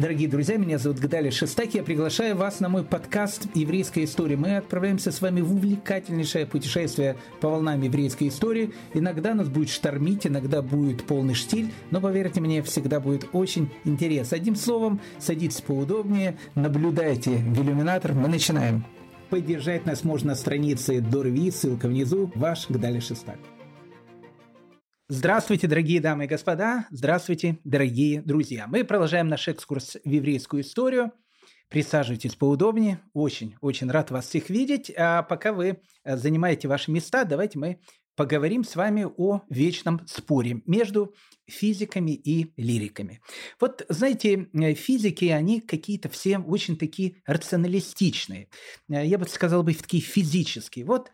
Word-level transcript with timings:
Дорогие 0.00 0.30
друзья, 0.30 0.56
меня 0.56 0.78
зовут 0.78 0.98
Гадали 0.98 1.28
Шестаки. 1.28 1.76
Я 1.76 1.82
приглашаю 1.82 2.34
вас 2.34 2.60
на 2.60 2.70
мой 2.70 2.84
подкаст 2.84 3.48
«Еврейская 3.54 4.04
история». 4.04 4.34
Мы 4.34 4.56
отправляемся 4.56 5.12
с 5.12 5.20
вами 5.20 5.42
в 5.42 5.52
увлекательнейшее 5.52 6.46
путешествие 6.46 7.16
по 7.42 7.50
волнам 7.50 7.82
еврейской 7.82 8.28
истории. 8.28 8.72
Иногда 8.94 9.34
нас 9.34 9.50
будет 9.50 9.68
штормить, 9.68 10.26
иногда 10.26 10.62
будет 10.62 11.04
полный 11.04 11.34
штиль, 11.34 11.70
но, 11.90 12.00
поверьте 12.00 12.40
мне, 12.40 12.62
всегда 12.62 12.98
будет 12.98 13.28
очень 13.34 13.68
интересно. 13.84 14.38
Одним 14.38 14.56
словом, 14.56 15.02
садитесь 15.18 15.60
поудобнее, 15.60 16.38
наблюдайте 16.54 17.32
в 17.32 17.62
иллюминатор. 17.62 18.14
Мы 18.14 18.28
начинаем. 18.28 18.86
Поддержать 19.28 19.84
нас 19.84 20.02
можно 20.02 20.28
на 20.28 20.34
странице 20.34 21.02
Дорви, 21.02 21.50
ссылка 21.50 21.88
внизу, 21.88 22.32
ваш 22.36 22.70
Гдали 22.70 23.00
Шестак. 23.00 23.36
Здравствуйте, 25.12 25.66
дорогие 25.66 26.00
дамы 26.00 26.26
и 26.26 26.28
господа, 26.28 26.86
здравствуйте, 26.92 27.58
дорогие 27.64 28.22
друзья. 28.22 28.68
Мы 28.68 28.84
продолжаем 28.84 29.26
наш 29.26 29.48
экскурс 29.48 29.96
в 30.04 30.08
еврейскую 30.08 30.62
историю. 30.62 31.10
Присаживайтесь 31.68 32.36
поудобнее, 32.36 33.00
очень-очень 33.12 33.90
рад 33.90 34.12
вас 34.12 34.28
всех 34.28 34.50
видеть. 34.50 34.88
А 34.96 35.24
пока 35.24 35.52
вы 35.52 35.80
э, 36.04 36.16
занимаете 36.16 36.68
ваши 36.68 36.92
места, 36.92 37.24
давайте 37.24 37.58
мы 37.58 37.80
поговорим 38.14 38.62
с 38.62 38.76
вами 38.76 39.04
о 39.16 39.40
вечном 39.50 40.06
споре 40.06 40.62
между 40.64 41.12
физиками 41.48 42.12
и 42.12 42.52
лириками. 42.56 43.20
Вот, 43.58 43.84
знаете, 43.88 44.46
э, 44.52 44.74
физики, 44.74 45.24
они 45.24 45.60
какие-то 45.60 46.08
все 46.08 46.38
очень 46.38 46.76
такие 46.76 47.16
рационалистичные. 47.26 48.48
Э, 48.88 49.04
я 49.04 49.18
бы 49.18 49.26
сказал 49.26 49.64
бы, 49.64 49.74
такие 49.74 50.04
физические. 50.04 50.84
Вот 50.84 51.10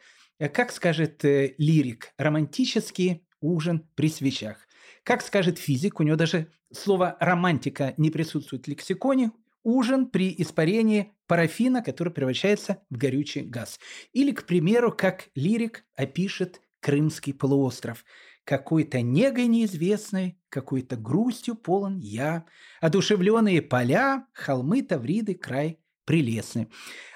как 0.53 0.71
скажет 0.71 1.21
лирик, 1.23 2.13
романтические 2.19 3.23
ужин 3.47 3.89
при 3.95 4.09
свечах. 4.09 4.67
Как 5.03 5.23
скажет 5.23 5.59
физик, 5.59 6.01
у 6.01 6.03
него 6.03 6.17
даже 6.17 6.49
слово 6.73 7.17
«романтика» 7.21 7.95
не 7.97 8.11
присутствует 8.11 8.67
в 8.67 8.69
лексиконе, 8.69 9.33
ужин 9.63 10.07
при 10.07 10.35
испарении 10.39 11.13
парафина, 11.27 11.83
который 11.83 12.13
превращается 12.13 12.83
в 12.91 12.97
горючий 12.97 13.43
газ. 13.43 13.79
Или, 14.13 14.33
к 14.33 14.47
примеру, 14.47 14.93
как 14.93 15.29
лирик 15.35 15.85
опишет 15.95 16.61
Крымский 16.81 17.35
полуостров. 17.35 18.05
Какой-то 18.45 19.01
негой 19.01 19.47
неизвестной, 19.47 20.39
какой-то 20.49 20.97
грустью 20.97 21.57
полон 21.57 21.99
я, 21.99 22.45
одушевленные 22.81 23.61
поля, 23.61 24.27
холмы, 24.33 24.83
тавриды, 24.83 25.35
край 25.35 25.81
прелестный. 26.05 26.69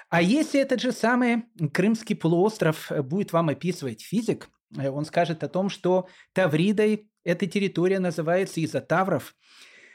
А 0.09 0.21
если 0.21 0.59
этот 0.59 0.81
же 0.81 0.91
самый 0.91 1.45
Крымский 1.71 2.17
полуостров 2.17 2.91
будет 3.05 3.31
вам 3.31 3.47
описывать 3.47 4.01
физик, 4.01 4.49
он 4.77 5.05
скажет 5.05 5.43
о 5.43 5.49
том, 5.49 5.69
что 5.69 6.07
Тавридой 6.33 7.09
эта 7.23 7.45
территория 7.45 7.99
называется 7.99 8.59
из-за 8.59 8.81
тавров. 8.81 9.35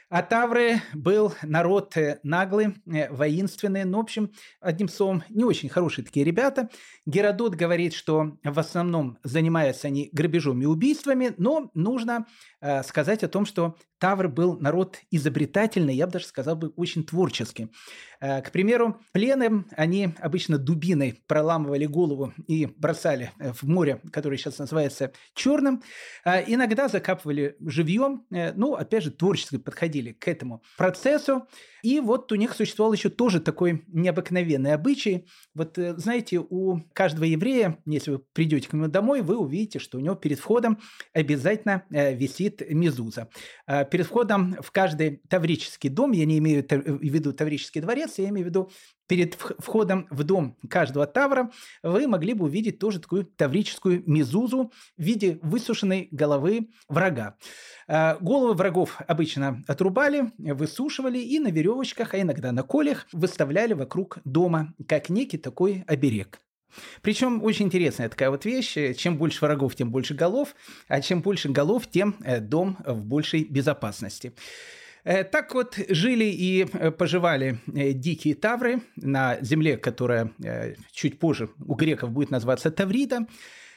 А 0.09 0.21
Тавры 0.21 0.81
был 0.93 1.33
народ 1.43 1.97
э, 1.97 2.21
наглый, 2.23 2.75
э, 2.85 3.11
воинственный, 3.11 3.83
ну, 3.83 3.97
в 3.97 4.01
общем, 4.01 4.31
одним 4.61 4.87
словом, 4.87 5.23
не 5.27 5.43
очень 5.43 5.67
хорошие 5.67 6.05
такие 6.05 6.25
ребята. 6.25 6.69
Геродот 7.05 7.55
говорит, 7.55 7.93
что 7.93 8.37
в 8.41 8.57
основном 8.57 9.17
занимаются 9.23 9.87
они 9.87 10.09
грабежом 10.13 10.61
и 10.61 10.65
убийствами, 10.65 11.33
но 11.37 11.71
нужно 11.73 12.25
э, 12.61 12.83
сказать 12.83 13.23
о 13.23 13.27
том, 13.27 13.45
что 13.45 13.75
Тавр 13.99 14.27
был 14.27 14.59
народ 14.59 14.99
изобретательный, 15.11 15.95
я 15.95 16.05
бы 16.05 16.13
даже 16.13 16.25
сказал 16.25 16.55
бы 16.55 16.69
очень 16.75 17.03
творческий. 17.03 17.69
Э, 18.19 18.41
к 18.41 18.51
примеру, 18.51 18.99
плены 19.11 19.65
они 19.75 20.09
обычно 20.19 20.57
дубиной 20.57 21.21
проламывали 21.27 21.85
голову 21.85 22.33
и 22.47 22.65
бросали 22.65 23.31
в 23.37 23.63
море, 23.67 24.01
которое 24.11 24.37
сейчас 24.37 24.57
называется 24.57 25.11
Черным. 25.33 25.83
Э, 26.25 26.43
иногда 26.47 26.87
закапывали 26.87 27.55
живьем, 27.59 28.25
э, 28.31 28.53
ну, 28.53 28.73
опять 28.73 29.03
же, 29.03 29.11
творчески 29.11 29.57
подходили 29.57 30.13
к 30.13 30.27
этому 30.27 30.63
процессу. 30.77 31.47
И 31.83 31.99
вот 31.99 32.31
у 32.31 32.35
них 32.35 32.53
существовал 32.53 32.93
еще 32.93 33.09
тоже 33.09 33.39
такой 33.39 33.83
необыкновенный 33.87 34.73
обычай. 34.73 35.27
Вот 35.53 35.77
знаете, 35.77 36.39
у 36.39 36.81
каждого 36.93 37.23
еврея, 37.23 37.77
если 37.85 38.11
вы 38.11 38.19
придете 38.33 38.67
к 38.67 38.73
нему 38.73 38.87
домой, 38.87 39.21
вы 39.21 39.37
увидите, 39.37 39.79
что 39.79 39.97
у 39.97 40.01
него 40.01 40.15
перед 40.15 40.39
входом 40.39 40.79
обязательно 41.13 41.83
висит 41.89 42.67
мезуза. 42.67 43.29
Перед 43.89 44.05
входом 44.05 44.55
в 44.61 44.71
каждый 44.71 45.21
таврический 45.29 45.89
дом, 45.89 46.11
я 46.11 46.25
не 46.25 46.37
имею 46.39 46.63
в 46.63 47.01
виду 47.01 47.33
таврический 47.33 47.81
дворец, 47.81 48.17
я 48.17 48.29
имею 48.29 48.45
в 48.45 48.49
виду 48.49 48.71
перед 49.07 49.35
входом 49.35 50.07
в 50.09 50.23
дом 50.23 50.57
каждого 50.69 51.07
тавра 51.07 51.51
вы 51.81 52.07
могли 52.07 52.33
бы 52.33 52.45
увидеть 52.45 52.79
тоже 52.79 52.99
такую 52.99 53.25
таврическую 53.25 54.03
мезузу 54.05 54.71
в 54.97 55.01
виде 55.01 55.39
высушенной 55.41 56.09
головы 56.11 56.69
врага. 56.89 57.37
А, 57.87 58.17
головы 58.19 58.53
врагов 58.53 58.99
обычно 59.07 59.63
отрубали, 59.67 60.31
высушивали 60.37 61.19
и 61.19 61.39
на 61.39 61.47
веревочках, 61.47 62.13
а 62.13 62.21
иногда 62.21 62.51
на 62.51 62.63
колях 62.63 63.07
выставляли 63.13 63.73
вокруг 63.73 64.19
дома, 64.25 64.73
как 64.87 65.09
некий 65.09 65.37
такой 65.37 65.83
оберег. 65.87 66.41
Причем 67.01 67.43
очень 67.43 67.65
интересная 67.65 68.09
такая 68.09 68.29
вот 68.29 68.45
вещь. 68.45 68.77
Чем 68.97 69.17
больше 69.17 69.43
врагов, 69.43 69.75
тем 69.75 69.91
больше 69.91 70.13
голов, 70.13 70.55
а 70.87 71.01
чем 71.01 71.21
больше 71.21 71.49
голов, 71.49 71.87
тем 71.87 72.15
э, 72.23 72.39
дом 72.39 72.77
в 72.85 73.03
большей 73.03 73.43
безопасности. 73.43 74.33
Э, 75.07 75.23
так 75.23 75.53
вот 75.53 75.79
жили 75.87 76.25
и 76.25 76.67
э, 76.73 76.91
поживали 76.91 77.59
э, 77.73 77.93
дикие 77.93 78.35
тавры 78.35 78.81
на 78.97 79.37
земле, 79.41 79.77
которая 79.77 80.33
чуть 80.91 81.17
позже 81.17 81.49
у 81.65 81.75
греков 81.75 82.11
будет 82.11 82.29
называться 82.29 82.71
Таврида. 82.71 83.25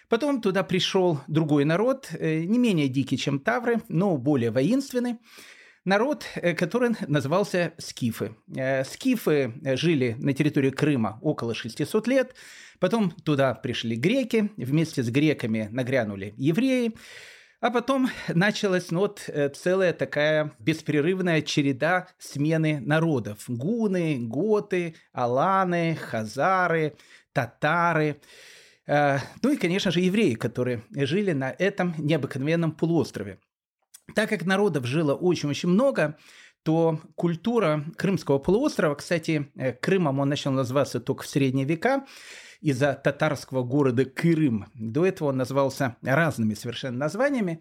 Потом 0.09 0.41
туда 0.41 0.65
пришел 0.65 1.21
другой 1.29 1.65
народ, 1.65 2.11
не 2.21 2.59
менее 2.59 2.89
дикий, 2.89 3.17
чем 3.17 3.39
тавры, 3.39 3.81
но 3.89 4.17
более 4.17 4.51
воинственный. 4.51 5.19
Народ, 5.85 6.27
который 6.59 6.97
назывался 7.07 7.75
скифы. 7.79 8.35
Скифы 8.85 9.55
жили 9.63 10.17
на 10.19 10.33
территории 10.33 10.71
Крыма 10.71 11.21
около 11.23 11.55
600 11.55 12.09
лет. 12.09 12.35
Потом 12.81 13.11
туда 13.11 13.55
пришли 13.55 13.95
греки, 13.95 14.51
вместе 14.57 15.03
с 15.03 15.11
греками 15.11 15.69
нагрянули 15.71 16.35
евреи. 16.37 16.95
А 17.61 17.71
потом 17.71 18.09
началась 18.29 18.91
ну, 18.91 19.01
вот 19.01 19.25
э, 19.27 19.51
целая 19.51 19.93
такая 19.93 20.53
беспрерывная 20.59 21.43
череда 21.43 22.09
смены 22.19 22.81
народов. 22.81 23.45
Гуны, 23.49 24.17
готы, 24.19 24.95
аланы, 25.13 25.95
хазары, 25.95 26.97
татары. 27.35 28.19
Э, 28.87 29.19
ну 29.43 29.53
и, 29.53 29.59
конечно 29.59 29.91
же, 29.91 30.01
евреи, 30.01 30.35
которые 30.35 30.83
жили 30.91 31.33
на 31.33 31.51
этом 31.51 31.95
необыкновенном 31.99 32.73
полуострове. 32.73 33.39
Так 34.15 34.31
как 34.31 34.47
народов 34.47 34.87
жило 34.87 35.15
очень-очень 35.15 35.69
много, 35.69 36.17
то 36.63 36.99
культура 37.15 37.85
Крымского 37.99 38.39
полуострова, 38.39 38.95
кстати, 38.95 39.51
э, 39.55 39.75
Крымом 39.75 40.19
он 40.19 40.31
начал 40.31 40.51
называться 40.51 40.99
только 40.99 41.25
в 41.25 41.27
средние 41.27 41.67
века, 41.67 42.07
из-за 42.61 42.95
татарского 42.95 43.63
города 43.63 44.05
Крым. 44.05 44.67
До 44.75 45.07
этого 45.07 45.29
он 45.29 45.39
назывался 45.39 45.97
разными 46.03 46.55
совершенно 46.55 46.99
названиями. 46.99 47.61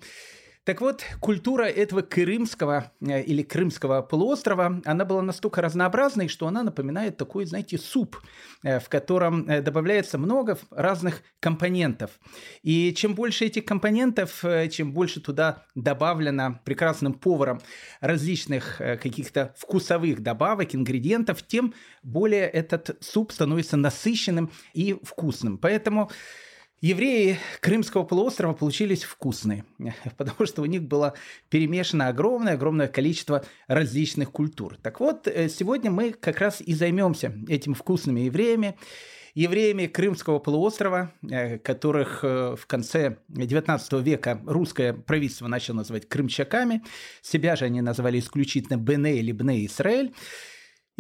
Так 0.65 0.81
вот, 0.81 1.03
культура 1.19 1.63
этого 1.63 2.01
крымского 2.01 2.91
э, 3.01 3.23
или 3.23 3.43
крымского 3.43 4.01
полуострова, 4.01 4.81
она 4.85 5.05
была 5.05 5.21
настолько 5.21 5.61
разнообразной, 5.61 6.27
что 6.27 6.47
она 6.47 6.63
напоминает 6.63 7.17
такой, 7.17 7.45
знаете, 7.45 7.77
суп, 7.77 8.21
э, 8.63 8.79
в 8.79 8.89
котором 8.89 9.47
э, 9.47 9.61
добавляется 9.61 10.17
много 10.17 10.59
разных 10.69 11.23
компонентов. 11.39 12.19
И 12.61 12.93
чем 12.93 13.15
больше 13.15 13.45
этих 13.45 13.65
компонентов, 13.65 14.43
чем 14.71 14.91
больше 14.91 15.21
туда 15.21 15.63
добавлено 15.75 16.59
прекрасным 16.65 17.13
поваром 17.13 17.61
различных 18.01 18.77
каких-то 18.77 19.55
вкусовых 19.57 20.21
добавок, 20.21 20.75
ингредиентов, 20.75 21.41
тем 21.41 21.73
более 22.03 22.47
этот 22.47 22.97
суп 23.01 23.31
становится 23.31 23.77
насыщенным 23.77 24.51
и 24.73 24.97
вкусным. 25.03 25.57
Поэтому 25.57 26.11
Евреи 26.81 27.37
Крымского 27.59 28.03
полуострова 28.03 28.53
получились 28.53 29.03
вкусные, 29.03 29.65
потому 30.17 30.45
что 30.45 30.61
у 30.61 30.65
них 30.65 30.83
было 30.83 31.13
перемешано 31.49 32.07
огромное-огромное 32.07 32.87
количество 32.87 33.43
различных 33.67 34.31
культур. 34.31 34.77
Так 34.81 35.01
вот, 35.01 35.27
э, 35.27 35.49
сегодня 35.49 35.91
мы 35.91 36.13
как 36.13 36.39
раз 36.39 36.61
и 36.61 36.73
займемся 36.73 37.33
этими 37.49 37.73
вкусными 37.73 38.21
евреями, 38.21 38.77
евреями 39.35 39.87
Крымского 39.87 40.39
полуострова, 40.39 41.11
э, 41.29 41.57
которых 41.57 42.23
э, 42.23 42.55
в 42.57 42.65
конце 42.65 43.17
XIX 43.29 44.01
века 44.01 44.41
русское 44.45 44.93
правительство 44.93 45.47
начало 45.47 45.77
называть 45.77 46.07
крымчаками, 46.07 46.81
себя 47.21 47.57
же 47.57 47.65
они 47.65 47.81
называли 47.81 48.19
исключительно 48.19 48.77
Бене 48.77 49.17
или 49.17 49.33
Бне 49.33 49.65
Израиль. 49.65 50.13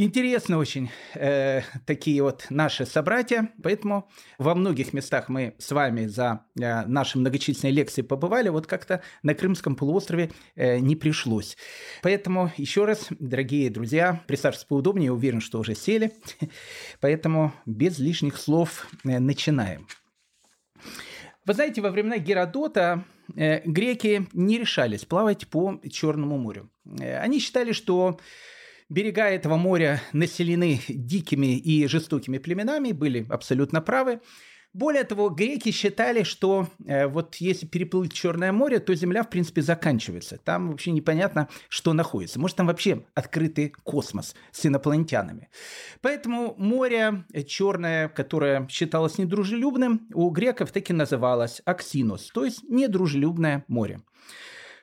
Интересны 0.01 0.55
очень 0.55 0.89
э, 1.15 1.59
такие 1.85 2.23
вот 2.23 2.45
наши 2.49 2.85
собратья, 2.85 3.51
поэтому 3.61 4.09
во 4.37 4.55
многих 4.55 4.93
местах 4.93 5.27
мы 5.27 5.55
с 5.57 5.73
вами 5.73 6.05
за 6.05 6.45
э, 6.57 6.85
наши 6.85 7.17
многочисленные 7.17 7.73
лекции 7.73 8.01
побывали, 8.01 8.47
вот 8.47 8.65
как-то 8.65 9.03
на 9.23 9.33
Крымском 9.33 9.75
полуострове 9.75 10.31
э, 10.55 10.79
не 10.79 10.95
пришлось. 10.95 11.57
Поэтому 12.01 12.49
еще 12.55 12.85
раз, 12.85 13.07
дорогие 13.09 13.69
друзья, 13.69 14.23
присаживайтесь 14.25 14.67
поудобнее, 14.69 15.07
я 15.07 15.13
уверен, 15.13 15.41
что 15.41 15.59
уже 15.59 15.75
сели, 15.75 16.13
поэтому 17.01 17.51
без 17.65 17.99
лишних 17.99 18.37
слов 18.37 18.87
э, 19.03 19.19
начинаем. 19.19 19.85
Вы 21.43 21.53
знаете, 21.53 21.81
во 21.81 21.91
времена 21.91 22.19
Геродота 22.19 23.03
э, 23.35 23.63
греки 23.65 24.29
не 24.31 24.59
решались 24.59 25.03
плавать 25.03 25.49
по 25.49 25.81
Черному 25.91 26.37
морю. 26.37 26.69
Э, 26.85 27.19
они 27.19 27.39
считали, 27.39 27.73
что 27.73 28.17
берега 28.89 29.29
этого 29.29 29.55
моря 29.55 30.01
населены 30.13 30.81
дикими 30.87 31.57
и 31.57 31.87
жестокими 31.87 32.37
племенами, 32.37 32.91
были 32.91 33.25
абсолютно 33.29 33.81
правы. 33.81 34.19
Более 34.71 35.03
того, 35.03 35.29
греки 35.29 35.71
считали, 35.71 36.21
что 36.21 36.67
э, 36.85 37.07
вот 37.07 37.37
если 37.37 37.65
переплыть 37.65 38.13
Черное 38.13 38.51
море, 38.51 38.79
то 38.79 38.93
Земля, 38.93 39.23
в 39.23 39.29
принципе, 39.29 39.63
заканчивается. 39.63 40.37
Там 40.37 40.69
вообще 40.69 40.91
непонятно, 40.91 41.49
что 41.69 41.93
находится. 41.93 42.39
Может, 42.39 42.57
там 42.57 42.67
вообще 42.67 43.03
открытый 43.15 43.73
космос 43.83 44.35
с 44.51 44.67
инопланетянами. 44.67 45.49
Поэтому 46.01 46.53
море 46.59 47.25
Черное, 47.47 48.09
которое 48.09 48.67
считалось 48.69 49.17
недружелюбным, 49.17 50.07
у 50.13 50.29
греков 50.29 50.71
таки 50.71 50.93
называлось 50.93 51.63
Аксинос, 51.65 52.29
то 52.31 52.45
есть 52.45 52.61
недружелюбное 52.69 53.65
море. 53.67 54.01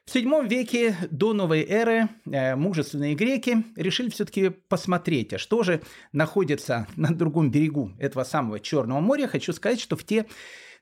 В 0.08 0.14
VII 0.14 0.46
веке 0.46 0.96
до 1.10 1.32
новой 1.32 1.64
эры 1.64 2.08
э, 2.30 2.54
мужественные 2.54 3.16
греки 3.16 3.64
решили 3.74 4.08
все-таки 4.08 4.50
посмотреть, 4.50 5.32
а 5.32 5.38
что 5.38 5.64
же 5.64 5.82
находится 6.12 6.86
на 6.94 7.12
другом 7.12 7.50
берегу 7.50 7.90
этого 7.98 8.22
самого 8.22 8.60
Черного 8.60 9.00
моря. 9.00 9.26
Хочу 9.26 9.52
сказать, 9.52 9.80
что 9.80 9.96
в 9.96 10.04
те 10.04 10.26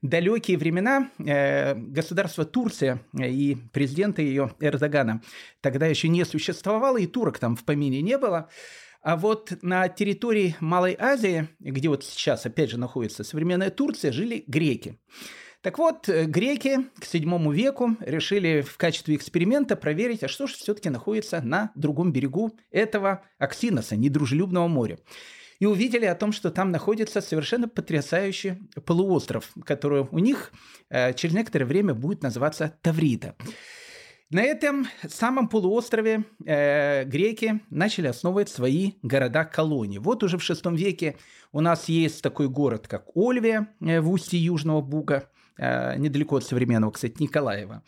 далекие 0.03 0.59
времена 0.59 1.09
э, 1.19 1.75
государство 1.75 2.45
Турция 2.45 3.01
и 3.19 3.57
президента 3.73 4.21
ее 4.21 4.53
Эрдогана 4.61 5.23
тогда 5.63 5.87
еще 5.87 6.09
не 6.09 6.23
существовало, 6.27 6.99
и 6.99 7.07
турок 7.07 7.39
там 7.39 7.57
в 7.57 7.65
помине 7.65 8.03
не 8.03 8.19
было. 8.19 8.51
А 9.01 9.17
вот 9.17 9.55
на 9.63 9.89
территории 9.89 10.55
Малой 10.61 10.97
Азии, 10.99 11.49
где 11.61 11.89
вот 11.89 12.05
сейчас 12.05 12.45
опять 12.45 12.71
же 12.71 12.79
находится 12.79 13.25
современная 13.25 13.71
Турция, 13.71 14.13
жили 14.13 14.45
греки. 14.47 14.99
Так 15.65 15.79
вот, 15.79 16.11
э, 16.11 16.27
греки 16.27 16.91
к 17.01 17.05
VII 17.05 17.51
веку 17.55 17.97
решили 18.01 18.61
в 18.61 18.77
качестве 18.77 19.17
эксперимента 19.17 19.77
проверить, 19.77 20.23
а 20.23 20.29
что 20.29 20.47
же 20.47 20.57
все-таки 20.57 20.91
находится 20.91 21.41
на 21.41 21.73
другом 21.75 22.13
берегу 22.13 22.55
этого 22.71 23.23
Аксиноса, 23.39 23.97
недружелюбного 23.97 24.69
моря. 24.69 24.99
И 25.61 25.65
увидели 25.65 26.05
о 26.05 26.15
том, 26.15 26.33
что 26.33 26.51
там 26.51 26.71
находится 26.71 27.23
совершенно 27.23 27.67
потрясающий 27.67 28.59
полуостров, 28.85 29.55
который 29.65 30.07
у 30.11 30.19
них 30.19 30.53
э, 30.91 31.15
через 31.15 31.35
некоторое 31.35 31.65
время 31.65 31.95
будет 31.95 32.23
называться 32.23 32.77
Таврита. 32.83 33.35
На 34.29 34.43
этом 34.43 34.87
самом 35.09 35.49
полуострове 35.49 36.25
э, 36.45 37.05
греки 37.05 37.61
начали 37.71 38.09
основывать 38.09 38.51
свои 38.51 38.93
города-колонии. 39.03 39.97
Вот 39.97 40.25
уже 40.25 40.37
в 40.37 40.43
VI 40.43 40.77
веке 40.77 41.17
у 41.53 41.63
нас 41.63 41.89
есть 41.89 42.21
такой 42.21 42.51
город, 42.51 42.87
как 42.87 43.07
Ольвия 43.15 43.69
э, 43.81 44.03
в 44.03 44.11
устье 44.11 44.39
Южного 44.39 44.83
Буга. 44.83 45.31
Э, 45.57 45.97
недалеко 45.97 46.37
от 46.37 46.45
современного, 46.45 46.91
кстати, 46.91 47.15
Николаева. 47.21 47.85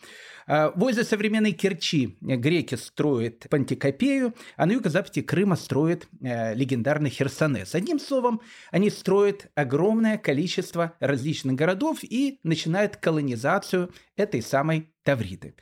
Э, 0.47 0.71
возле 0.75 1.03
современной 1.03 1.51
Керчи 1.51 2.17
греки 2.21 2.75
строят 2.75 3.47
Пантикопею, 3.49 4.33
а 4.55 4.65
на 4.65 4.71
юго-западе 4.71 5.21
Крыма 5.21 5.57
строят 5.57 6.07
э, 6.21 6.53
легендарный 6.55 7.09
Херсонес. 7.09 7.75
Одним 7.75 7.99
словом, 7.99 8.39
они 8.71 8.89
строят 8.89 9.47
огромное 9.53 10.17
количество 10.17 10.93
различных 11.01 11.55
городов 11.55 11.99
и 12.03 12.39
начинают 12.43 12.95
колонизацию 12.95 13.91
этой 14.15 14.41
самой 14.41 14.93
Тавриды. 15.03 15.55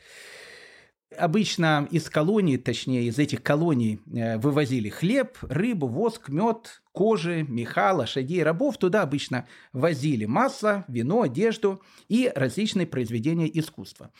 Обычно 1.17 1.87
из 1.91 2.09
колоний, 2.09 2.57
точнее 2.57 3.03
из 3.05 3.19
этих 3.19 3.41
колоний 3.41 3.99
э, 4.13 4.37
вывозили 4.37 4.89
хлеб, 4.89 5.37
рыбу, 5.41 5.87
воск, 5.87 6.29
мед, 6.29 6.81
кожи, 6.91 7.45
меха, 7.47 7.93
лошадей, 7.93 8.43
рабов. 8.43 8.77
Туда 8.77 9.01
обычно 9.01 9.47
возили 9.73 10.25
масло, 10.25 10.85
вино, 10.87 11.23
одежду 11.23 11.81
и 12.07 12.31
различные 12.33 12.87
произведения 12.87 13.49
искусства. 13.59 14.11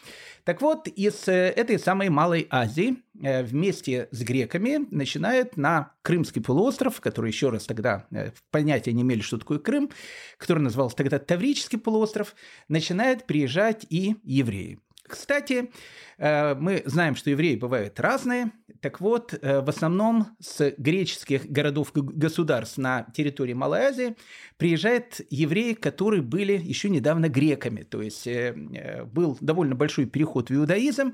Так 0.44 0.62
вот, 0.62 0.88
из 0.88 1.27
э, 1.27 1.50
этой 1.50 1.80
самой 1.80 2.09
Малой 2.09 2.47
Азии 2.50 2.97
э, 3.21 3.44
вместе 3.44 4.07
с 4.12 4.21
греками 4.21 4.88
начинают 4.92 5.57
на 5.57 5.94
Крымский 6.01 6.42
полуостров, 6.42 7.01
который 7.01 7.31
еще 7.31 7.50
раз 7.50 7.65
тогда 7.65 8.06
понятия 8.51 8.94
не 8.94 9.01
имели, 9.01 9.21
что 9.21 9.38
такое 9.38 9.59
Крым, 9.59 9.89
который 10.38 10.59
назывался 10.59 10.97
тогда 10.97 11.19
Таврический 11.19 11.80
полуостров, 11.80 12.36
начинают 12.68 13.25
приезжать 13.25 13.86
и 13.89 14.15
евреи. 14.24 14.80
Кстати, 15.07 15.72
э, 16.18 16.56
мы 16.56 16.81
знаем, 16.86 17.16
что 17.16 17.30
евреи 17.30 17.56
бывают 17.56 18.00
разные. 18.00 18.52
Так 18.81 19.00
вот, 19.02 19.34
э, 19.40 19.62
в 19.62 19.69
основном 19.69 20.36
с 20.40 20.74
греческих 20.78 21.46
городов-государств 21.46 22.78
на 22.78 23.07
территории 23.13 23.54
Малой 23.54 23.81
Азии 23.81 24.16
приезжают 24.57 25.22
евреи, 25.30 25.74
которые 25.74 26.22
были 26.22 26.57
еще 26.57 26.90
недавно 26.90 27.30
греками. 27.30 27.84
То 27.84 28.02
есть 28.02 28.25
э, 28.25 29.04
был 29.06 29.38
довольно 29.42 29.75
большой 29.75 30.06
переход 30.06 30.50
в 30.50 30.56
иудаизм. 30.56 31.13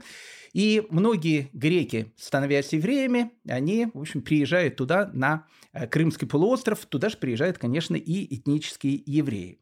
И 0.53 0.85
многие 0.89 1.49
греки, 1.53 2.13
становясь 2.17 2.73
евреями, 2.73 3.31
они, 3.47 3.87
в 3.93 4.01
общем, 4.01 4.21
приезжают 4.21 4.75
туда, 4.75 5.09
на 5.13 5.45
Крымский 5.89 6.27
полуостров. 6.27 6.85
Туда 6.85 7.07
же 7.07 7.15
приезжают, 7.15 7.57
конечно, 7.57 7.95
и 7.95 8.35
этнические 8.35 9.01
евреи. 9.05 9.59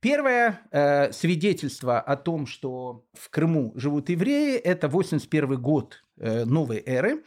Первое 0.00 0.60
э, 0.70 1.12
свидетельство 1.12 2.00
о 2.00 2.16
том, 2.16 2.46
что 2.46 3.04
в 3.12 3.28
Крыму 3.28 3.72
живут 3.76 4.08
евреи, 4.08 4.56
это 4.56 4.88
81 4.88 5.60
год 5.60 6.02
э, 6.16 6.44
новой 6.46 6.82
эры. 6.84 7.22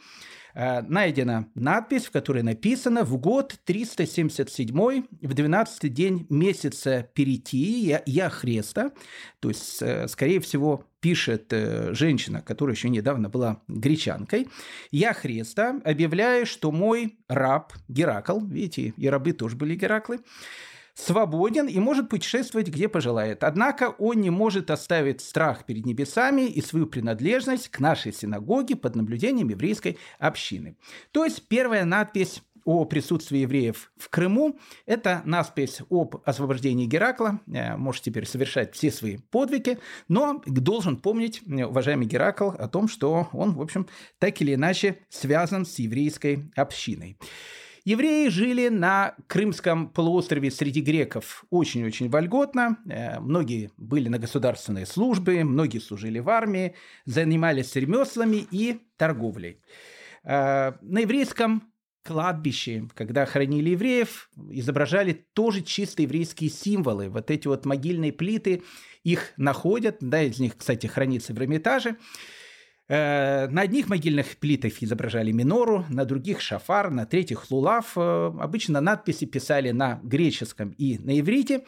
Э, 0.54 0.82
найдена 0.82 1.48
надпись, 1.54 2.06
в 2.06 2.10
которой 2.10 2.42
написано 2.42 3.04
«В 3.04 3.16
год 3.18 3.56
377, 3.64 5.04
в 5.22 5.34
12 5.34 5.92
день 5.92 6.26
месяца 6.30 7.08
Перитии, 7.14 8.00
я, 8.06 8.28
Хреста». 8.28 8.90
То 9.38 9.48
есть, 9.50 9.82
э, 9.82 10.08
скорее 10.08 10.40
всего, 10.40 10.84
пишет 10.98 11.52
э, 11.52 11.92
женщина, 11.94 12.40
которая 12.40 12.74
еще 12.74 12.88
недавно 12.88 13.28
была 13.28 13.62
гречанкой. 13.68 14.48
«Я 14.90 15.12
Хреста 15.12 15.80
объявляю, 15.84 16.46
что 16.46 16.70
мой 16.70 17.18
раб 17.28 17.72
Геракл», 17.88 18.40
видите, 18.40 18.94
и 18.96 19.08
рабы 19.08 19.32
тоже 19.32 19.56
были 19.56 19.74
Гераклы, 19.74 20.20
свободен 20.94 21.66
и 21.66 21.78
может 21.78 22.08
путешествовать 22.08 22.68
где 22.68 22.88
пожелает. 22.88 23.44
Однако 23.44 23.94
он 23.98 24.20
не 24.20 24.30
может 24.30 24.70
оставить 24.70 25.20
страх 25.20 25.64
перед 25.64 25.86
небесами 25.86 26.42
и 26.42 26.60
свою 26.62 26.86
принадлежность 26.86 27.68
к 27.68 27.80
нашей 27.80 28.12
синагоге 28.12 28.76
под 28.76 28.96
наблюдением 28.96 29.48
еврейской 29.48 29.98
общины. 30.18 30.76
То 31.12 31.24
есть 31.24 31.48
первая 31.48 31.84
надпись 31.84 32.42
о 32.64 32.84
присутствии 32.86 33.40
евреев 33.40 33.92
в 33.96 34.08
Крыму. 34.08 34.58
Это 34.86 35.22
надпись 35.24 35.80
об 35.90 36.16
освобождении 36.24 36.86
Геракла. 36.86 37.40
Э, 37.46 37.76
может 37.76 38.02
теперь 38.02 38.26
совершать 38.26 38.74
все 38.74 38.90
свои 38.90 39.18
подвиги, 39.18 39.78
но 40.08 40.42
должен 40.46 40.96
помнить, 40.96 41.42
э, 41.46 41.64
уважаемый 41.64 42.06
Геракл, 42.06 42.50
о 42.50 42.68
том, 42.68 42.88
что 42.88 43.28
он, 43.32 43.54
в 43.54 43.60
общем, 43.60 43.86
так 44.18 44.40
или 44.40 44.54
иначе 44.54 44.98
связан 45.10 45.66
с 45.66 45.78
еврейской 45.78 46.50
общиной. 46.56 47.18
Евреи 47.84 48.28
жили 48.28 48.68
на 48.68 49.14
Крымском 49.26 49.90
полуострове 49.90 50.50
среди 50.50 50.80
греков 50.80 51.44
очень-очень 51.50 52.08
вольготно. 52.08 52.78
Э, 52.88 53.20
многие 53.20 53.70
были 53.76 54.08
на 54.08 54.18
государственной 54.18 54.86
службе, 54.86 55.44
многие 55.44 55.80
служили 55.80 56.18
в 56.18 56.30
армии, 56.30 56.74
занимались 57.04 57.76
ремеслами 57.76 58.46
и 58.50 58.80
торговлей. 58.96 59.60
Э, 60.24 60.72
на 60.80 61.00
еврейском 61.00 61.74
кладбище, 62.02 62.88
когда 62.94 63.26
хоронили 63.26 63.70
евреев, 63.70 64.30
изображали 64.50 65.26
тоже 65.34 65.60
чисто 65.60 66.00
еврейские 66.00 66.48
символы. 66.48 67.10
Вот 67.10 67.30
эти 67.30 67.48
вот 67.48 67.66
могильные 67.66 68.14
плиты, 68.14 68.62
их 69.02 69.34
находят, 69.36 69.98
да, 70.00 70.22
из 70.22 70.38
них, 70.38 70.56
кстати, 70.56 70.86
хранится 70.86 71.34
в 71.34 71.38
Эрмитаже. 71.38 71.96
Э, 72.94 73.48
на 73.48 73.62
одних 73.62 73.88
могильных 73.88 74.36
плитах 74.36 74.80
изображали 74.80 75.32
минору, 75.32 75.84
на 75.88 76.04
других 76.04 76.40
шафар, 76.40 76.90
на 76.90 77.06
третьих 77.06 77.50
лулав. 77.50 77.94
Э, 77.96 78.30
обычно 78.38 78.80
надписи 78.80 79.24
писали 79.24 79.72
на 79.72 79.98
греческом 80.04 80.70
и 80.78 80.98
на 80.98 81.18
иврите. 81.18 81.64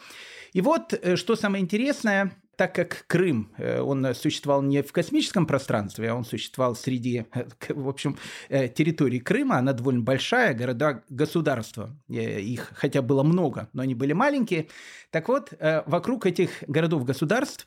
И 0.53 0.61
вот, 0.61 0.93
э, 0.93 1.17
что 1.17 1.35
самое 1.35 1.61
интересное, 1.61 2.31
так 2.57 2.73
как 2.73 3.05
Крым, 3.05 3.51
э, 3.57 3.79
он 3.79 4.13
существовал 4.15 4.63
не 4.63 4.81
в 4.81 4.91
космическом 4.91 5.45
пространстве, 5.45 6.09
а 6.09 6.15
он 6.15 6.25
существовал 6.25 6.75
среди, 6.75 7.25
э, 7.33 7.45
в 7.69 7.87
общем, 7.87 8.17
э, 8.49 8.67
территории 8.67 9.19
Крыма, 9.19 9.57
она 9.59 9.73
довольно 9.73 10.01
большая, 10.01 10.55
города, 10.55 11.03
государства, 11.07 11.95
их 12.09 12.71
хотя 12.75 13.03
было 13.03 13.21
много, 13.21 13.69
но 13.73 13.83
они 13.83 13.93
были 13.93 14.13
маленькие. 14.13 14.67
Так 15.11 15.29
вот, 15.29 15.53
вокруг 15.85 16.25
этих 16.25 16.63
городов-государств 16.67 17.65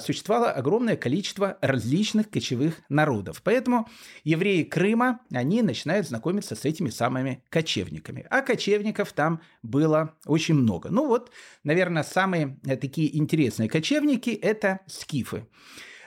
существовало 0.00 0.50
огромное 0.50 0.96
количество 0.96 1.56
различных 1.60 2.28
кочевых 2.30 2.80
народов. 2.88 3.42
Поэтому 3.44 3.88
евреи 4.24 4.64
Крыма, 4.64 5.20
они 5.32 5.62
начинают 5.62 6.08
знакомиться 6.08 6.56
с 6.56 6.64
этими 6.64 6.90
самыми 6.90 7.44
кочевниками. 7.48 8.26
А 8.28 8.42
кочевников 8.42 9.12
там 9.12 9.40
было 9.62 10.14
очень 10.26 10.54
много. 10.54 10.90
Ну 10.90 11.06
вот, 11.06 11.30
наверное, 11.62 12.02
самые 12.02 12.58
такие 12.80 13.16
интересные 13.16 13.68
кочевники 13.68 14.29
Турки– 14.30 14.34
это 14.42 14.80
скифы. 14.86 15.46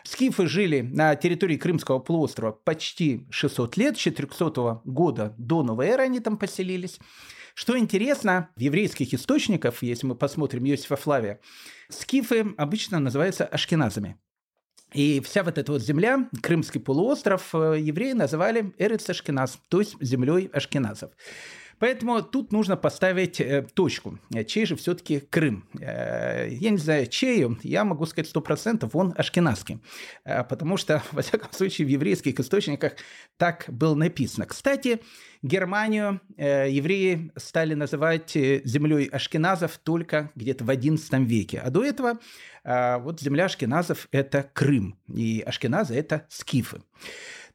Скифы 0.04 0.48
жили 0.48 0.82
на 0.82 1.16
территории 1.16 1.58
Крымского 1.58 2.00
полуострова 2.00 2.52
почти 2.52 3.26
600 3.30 3.78
лет, 3.78 3.98
400 3.98 4.82
года 4.84 5.34
до 5.38 5.64
новой 5.64 5.88
эры 5.88 6.04
они 6.04 6.20
там 6.20 6.38
поселились. 6.38 7.00
Что 7.56 7.78
интересно, 7.78 8.50
в 8.56 8.62
еврейских 8.62 9.14
источниках, 9.14 9.84
если 9.84 10.08
мы 10.08 10.16
посмотрим 10.16 10.66
Иосифа 10.66 10.96
Флавия, 10.96 11.40
скифы 11.90 12.54
обычно 12.58 13.00
называются 13.00 13.46
ашкеназами. 13.46 14.18
И 14.94 15.22
вся 15.22 15.44
вот 15.44 15.58
эта 15.58 15.72
вот 15.72 15.82
земля, 15.82 16.30
Крымский 16.42 16.80
полуостров, 16.80 17.54
евреи 17.54 18.14
называли 18.14 18.74
Эрец 18.78 19.10
Ашкеназ, 19.10 19.60
то 19.70 19.80
есть 19.80 19.96
землей 20.02 20.50
ашкеназов. 20.54 21.12
Поэтому 21.80 22.22
тут 22.22 22.52
нужно 22.52 22.78
поставить 22.78 23.40
э, 23.42 23.66
точку. 23.74 24.20
Чей 24.48 24.66
же 24.66 24.76
все-таки 24.76 25.20
Крым? 25.20 25.68
Э, 25.80 26.48
я 26.50 26.70
не 26.70 26.78
знаю, 26.78 27.08
чей 27.08 27.46
я 27.64 27.84
могу 27.84 28.06
сказать 28.06 28.30
сто 28.30 28.42
процентов, 28.42 28.96
он 28.96 29.14
ашкенадский. 29.18 29.80
Э, 30.24 30.44
потому 30.44 30.78
что, 30.78 31.04
во 31.12 31.22
всяком 31.22 31.52
случае, 31.52 31.88
в 31.88 31.90
еврейских 31.90 32.40
источниках 32.40 32.94
так 33.38 33.66
было 33.68 33.96
написано. 33.96 34.46
Кстати, 34.46 35.00
Германию 35.44 36.22
э, 36.38 36.70
евреи 36.70 37.32
стали 37.36 37.74
называть 37.74 38.34
э, 38.38 38.62
землей 38.64 39.08
ашкеназов 39.08 39.78
только 39.78 40.32
где-то 40.36 40.64
в 40.64 40.70
XI 40.70 41.26
веке. 41.26 41.60
А 41.60 41.70
до 41.70 41.84
этого 41.84 42.20
э, 42.64 42.98
вот 43.00 43.20
земля 43.20 43.46
ашкеназов– 43.46 44.08
это 44.12 44.50
Крым, 44.54 44.98
и 45.14 45.44
ашкеназы– 45.46 45.96
это 45.96 46.26
скифы. 46.30 46.82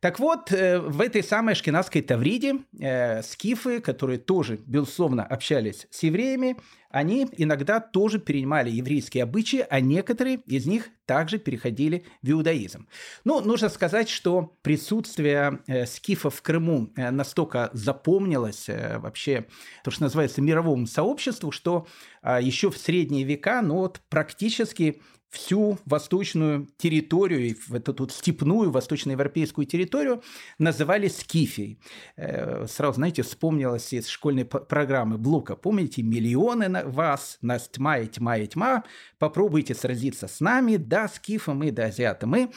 Так 0.01 0.21
вот, 0.21 0.53
э, 0.53 0.79
в 0.79 1.01
этой 1.01 1.25
самой 1.25 1.55
Ашкенадской 1.55 2.03
Тавриде 2.03 2.61
э, 2.79 3.21
скифы, 3.23 3.81
которые 3.81 4.19
тоже, 4.19 4.61
безусловно, 4.65 5.25
общались 5.25 5.89
с 5.91 6.05
евреями, 6.05 6.57
они 6.91 7.29
иногда 7.37 7.81
тоже 7.81 8.21
перенимали 8.21 8.71
еврейские 8.71 9.25
обычаи, 9.25 9.67
а 9.69 9.81
некоторые 9.81 10.37
из 10.47 10.67
них 10.67 10.89
также 11.05 11.39
переходили 11.39 12.05
в 12.23 12.31
иудаизм. 12.31 12.87
Ну, 13.25 13.41
нужно 13.41 13.69
сказать, 13.69 14.09
что 14.09 14.57
присутствие 14.63 15.59
э, 15.67 15.85
скифов 15.85 16.37
в 16.37 16.43
Крыму 16.43 16.93
настолько 16.97 17.69
запомнилось 17.73 18.69
вообще, 18.69 19.47
то, 19.83 19.91
что 19.91 20.05
называется, 20.05 20.41
мировому 20.41 20.87
сообществу, 20.87 21.51
что 21.51 21.89
э, 22.23 22.39
еще 22.41 22.71
в 22.71 22.79
средние 22.79 23.25
века, 23.25 23.63
ну 23.63 23.79
вот 23.79 24.01
практически 24.09 25.03
всю 25.31 25.79
восточную 25.85 26.69
территорию, 26.79 27.57
эту 27.71 27.93
тут 27.93 28.13
степную 28.13 28.71
восточноевропейскую 28.71 29.67
территорию 29.67 30.23
называли 30.59 31.09
Скифией. 31.09 31.79
Э, 32.17 32.67
сразу, 32.67 32.95
знаете, 32.95 33.23
вспомнилось 33.23 33.93
из 33.93 34.09
школьной 34.09 34.45
программы 34.45 35.19
Блука. 35.19 35.57
Помните, 35.57 36.03
миллионы 36.03 36.69
на 36.69 36.85
вас, 36.85 37.39
нас 37.43 37.69
тьма 37.69 37.99
и 37.99 38.07
тьма 38.07 38.39
и 38.39 38.47
тьма, 38.47 38.85
попробуйте 39.19 39.75
сразиться 39.75 40.29
с 40.29 40.41
нами, 40.41 40.77
да, 40.77 41.09
скифы 41.09 41.53
мы, 41.53 41.73
да, 41.73 41.87
азиаты 41.87 42.27
мы. 42.27 42.51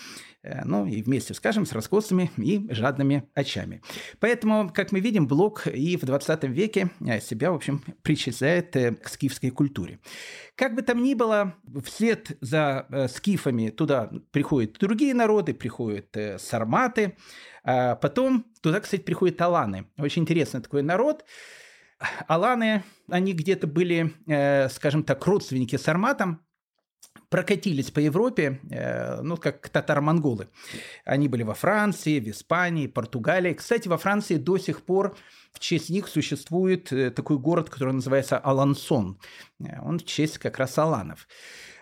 Э, 0.44 0.62
ну 0.66 0.86
и 0.86 1.02
вместе, 1.02 1.34
скажем, 1.34 1.66
с 1.66 1.72
раскосыми 1.72 2.32
и 2.38 2.68
жадными 2.74 3.30
очами. 3.34 3.82
Поэтому, 4.20 4.72
как 4.74 4.92
мы 4.92 5.00
видим, 5.00 5.28
Блок 5.28 5.68
и 5.68 5.98
в 5.98 6.02
20 6.04 6.44
веке 6.46 6.90
э, 7.06 7.20
себя, 7.20 7.52
в 7.52 7.56
общем, 7.56 7.84
причисляет 8.02 8.76
э, 8.76 8.96
к 8.96 9.08
скифской 9.08 9.52
культуре. 9.52 10.00
Как 10.56 10.76
бы 10.76 10.82
там 10.82 11.04
ни 11.04 11.14
было, 11.14 11.56
вслед 11.84 12.38
за 12.42 13.08
скифами 13.14 13.70
туда 13.70 14.12
приходят 14.32 14.78
другие 14.80 15.14
народы, 15.14 15.54
приходят 15.54 16.16
сарматы, 16.38 17.16
а 17.64 17.96
потом 17.96 18.46
туда, 18.62 18.80
кстати, 18.80 19.02
приходят 19.02 19.42
аланы. 19.42 19.86
Очень 19.98 20.24
интересный 20.24 20.62
такой 20.62 20.84
народ. 20.84 21.26
Аланы, 22.28 22.84
они 23.10 23.34
где-то 23.34 23.66
были, 23.66 24.14
скажем 24.70 25.04
так, 25.04 25.26
родственники 25.26 25.78
сарматам, 25.78 26.42
прокатились 27.32 27.92
по 27.92 28.00
Европе, 28.00 28.60
э, 28.70 29.22
ну, 29.22 29.38
как 29.38 29.70
татаро-монголы. 29.70 30.50
Они 31.06 31.30
были 31.30 31.44
во 31.44 31.54
Франции, 31.54 32.20
в 32.20 32.28
Испании, 32.28 32.88
Португалии. 32.88 33.54
Кстати, 33.54 33.88
во 33.88 33.98
Франции 33.98 34.36
до 34.36 34.58
сих 34.58 34.82
пор 34.82 35.16
в 35.54 35.60
честь 35.60 35.90
них 35.90 36.10
существует 36.10 36.92
э, 36.92 37.10
такой 37.10 37.38
город, 37.38 37.70
который 37.70 37.94
называется 37.94 38.38
Алансон. 38.38 39.18
Э, 39.62 39.80
он 39.82 40.00
в 40.00 40.06
честь 40.06 40.40
как 40.40 40.60
раз 40.60 40.78
Аланов. 40.78 41.28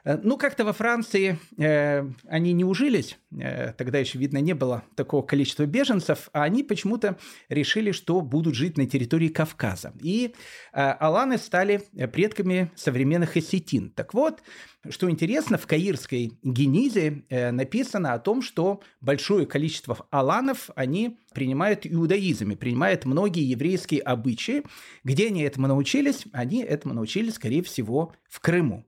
Э, 0.09 0.17
ну, 0.23 0.37
как-то 0.37 0.65
во 0.65 0.73
Франции 0.73 1.37
э, 1.57 2.09
они 2.27 2.53
не 2.53 2.63
ужились, 2.63 3.19
э, 3.31 3.73
тогда 3.73 3.99
еще, 3.99 4.17
видно, 4.17 4.39
не 4.39 4.53
было 4.53 4.83
такого 4.95 5.21
количества 5.21 5.65
беженцев, 5.65 6.29
а 6.33 6.43
они 6.43 6.63
почему-то 6.63 7.17
решили, 7.47 7.91
что 7.91 8.21
будут 8.21 8.55
жить 8.55 8.77
на 8.77 8.87
территории 8.87 9.27
Кавказа. 9.27 9.93
И 10.01 10.33
э, 10.73 10.81
аланы 10.81 11.37
стали 11.37 11.83
предками 12.11 12.71
современных 12.75 13.37
осетин. 13.37 13.91
Так 13.91 14.15
вот, 14.15 14.41
что 14.89 15.09
интересно, 15.11 15.59
в 15.59 15.67
Каирской 15.67 16.31
Генизе 16.41 17.23
э, 17.29 17.51
написано 17.51 18.13
о 18.13 18.19
том, 18.19 18.41
что 18.41 18.81
большое 19.01 19.45
количество 19.45 20.07
аланов, 20.09 20.71
они 20.75 21.19
принимают 21.33 21.85
иудаизм, 21.85 22.51
и 22.51 22.55
принимают 22.55 23.05
многие 23.05 23.47
еврейские 23.47 24.01
обычаи. 24.01 24.63
Где 25.03 25.27
они 25.27 25.43
этому 25.43 25.67
научились? 25.67 26.23
Они 26.33 26.63
этому 26.63 26.95
научились, 26.95 27.35
скорее 27.35 27.61
всего, 27.61 28.13
в 28.27 28.39
Крыму. 28.39 28.85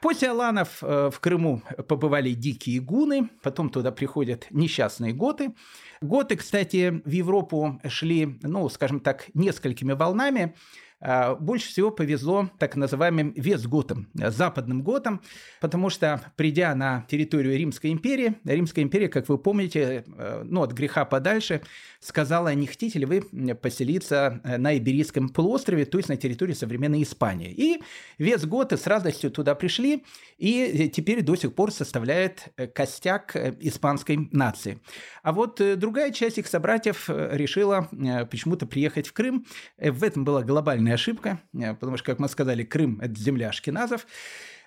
После 0.00 0.30
Аланов 0.30 0.82
э, 0.82 1.10
в 1.12 1.20
Крыму 1.20 1.62
побывали 1.86 2.32
дикие 2.32 2.80
гуны, 2.80 3.28
потом 3.42 3.68
туда 3.68 3.92
приходят 3.92 4.46
несчастные 4.50 5.12
готы. 5.12 5.54
Готы, 6.00 6.36
кстати, 6.36 7.02
в 7.04 7.10
Европу 7.10 7.78
шли, 7.86 8.38
ну, 8.42 8.68
скажем 8.70 9.00
так, 9.00 9.26
несколькими 9.34 9.92
волнами. 9.92 10.54
А, 11.02 11.34
больше 11.34 11.68
всего 11.68 11.90
повезло 11.90 12.50
так 12.58 12.76
называемым 12.76 13.32
вестготам, 13.34 14.08
западным 14.14 14.82
готам, 14.82 15.22
потому 15.60 15.88
что, 15.88 16.20
придя 16.36 16.74
на 16.74 17.06
территорию 17.08 17.56
Римской 17.56 17.90
империи, 17.90 18.34
Римская 18.44 18.84
империя, 18.84 19.08
как 19.08 19.28
вы 19.28 19.38
помните, 19.38 20.04
э, 20.06 20.42
ну, 20.44 20.62
от 20.62 20.72
греха 20.72 21.06
подальше, 21.06 21.62
сказала, 22.00 22.52
не 22.54 22.66
хотите 22.66 22.98
ли 22.98 23.06
вы 23.06 23.22
поселиться 23.54 24.40
э, 24.44 24.58
на 24.58 24.76
Иберийском 24.76 25.30
полуострове, 25.30 25.86
то 25.86 25.96
есть 25.96 26.10
на 26.10 26.16
территории 26.16 26.52
современной 26.52 27.02
Испании. 27.02 27.50
И 27.50 27.82
вестготы 28.18 28.76
с 28.76 28.86
радостью 28.86 29.30
туда 29.30 29.54
пришли, 29.54 30.04
и 30.36 30.90
теперь 30.94 31.22
до 31.22 31.34
сих 31.34 31.54
пор 31.54 31.72
составляет 31.72 32.48
э, 32.56 32.66
костяк 32.66 33.36
испанской 33.60 34.28
нации. 34.32 34.80
А 35.22 35.32
вот 35.32 35.60
другая 35.76 36.12
часть 36.12 36.38
их 36.38 36.46
собратьев 36.46 37.08
решила 37.08 37.88
почему-то 38.30 38.66
приехать 38.66 39.06
в 39.06 39.12
Крым. 39.12 39.46
В 39.78 40.02
этом 40.02 40.24
была 40.24 40.42
глобальная 40.42 40.89
фатальная 40.90 40.94
ошибка, 40.94 41.40
э, 41.54 41.74
потому 41.74 41.96
что, 41.96 42.06
как 42.06 42.18
мы 42.18 42.28
сказали, 42.28 42.64
Крым– 42.64 43.00
это 43.02 43.14
земля 43.14 43.48
ашкеназов. 43.48 44.06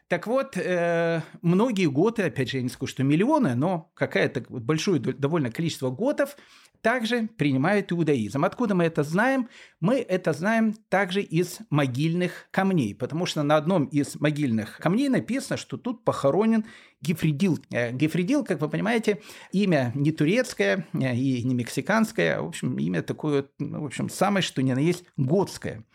Так 0.07 0.27
вот, 0.27 0.57
э, 0.57 1.21
многие 1.41 1.87
готы, 1.87 2.23
опять 2.23 2.49
же, 2.49 2.57
я 2.57 2.63
не 2.63 2.69
скажу, 2.69 2.87
что 2.87 3.03
миллионы, 3.03 3.55
но 3.55 3.91
какое-то 3.93 4.43
большое 4.49 4.99
довольно 4.99 5.51
количество 5.51 5.89
готов 5.89 6.35
также 6.83 7.29
принимают 7.37 7.91
иудаизм. 7.93 8.43
Откуда 8.43 8.75
мы 8.75 8.83
это 8.83 9.03
знаем? 9.03 9.47
Мы 9.79 9.95
это 9.95 10.33
знаем 10.33 10.73
также 10.89 11.21
из 11.21 11.59
могильных 11.69 12.47
камней, 12.51 12.93
потому 12.93 13.25
что 13.25 13.41
на 13.41 13.55
одном 13.55 13.85
из 13.85 14.19
могильных 14.19 14.77
камней 14.77 15.07
написано, 15.07 15.55
что 15.55 15.77
тут 15.77 16.03
похоронен 16.03 16.65
Гефридил. 17.01 17.57
Э, 17.71 17.93
Гефридил, 17.93 18.43
как 18.43 18.59
вы 18.59 18.69
понимаете, 18.69 19.21
имя 19.53 19.93
не 19.95 20.11
турецкое 20.11 20.85
э, 20.93 21.15
и 21.15 21.41
не 21.43 21.55
мексиканское, 21.55 22.37
а, 22.37 22.41
в 22.41 22.49
общем, 22.49 22.77
имя 22.77 23.01
такое, 23.01 23.45
ну, 23.59 23.81
в 23.81 23.85
общем, 23.85 24.09
самое, 24.09 24.43
что 24.43 24.61
ни 24.61 24.73
на 24.73 24.79
есть, 24.79 25.05
готское. 25.15 25.85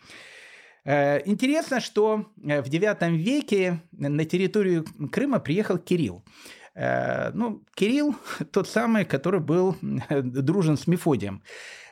Э, 0.85 1.21
интересно, 1.25 1.81
что 1.81 2.25
в 2.35 2.47
IX 2.47 3.15
веке 3.15 3.79
на 3.91 4.25
территорию 4.25 4.85
Крыма 5.11 5.39
приехал 5.39 5.77
Кирилл. 5.77 6.23
Ну, 6.75 7.63
Кирилл 7.75 8.15
тот 8.51 8.67
самый, 8.67 9.05
который 9.05 9.39
был 9.39 9.75
дружен 9.81 10.77
с 10.77 10.87
Мефодием 10.87 11.43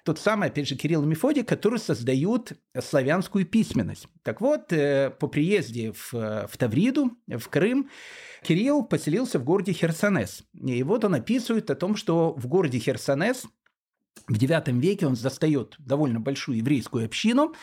тот 0.04 0.20
самый, 0.20 0.48
опять 0.48 0.70
же, 0.70 0.78
Кирилл 0.78 1.04
и 1.04 1.06
Мефодий, 1.06 1.44
которые 1.44 1.82
создают 1.82 2.54
славянскую 2.82 3.46
письменность. 3.46 4.08
Так 4.24 4.40
вот, 4.40 4.70
по 4.70 5.28
приезде 5.28 5.92
в, 5.92 6.14
в 6.14 6.58
Тавриду, 6.58 7.12
в 7.28 7.50
Крым, 7.50 7.90
Кирилл 8.42 8.84
поселился 8.84 9.38
в 9.38 9.44
городе 9.44 9.74
Херсонес. 9.74 10.44
И 10.54 10.82
вот 10.84 11.04
он 11.04 11.16
описывает 11.16 11.70
о 11.72 11.76
том, 11.76 11.98
что 11.98 12.34
в 12.38 12.48
городе 12.48 12.80
Херсонес 12.80 13.48
в 14.28 14.34
IX 14.34 14.80
веке 14.80 15.08
он 15.08 15.16
застает 15.16 15.76
довольно 15.78 16.22
большую 16.22 16.58
еврейскую 16.58 17.06
общину, 17.06 17.54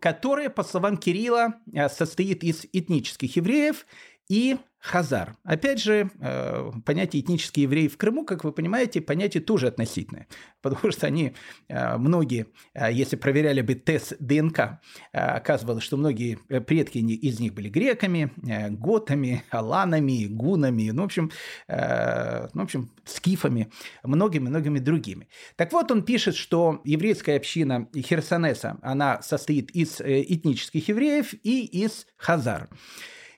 которая, 0.00 0.48
по 0.48 0.64
словам 0.64 0.96
Кирилла, 0.96 1.54
э, 1.72 1.88
состоит 1.88 2.42
из 2.42 2.66
этнических 2.72 3.36
евреев 3.36 3.86
и 4.30 4.56
Хазар. 4.78 5.36
Опять 5.44 5.82
же, 5.82 6.10
э, 6.20 6.70
понятие 6.86 7.20
этнические 7.20 7.64
евреи 7.64 7.86
в 7.88 7.98
Крыму, 7.98 8.24
как 8.24 8.44
вы 8.44 8.52
понимаете, 8.52 9.02
понятие 9.02 9.42
тоже 9.42 9.66
относительное, 9.66 10.26
потому 10.62 10.90
что 10.90 11.06
они, 11.06 11.34
э, 11.68 11.98
многие, 11.98 12.46
э, 12.72 12.90
если 12.90 13.16
проверяли 13.16 13.60
бы 13.60 13.74
тест 13.74 14.14
ДНК, 14.20 14.80
оказывалось, 15.12 15.84
что 15.84 15.98
многие 15.98 16.38
предки 16.60 16.96
из 16.96 17.40
них 17.40 17.52
были 17.52 17.68
греками, 17.68 18.32
готами, 18.70 19.42
аланами, 19.50 20.26
гунами, 20.26 20.90
ну, 20.90 21.02
в 21.02 21.04
общем, 21.04 21.30
ну, 21.68 21.74
в 21.74 22.62
общем 22.62 22.90
скифами, 23.04 23.70
многими-многими 24.02 24.78
другими. 24.78 25.28
Так 25.56 25.72
вот, 25.72 25.90
он 25.90 26.04
пишет, 26.04 26.36
что 26.36 26.80
еврейская 26.84 27.36
община 27.36 27.88
Херсонеса, 27.94 28.78
она 28.82 29.20
состоит 29.22 29.70
из 29.72 30.00
этнических 30.00 30.88
евреев 30.88 31.34
и 31.42 31.64
из 31.64 32.06
хазар. 32.16 32.68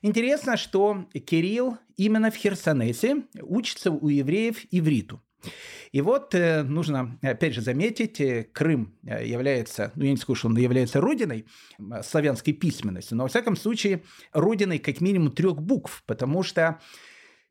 Интересно, 0.05 0.57
что 0.57 1.05
Кирилл 1.13 1.77
именно 1.95 2.29
в 2.29 2.35
Херсонесе 2.35 3.23
учится 3.41 3.89
у 3.89 4.09
евреев 4.09 4.65
ивриту. 4.69 5.23
И 5.93 6.01
вот 6.01 6.35
э, 6.35 6.63
нужно, 6.63 7.17
опять 7.21 7.53
же, 7.53 7.61
заметить, 7.61 8.19
э, 8.19 8.43
Крым 8.51 8.97
э, 9.07 9.25
является, 9.25 9.93
ну 9.95 10.03
я 10.03 10.11
не 10.11 10.17
скажу, 10.17 10.35
что 10.35 10.47
он 10.49 10.57
является 10.57 10.99
родиной 10.99 11.45
славянской 12.03 12.51
письменности, 12.51 13.13
но 13.13 13.23
во 13.23 13.29
всяком 13.29 13.55
случае 13.55 14.03
родиной 14.33 14.79
как 14.79 14.99
минимум 14.99 15.31
трех 15.31 15.61
букв, 15.61 16.03
потому 16.05 16.43
что 16.43 16.81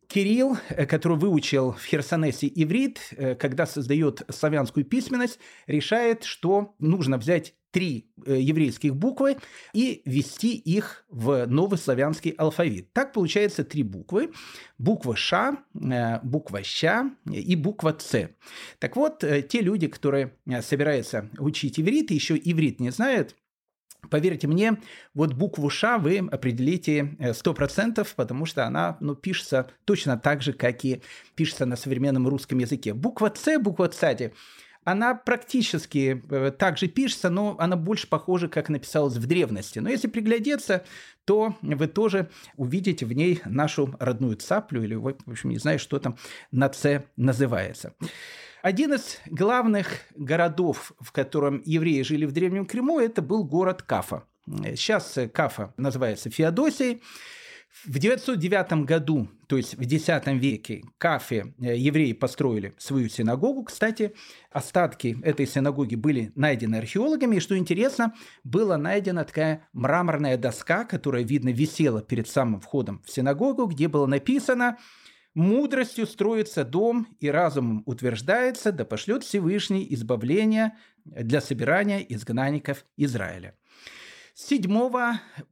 Кирилл, 0.07 0.59
который 0.89 1.17
выучил 1.17 1.73
в 1.73 1.85
Херсонесе 1.85 2.53
иврит, 2.55 3.15
когда 3.39 3.65
создает 3.65 4.23
славянскую 4.29 4.85
письменность, 4.85 5.39
решает, 5.67 6.25
что 6.25 6.75
нужно 6.79 7.17
взять 7.17 7.55
три 7.73 8.13
э, 8.25 8.39
еврейских 8.39 8.95
буквы 8.95 9.39
и 9.73 10.03
ввести 10.05 10.55
их 10.55 11.05
в 11.09 11.47
новый 11.47 11.79
славянский 11.79 12.31
алфавит. 12.33 12.93
Так 12.93 13.13
получается 13.13 13.65
три 13.65 13.83
буквы. 13.83 14.31
Буква 14.79 15.17
Ш, 15.17 15.59
буква 16.23 16.63
Щ 16.63 17.11
и 17.31 17.57
буква 17.57 17.93
Ц. 17.93 18.31
Так 18.79 18.97
вот, 18.97 19.21
те 19.21 19.61
люди, 19.61 19.89
которые 19.89 20.35
собираются 20.61 21.31
учить 21.39 21.79
иврит, 21.81 22.11
еще 22.11 22.37
иврит 22.37 22.81
не 22.81 22.91
знают, 22.91 23.37
Поверьте 24.11 24.49
мне, 24.49 24.79
вот 25.15 25.33
букву 25.33 25.71
«Ш» 25.71 25.99
вы 25.99 26.19
определите 26.19 27.17
100%, 27.21 28.01
э, 28.01 28.05
потому 28.17 28.47
что 28.47 28.67
она 28.67 28.97
ну, 29.01 29.15
пишется 29.15 29.71
точно 29.85 30.19
так 30.19 30.43
же, 30.43 30.53
как 30.53 30.85
и 30.85 31.03
пишется 31.37 31.67
на 31.67 31.77
современном 31.77 32.27
русском 32.29 32.59
языке. 32.59 32.95
Буква 32.95 33.31
«Ц», 33.31 33.59
буква 33.59 33.89
«Цади», 33.89 34.33
она 34.85 35.15
практически 35.15 36.23
э, 36.31 36.51
так 36.51 36.79
же 36.79 36.89
пишется, 36.89 37.31
но 37.31 37.57
она 37.59 37.77
больше 37.77 38.09
похожа, 38.09 38.49
как 38.49 38.69
написалась 38.69 39.17
в 39.17 39.27
древности. 39.27 39.79
Но 39.79 39.89
если 39.89 40.09
приглядеться, 40.09 40.85
то 41.25 41.57
вы 41.61 41.87
тоже 41.87 42.31
увидите 42.57 43.07
в 43.07 43.13
ней 43.13 43.41
нашу 43.45 43.95
родную 44.01 44.37
цаплю, 44.37 44.83
или, 44.83 44.95
в 44.95 45.15
общем, 45.27 45.51
не 45.51 45.59
знаю, 45.59 45.79
что 45.79 45.99
там 45.99 46.17
на 46.51 46.69
«Ц» 46.69 47.05
называется. 47.17 47.95
Один 48.63 48.93
из 48.95 49.19
главных 49.27 49.89
городов, 50.15 50.93
в 51.01 51.11
котором 51.13 51.63
евреи 51.65 52.03
жили 52.03 52.27
в 52.27 52.33
Древнем 52.33 52.65
Крыму, 52.65 53.01
это 53.01 53.21
был 53.21 53.45
город 53.45 53.83
Кафа. 53.83 54.25
Сейчас 54.47 55.19
Кафа 55.33 55.75
называется 55.77 56.31
Феодосией. 56.31 57.03
В 57.85 57.99
909 57.99 58.85
году, 58.85 59.29
то 59.53 59.59
есть 59.59 59.75
в 59.75 59.83
X 59.83 60.09
веке, 60.29 60.83
Кафе 60.97 61.53
э, 61.61 61.77
евреи 61.77 62.15
построили 62.15 62.73
свою 62.79 63.11
синагогу. 63.11 63.65
Кстати, 63.65 64.15
остатки 64.51 65.19
этой 65.23 65.47
синагоги 65.47 65.95
были 65.95 66.33
найдены 66.37 66.77
археологами. 66.77 67.37
И 67.37 67.41
что 67.41 67.59
интересно, 67.59 68.15
была 68.45 68.79
найдена 68.79 69.27
такая 69.27 69.69
мраморная 69.75 70.39
доска, 70.39 70.85
которая, 70.87 71.23
видно, 71.23 71.51
висела 71.51 72.01
перед 72.01 72.29
самым 72.29 72.63
входом 72.63 73.03
в 73.05 73.11
синагогу, 73.11 73.67
где 73.67 73.89
было 73.89 74.07
написано 74.07 74.79
Мудростью 75.35 76.07
строится 76.07 76.65
дом, 76.65 77.07
и 77.21 77.29
разумом 77.29 77.83
утверждается, 77.85 78.73
да 78.73 78.87
пошлет 78.87 79.23
Всевышний 79.23 79.87
избавление 79.91 80.79
для 81.05 81.43
собирания 81.43 82.01
изгнанников 82.01 82.87
Израиля. 82.97 83.55
С 84.35 84.47
7 84.47 84.93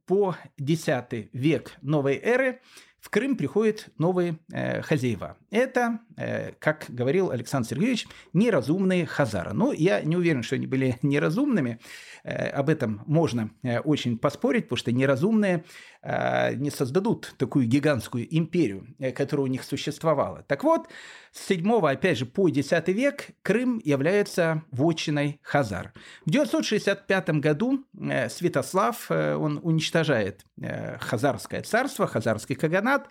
по 0.07 0.35
10 0.57 1.29
век 1.33 1.73
новой 1.83 2.15
эры 2.15 2.61
в 3.01 3.09
Крым 3.09 3.35
приходят 3.35 3.87
новые 3.97 4.37
э, 4.53 4.81
хозяева. 4.83 5.35
Это, 5.49 5.99
э, 6.17 6.51
как 6.59 6.85
говорил 6.87 7.31
Александр 7.31 7.69
Сергеевич, 7.69 8.07
неразумные 8.31 9.07
хазары. 9.07 9.53
Но 9.53 9.73
я 9.73 10.01
не 10.01 10.15
уверен, 10.15 10.43
что 10.43 10.55
они 10.55 10.67
были 10.67 10.97
неразумными. 11.01 11.79
Э, 12.23 12.49
об 12.49 12.69
этом 12.69 13.01
можно 13.07 13.49
э, 13.63 13.79
очень 13.79 14.19
поспорить, 14.19 14.65
потому 14.65 14.77
что 14.77 14.91
неразумные 14.91 15.65
не 16.03 16.71
создадут 16.71 17.35
такую 17.37 17.67
гигантскую 17.67 18.25
империю, 18.35 18.87
э, 18.99 19.11
которая 19.11 19.45
у 19.45 19.47
них 19.47 19.63
существовала. 19.63 20.43
Так 20.47 20.63
вот, 20.63 20.87
с 21.31 21.45
7 21.47 21.85
опять 21.87 22.17
же, 22.17 22.25
по 22.25 22.49
10 22.49 22.87
век 22.89 23.27
Крым 23.41 23.79
является 23.83 24.63
вотчиной 24.71 25.39
хазар. 25.43 25.93
В 26.25 26.31
965 26.31 27.29
году 27.41 27.85
э, 27.93 28.29
Святослав, 28.29 29.05
э, 29.09 29.35
он 29.35 29.59
уничтожает 29.61 30.45
э, 30.61 30.97
хазарское 30.99 31.61
царство, 31.61 32.07
хазарский 32.07 32.55
каганат, 32.55 33.07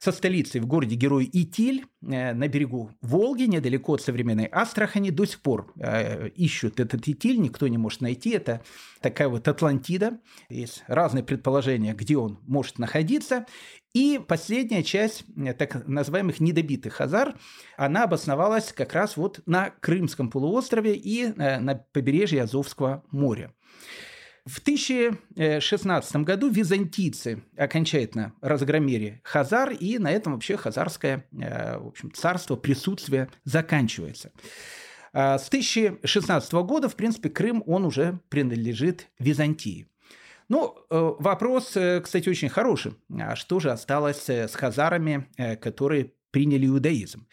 со 0.00 0.12
столицей 0.12 0.62
в 0.62 0.66
городе 0.66 0.96
Герой 0.96 1.28
Итиль 1.30 1.84
э, 2.02 2.32
на 2.32 2.48
берегу 2.48 2.90
Волги, 3.02 3.42
недалеко 3.42 3.94
от 3.94 4.00
современной 4.00 4.48
Астрахани, 4.50 5.10
до 5.10 5.26
сих 5.26 5.40
пор 5.42 5.72
э, 5.78 6.28
ищут 6.30 6.80
этот 6.80 7.06
Итиль, 7.06 7.38
никто 7.38 7.68
не 7.68 7.76
может 7.76 8.00
найти. 8.00 8.30
Это 8.30 8.62
такая 9.02 9.28
вот 9.28 9.46
Атлантида. 9.46 10.18
Есть 10.48 10.84
разные 10.86 11.22
предположения, 11.22 11.92
где 11.92 12.16
он 12.16 12.38
может 12.46 12.78
находиться. 12.78 13.44
И 13.92 14.18
последняя 14.26 14.82
часть 14.82 15.24
э, 15.36 15.52
так 15.52 15.86
называемых 15.86 16.40
недобитых 16.40 16.94
хазар, 16.94 17.38
она 17.76 18.04
обосновалась 18.04 18.72
как 18.72 18.94
раз 18.94 19.18
вот 19.18 19.42
на 19.44 19.68
Крымском 19.68 20.30
полуострове 20.30 20.94
и 20.94 21.26
на 21.36 21.74
побережье 21.92 22.42
Азовского 22.42 23.04
моря. 23.10 23.52
В 24.46 24.58
1016 24.60 26.16
году 26.16 26.50
византийцы 26.50 27.42
окончательно 27.56 28.32
разгромили 28.40 29.20
Хазар, 29.22 29.70
и 29.70 29.98
на 29.98 30.10
этом 30.10 30.32
вообще 30.32 30.56
хазарское 30.56 31.26
э, 31.32 31.78
в 31.78 31.88
общем, 31.88 32.10
царство, 32.12 32.56
присутствие 32.56 33.28
заканчивается. 33.44 34.32
А 35.12 35.38
с 35.38 35.48
1016 35.48 36.52
года, 36.52 36.88
в 36.88 36.96
принципе, 36.96 37.28
Крым, 37.28 37.62
он 37.66 37.84
уже 37.84 38.20
принадлежит 38.28 39.08
Византии. 39.18 39.88
Ну, 40.48 40.74
э, 40.90 41.12
вопрос, 41.18 41.76
э, 41.76 42.00
кстати, 42.00 42.28
очень 42.28 42.48
хороший. 42.48 42.94
А 43.18 43.36
что 43.36 43.60
же 43.60 43.70
осталось 43.70 44.28
с 44.28 44.54
хазарами, 44.54 45.28
которые 45.60 46.12
приняли 46.30 46.66
иудаизм? 46.66 47.26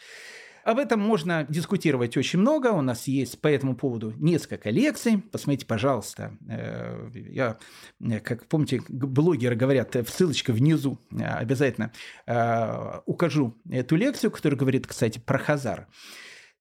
Об 0.67 0.79
этом 0.79 0.99
можно 0.99 1.45
дискутировать 1.47 2.17
очень 2.17 2.39
много. 2.39 2.73
У 2.73 2.81
нас 2.81 3.07
есть 3.07 3.39
по 3.39 3.47
этому 3.47 3.73
поводу 3.73 4.13
несколько 4.17 4.69
лекций. 4.69 5.19
Посмотрите, 5.31 5.65
пожалуйста. 5.65 6.37
Э, 6.45 7.09
я, 7.13 7.57
э, 8.01 8.19
как 8.19 8.45
помните, 8.47 8.81
блогеры 8.89 9.55
говорят, 9.55 9.95
э, 9.95 10.03
ссылочка 10.03 10.51
внизу 10.51 10.99
обязательно 11.09 11.93
укажу 13.05 13.55
эту 13.69 13.95
лекцию, 13.95 14.29
которая 14.29 14.59
говорит, 14.59 14.87
кстати, 14.87 15.19
про 15.19 15.37
Хазар. 15.37 15.87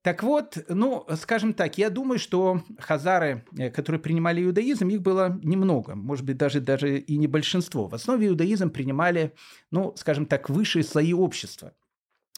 Так 0.02 0.22
вот, 0.22 0.56
ну, 0.68 1.04
скажем 1.20 1.52
так, 1.52 1.76
я 1.76 1.90
думаю, 1.90 2.20
что 2.20 2.62
хазары, 2.78 3.44
которые 3.74 4.00
принимали 4.00 4.44
иудаизм, 4.44 4.86
их 4.86 5.02
было 5.02 5.36
немного, 5.42 5.96
может 5.96 6.24
быть, 6.24 6.36
даже, 6.36 6.60
даже 6.60 7.00
и 7.00 7.16
не 7.16 7.26
большинство. 7.26 7.88
В 7.88 7.94
основе 7.94 8.28
иудаизм 8.28 8.70
принимали, 8.70 9.34
ну, 9.72 9.94
скажем 9.96 10.26
так, 10.26 10.48
высшие 10.48 10.84
слои 10.84 11.12
общества– 11.12 11.72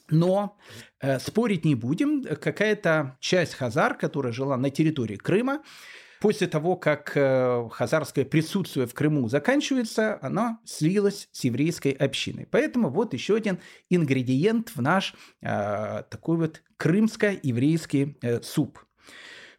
но 0.08 0.56
э, 1.00 1.18
спорить 1.18 1.64
не 1.64 1.74
будем. 1.74 2.22
Какая-то 2.22 3.16
часть 3.20 3.54
хазар, 3.54 3.94
которая 3.94 4.32
жила 4.32 4.56
на 4.56 4.70
территории 4.70 5.16
Крыма, 5.16 5.62
после 6.20 6.46
того, 6.46 6.76
как 6.76 7.12
э, 7.14 7.68
хазарское 7.70 8.24
присутствие 8.24 8.86
в 8.86 8.94
Крыму 8.94 9.28
заканчивается, 9.28 10.18
она 10.22 10.60
слилась 10.64 11.28
с 11.32 11.44
еврейской 11.44 11.92
общиной. 11.92 12.46
Поэтому 12.50 12.90
вот 12.90 13.12
еще 13.12 13.36
один 13.36 13.58
ингредиент 13.90 14.70
в 14.74 14.80
наш 14.80 15.14
э, 15.40 16.02
такой 16.10 16.36
вот 16.36 16.62
крымско-еврейский 16.76 18.16
э, 18.22 18.42
суп– 18.42 18.80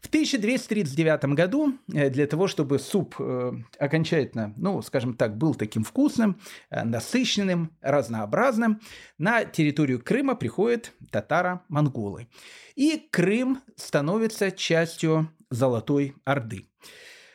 в 0.01 0.07
1239 0.07 1.25
году 1.35 1.73
э, 1.93 2.09
для 2.09 2.25
того, 2.25 2.47
чтобы 2.47 2.79
суп 2.79 3.15
э, 3.19 3.51
окончательно, 3.77 4.53
ну, 4.57 4.81
скажем 4.81 5.13
так, 5.13 5.37
был 5.37 5.55
таким 5.55 5.83
вкусным, 5.83 6.39
э, 6.69 6.83
насыщенным, 6.83 7.71
разнообразным, 7.81 8.79
на 9.17 9.43
территорию 9.45 10.01
Крыма 10.01 10.35
приходят 10.35 10.93
татаро-монголы. 11.11 12.27
И 12.75 13.07
Крым 13.11 13.61
становится 13.75 14.51
частью 14.51 15.29
Золотой 15.49 16.15
Орды. 16.25 16.67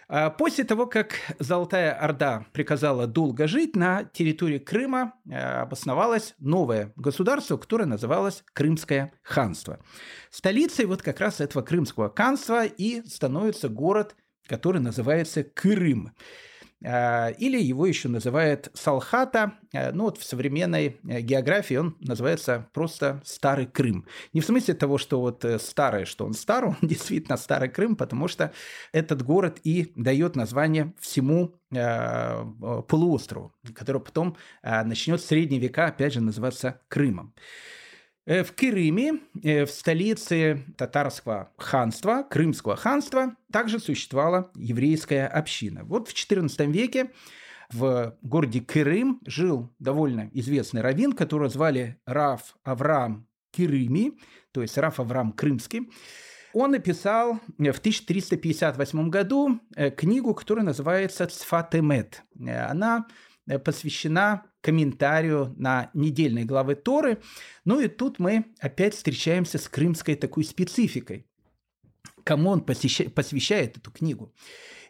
А 0.08 0.30
после 0.30 0.64
того, 0.64 0.86
как 0.86 1.14
Золотая 1.38 1.92
Орда 1.92 2.46
приказала 2.52 3.06
долго 3.06 3.46
жить, 3.46 3.76
на 3.76 4.04
территории 4.04 4.58
Крыма 4.58 5.14
э, 5.28 5.34
обосновалось 5.36 6.34
новое 6.38 6.92
государство, 6.96 7.56
которое 7.56 7.86
называлось 7.86 8.44
Крымское 8.52 9.12
ханство. 9.22 9.78
Столицей 10.30 10.84
вот 10.86 11.02
как 11.02 11.20
раз 11.20 11.40
этого 11.40 11.62
Крымского 11.62 12.12
ханства 12.14 12.64
и 12.64 13.02
становится 13.06 13.68
город, 13.68 14.14
который 14.46 14.80
называется 14.80 15.42
Крым. 15.42 16.12
А, 16.86 17.28
или 17.30 17.60
его 17.60 17.86
еще 17.86 18.08
называют 18.08 18.70
Салхата, 18.74 19.54
а, 19.72 19.90
ну 19.92 20.04
вот 20.04 20.18
в 20.18 20.24
современной 20.24 20.98
э, 21.08 21.20
географии 21.22 21.76
он 21.76 21.96
называется 22.00 22.68
просто 22.74 23.22
Старый 23.24 23.66
Крым. 23.66 24.06
Не 24.34 24.42
в 24.42 24.44
смысле 24.44 24.74
того, 24.74 24.98
что 24.98 25.20
вот 25.20 25.44
э, 25.46 25.58
старое, 25.58 26.04
что 26.04 26.26
он 26.26 26.34
стар, 26.34 26.64
он 26.66 26.76
действительно 26.82 27.38
Старый 27.38 27.70
Крым, 27.70 27.96
потому 27.96 28.28
что 28.28 28.52
этот 28.92 29.22
город 29.22 29.60
и 29.64 29.92
дает 29.96 30.36
название 30.36 30.92
всему 31.00 31.54
полуострову, 31.70 33.52
который 33.74 34.00
потом 34.00 34.36
начнет 34.62 35.20
в 35.20 35.26
средние 35.26 35.60
века 35.60 35.86
опять 35.86 36.12
же 36.12 36.20
называться 36.20 36.80
Крымом. 36.86 37.34
Э, 38.26 38.42
в 38.42 38.54
Крыме, 38.54 39.20
э, 39.42 39.66
в 39.66 39.70
столице 39.70 40.64
татарского 40.78 41.52
ханства, 41.58 42.22
Крымского 42.22 42.74
ханства, 42.74 43.36
также 43.52 43.78
существовала 43.78 44.50
еврейская 44.54 45.26
община. 45.26 45.84
Вот 45.84 46.08
в 46.08 46.14
XIV 46.14 46.72
веке 46.72 47.10
в 47.70 48.16
городе 48.22 48.62
Крым 48.62 49.20
жил 49.26 49.70
довольно 49.78 50.30
известный 50.32 50.80
раввин, 50.80 51.12
которого 51.12 51.50
звали 51.50 52.00
Раф 52.06 52.56
Авраам 52.62 53.26
Кирыми, 53.50 54.18
то 54.52 54.62
есть 54.62 54.78
Раф 54.78 55.00
Авраам 55.00 55.32
Крымский. 55.32 55.90
Он 56.54 56.70
написал 56.70 57.40
в 57.58 57.78
1358 57.78 59.10
году 59.10 59.60
э, 59.76 59.90
книгу, 59.90 60.34
которая 60.34 60.64
называется 60.64 61.26
«Цфатемет». 61.26 62.22
Она 62.40 63.06
посвящена 63.64 64.46
комментарию 64.60 65.54
на 65.56 65.90
недельные 65.94 66.44
главы 66.44 66.74
Торы. 66.74 67.20
Ну 67.64 67.80
и 67.80 67.88
тут 67.88 68.18
мы 68.18 68.46
опять 68.60 68.94
встречаемся 68.94 69.58
с 69.58 69.68
крымской 69.68 70.14
такой 70.14 70.44
спецификой. 70.44 71.26
Кому 72.24 72.50
он 72.50 72.62
посвящает 72.62 73.76
эту 73.76 73.90
книгу? 73.90 74.32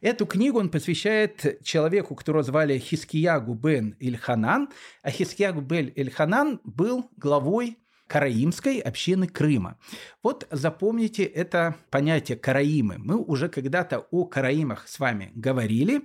Эту 0.01 0.27
книгу 0.27 0.59
он 0.59 0.69
посвящает 0.69 1.63
человеку, 1.65 2.15
которого 2.15 2.43
звали 2.43 2.79
Хискиягу 2.79 3.55
бен 3.55 3.97
Ильханан. 3.99 4.69
А 5.03 5.11
Хискиягу 5.11 5.61
бен 5.61 5.91
Ильханан 5.97 6.61
был 6.63 7.11
главой 7.17 7.79
караимской 8.07 8.79
общины 8.79 9.27
Крыма. 9.27 9.79
Вот 10.23 10.47
запомните 10.51 11.25
это 11.25 11.77
понятие 11.91 12.37
караимы. 12.39 12.97
Мы 12.99 13.17
уже 13.17 13.49
когда-то 13.49 14.07
о 14.11 14.25
караимах 14.25 14.89
с 14.89 14.99
вами 14.99 15.33
говорили, 15.35 16.03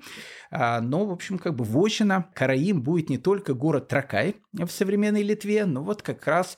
а, 0.51 0.81
но, 0.81 1.05
в 1.05 1.11
общем, 1.11 1.37
как 1.37 1.55
бы 1.55 1.63
вочина 1.63 2.29
Караим 2.33 2.81
будет 2.81 3.09
не 3.09 3.17
только 3.17 3.53
город 3.53 3.87
Тракай 3.87 4.35
в 4.53 4.67
современной 4.67 5.23
Литве, 5.23 5.65
но 5.65 5.83
вот 5.83 6.01
как 6.01 6.25
раз 6.25 6.57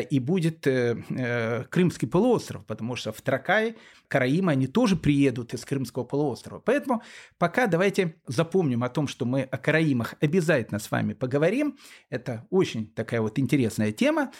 и 0.00 0.18
будет 0.18 0.66
э, 0.66 1.02
э, 1.10 1.64
Крымский 1.64 2.08
полуостров, 2.08 2.64
потому 2.66 2.96
что 2.96 3.12
в 3.12 3.20
Тракай 3.20 3.76
Караимы, 4.08 4.52
они 4.52 4.66
тоже 4.66 4.96
приедут 4.96 5.54
из 5.54 5.64
Крымского 5.64 6.04
полуострова. 6.04 6.60
Поэтому 6.60 7.02
пока 7.38 7.66
давайте 7.66 8.16
запомним 8.26 8.84
о 8.84 8.88
том, 8.88 9.08
что 9.08 9.24
мы 9.24 9.42
о 9.42 9.56
Караимах 9.56 10.14
обязательно 10.20 10.78
с 10.78 10.90
вами 10.90 11.14
поговорим. 11.14 11.78
Это 12.10 12.46
очень 12.50 12.86
такая 12.88 13.20
вот 13.22 13.38
интересная 13.38 13.92
тема. 13.92 14.30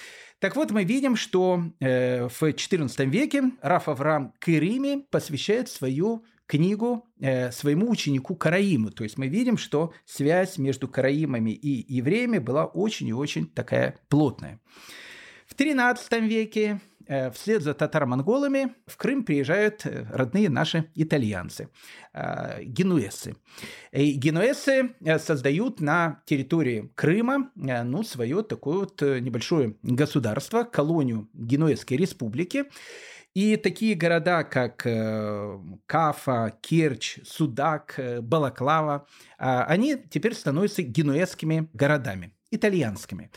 Так 0.40 0.56
вот, 0.56 0.72
мы 0.72 0.84
видим, 0.84 1.16
что 1.16 1.62
э, 1.80 2.28
в 2.28 2.42
XIV 2.42 3.06
веке 3.06 3.44
Раф 3.62 3.88
Авраам 3.88 4.34
Кирими 4.40 5.06
посвящает 5.10 5.68
свою 5.68 6.24
книгу 6.46 7.08
э, 7.18 7.50
своему 7.50 7.90
ученику 7.90 8.34
Караиму. 8.34 8.90
То 8.90 9.04
есть 9.04 9.16
мы 9.16 9.28
видим, 9.28 9.56
что 9.56 9.94
связь 10.04 10.58
между 10.58 10.86
Караимами 10.86 11.50
и 11.50 11.94
евреями 11.94 12.38
была 12.38 12.66
очень 12.66 13.08
и 13.08 13.14
очень 13.14 13.46
такая 13.46 13.98
плотная. 14.08 14.60
В 15.52 15.54
XIII 15.54 16.26
веке 16.28 16.80
э, 17.06 17.30
вслед 17.30 17.62
за 17.62 17.74
татаро-монголами 17.74 18.74
в 18.86 18.96
Крым 18.96 19.22
приезжают 19.22 19.84
э, 19.84 20.06
родные 20.10 20.48
наши 20.48 20.90
итальянцы, 20.94 21.68
э, 22.14 22.62
генуэзцы. 22.64 23.36
И 23.92 24.12
генуэзцы 24.12 24.94
создают 25.18 25.82
на 25.82 26.22
территории 26.24 26.90
Крыма 26.94 27.50
ну, 27.54 28.02
свое 28.02 28.42
такое 28.42 28.78
вот 28.78 29.02
небольшое 29.02 29.76
государство, 29.82 30.62
колонию 30.62 31.28
Генуэзской 31.34 31.98
республики. 31.98 32.64
И 33.34 33.56
такие 33.56 33.94
города, 33.94 34.44
как 34.44 34.86
Кафа, 35.86 36.58
Керчь, 36.62 37.18
Судак, 37.26 38.00
Балаклава, 38.22 39.06
они 39.36 39.96
теперь 39.96 40.34
становятся 40.34 40.80
генуэзскими 40.82 41.68
городами, 41.74 42.34
итальянскими. 42.50 43.30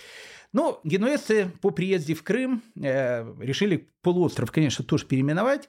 Но 0.55 0.79
ну, 0.81 0.89
генуэзцы 0.89 1.51
по 1.61 1.71
приезде 1.71 2.13
в 2.13 2.23
Крым 2.23 2.63
э, 2.81 3.25
решили 3.41 3.89
полуостров, 4.01 4.53
конечно, 4.53 4.85
тоже 4.85 5.05
переименовать. 5.05 5.67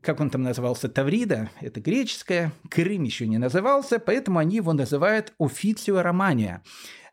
Как 0.00 0.20
он 0.20 0.30
там 0.30 0.42
назывался? 0.42 0.88
Таврида, 0.88 1.50
это 1.60 1.82
греческое. 1.82 2.50
Крым 2.70 3.02
еще 3.02 3.26
не 3.26 3.36
назывался, 3.36 3.98
поэтому 3.98 4.38
они 4.38 4.56
его 4.56 4.72
называют 4.72 5.34
Официо 5.38 6.00
Романия. 6.00 6.62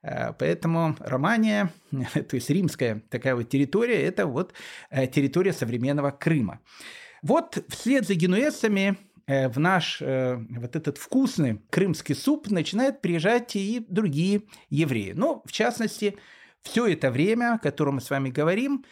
Э, 0.01 0.31
поэтому 0.31 0.95
Романия, 0.99 1.73
то 1.91 2.35
есть 2.35 2.49
римская 2.49 3.03
такая 3.09 3.35
вот 3.35 3.49
территория, 3.49 4.01
это 4.01 4.25
вот 4.25 4.53
э, 4.89 5.05
территория 5.07 5.51
современного 5.51 6.11
Крыма. 6.11 6.61
Вот 7.21 7.65
вслед 7.67 8.07
за 8.07 8.13
генуэзцами 8.13 8.95
э, 9.27 9.49
в 9.49 9.59
наш 9.59 9.99
вот 9.99 10.75
этот 10.77 10.97
вкусный 10.97 11.59
крымский 11.69 12.15
суп 12.15 12.49
начинают 12.49 13.01
приезжать 13.01 13.57
и 13.57 13.85
другие 13.89 14.43
евреи. 14.69 15.11
Ну, 15.13 15.41
в 15.45 15.51
частности, 15.51 16.15
все 16.63 16.87
это 16.87 17.11
время, 17.11 17.55
о 17.55 17.59
котором 17.59 17.95
мы 17.95 18.01
с 18.01 18.09
вами 18.09 18.29
говорим, 18.29 18.83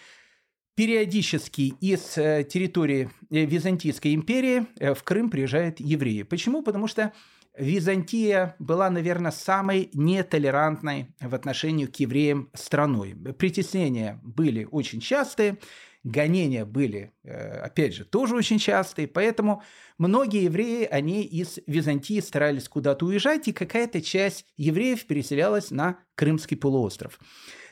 периодически 0.76 1.74
из 1.80 2.18
э, 2.18 2.44
территории 2.44 3.10
э, 3.30 3.46
Византийской 3.46 4.14
империи 4.14 4.68
э, 4.80 4.94
в 4.94 5.04
Крым 5.04 5.30
приезжают 5.30 5.80
евреи. 5.80 6.24
Почему? 6.24 6.64
Потому 6.64 6.88
что 6.88 7.14
Византия 7.58 8.56
была, 8.60 8.90
наверное, 8.90 9.32
самой 9.32 9.90
нетолерантной 9.94 11.08
в 11.20 11.36
отношении 11.36 11.86
к 11.86 11.98
евреям 11.98 12.50
страной. 12.54 13.14
Притеснения 13.38 14.20
были 14.24 14.68
очень 14.72 15.02
частые, 15.02 15.58
гонения 16.04 16.64
были, 16.64 17.12
опять 17.24 17.94
же, 17.94 18.06
тоже 18.06 18.38
очень 18.38 18.58
частые, 18.58 19.10
поэтому 19.10 19.64
многие 19.98 20.46
евреи, 20.46 20.88
они 20.90 21.24
из 21.24 21.60
Византии 21.68 22.22
старались 22.22 22.70
куда-то 22.70 23.06
уезжать, 23.06 23.50
и 23.50 23.54
какая-то 23.54 24.02
часть 24.02 24.46
евреев 24.56 25.06
переселялась 25.06 25.72
на 25.72 26.00
Крымский 26.16 26.56
полуостров. 26.56 27.20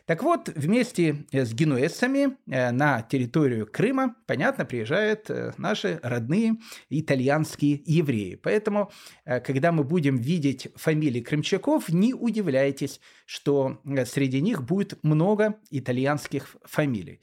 Так 0.10 0.24
вот, 0.24 0.50
вместе 0.56 1.28
э, 1.32 1.46
с 1.46 1.54
генуэзцами 1.54 2.36
э, 2.48 2.72
на 2.72 3.04
территорию 3.04 3.68
Крыма, 3.68 4.16
понятно, 4.26 4.66
приезжают 4.66 5.30
э, 5.30 5.54
наши 5.58 6.00
родные 6.02 6.56
итальянские 6.90 7.84
евреи. 7.86 8.34
Поэтому, 8.34 8.92
когда 9.24 9.72
мы 9.72 9.84
будем 9.84 10.18
видеть 10.18 10.70
фамилии 10.76 11.22
крымчаков, 11.22 11.90
не 11.90 12.16
удивляйтесь, 12.16 13.02
что 13.28 13.82
среди 14.08 14.42
них 14.42 14.64
будет 14.64 14.98
много 15.04 15.60
итальянских 15.70 16.56
фамилий. 16.64 17.22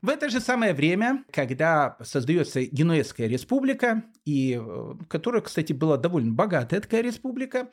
В 0.00 0.08
это 0.08 0.30
же 0.30 0.40
самое 0.40 0.72
время, 0.72 1.24
когда 1.30 1.98
создается 2.02 2.62
Генуэзская 2.62 3.28
республика, 3.28 4.04
и 4.24 4.60
которая, 5.08 5.42
кстати, 5.42 5.74
была 5.74 5.98
довольно 5.98 6.32
богатая 6.32 6.80
такая 6.80 7.02
республика, 7.02 7.68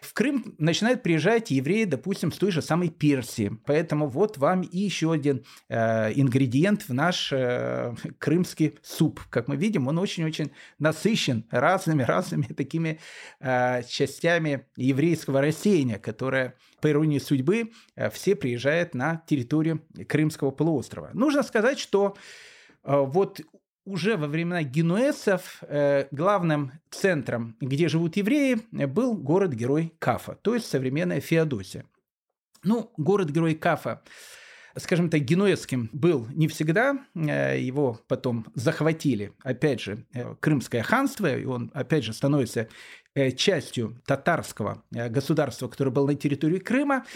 в 0.00 0.12
Крым 0.14 0.54
начинают 0.58 1.02
приезжать 1.02 1.50
евреи, 1.50 1.84
допустим, 1.84 2.32
с 2.32 2.38
той 2.38 2.50
же 2.50 2.62
самой 2.62 2.90
Персии. 2.90 3.58
Поэтому 3.66 4.08
вот 4.08 4.38
вам 4.38 4.62
и 4.62 4.78
еще 4.78 5.12
один 5.12 5.44
э, 5.68 6.12
ингредиент 6.14 6.88
в 6.88 6.94
наш 6.94 7.32
э, 7.32 7.94
крымский 8.18 8.78
суп. 8.82 9.20
Как 9.30 9.48
мы 9.48 9.56
видим, 9.56 9.88
он 9.88 9.98
очень-очень 9.98 10.52
насыщен 10.78 11.44
разными-разными 11.50 12.44
такими 12.56 13.00
э, 13.40 13.82
частями 13.84 14.66
еврейского 14.76 15.40
растения, 15.40 15.98
которое, 15.98 16.54
по 16.80 16.90
иронии 16.90 17.18
судьбы, 17.18 17.72
э, 17.94 18.10
все 18.10 18.36
приезжают 18.36 18.94
на 18.94 19.22
территорию 19.26 19.82
Крымского 20.08 20.50
полуострова. 20.50 21.10
Нужно 21.14 21.42
сказать, 21.42 21.78
что 21.78 22.16
э, 22.84 22.96
вот 22.96 23.40
уже 23.86 24.16
во 24.16 24.26
времена 24.26 24.62
генуэзцев 24.64 25.62
э, 25.62 26.08
главным 26.10 26.72
центром, 26.90 27.56
где 27.60 27.88
живут 27.88 28.16
евреи, 28.16 28.58
был 28.86 29.14
город-герой 29.14 29.94
Кафа, 29.98 30.34
то 30.34 30.54
есть 30.54 30.66
современная 30.66 31.20
Феодосия. 31.20 31.86
Ну, 32.64 32.92
город-герой 32.96 33.54
Кафа, 33.54 34.02
скажем 34.76 35.08
так, 35.08 35.20
генуэзским 35.20 35.88
был 35.92 36.26
не 36.34 36.48
всегда, 36.48 36.98
э, 37.14 37.60
его 37.60 38.00
потом 38.08 38.46
захватили, 38.54 39.32
опять 39.44 39.80
же, 39.80 40.04
э, 40.12 40.34
Крымское 40.40 40.82
ханство, 40.82 41.34
и 41.34 41.44
он, 41.44 41.70
опять 41.72 42.04
же, 42.04 42.12
становится 42.12 42.68
частью 43.36 44.02
татарского 44.04 44.82
государства, 44.90 45.68
которое 45.68 45.90
было 45.90 46.08
на 46.08 46.16
территории 46.16 46.58
Крыма. 46.58 47.06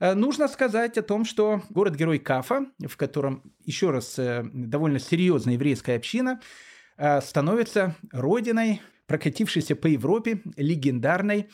Э, 0.00 0.14
нужно 0.14 0.48
сказать 0.48 0.98
о 0.98 1.02
том, 1.02 1.24
что 1.24 1.62
город-герой 1.68 2.18
Кафа, 2.18 2.66
в 2.80 2.96
котором, 2.96 3.44
еще 3.64 3.90
раз, 3.90 4.18
э, 4.18 4.42
довольно 4.52 4.98
серьезная 4.98 5.54
еврейская 5.54 5.94
община, 5.96 6.40
э, 6.96 7.20
становится 7.20 7.94
родиной 8.10 8.80
прокатившейся 9.06 9.76
по 9.76 9.86
Европе 9.88 10.40
легендарной 10.56 11.50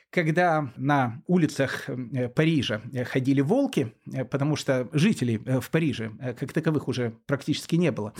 когда 0.09 0.71
на 0.77 1.21
улицах 1.27 1.89
э, 1.89 2.29
Парижа 2.29 2.81
э, 2.93 3.03
ходили 3.03 3.41
волки, 3.41 3.93
э, 4.11 4.25
потому 4.25 4.55
что 4.55 4.87
жителей 4.93 5.37
в 5.37 5.69
Париже 5.69 6.11
как 6.39 6.53
таковых 6.53 6.87
уже 6.87 7.13
практически 7.25 7.75
не 7.75 7.91
было. 7.91 8.13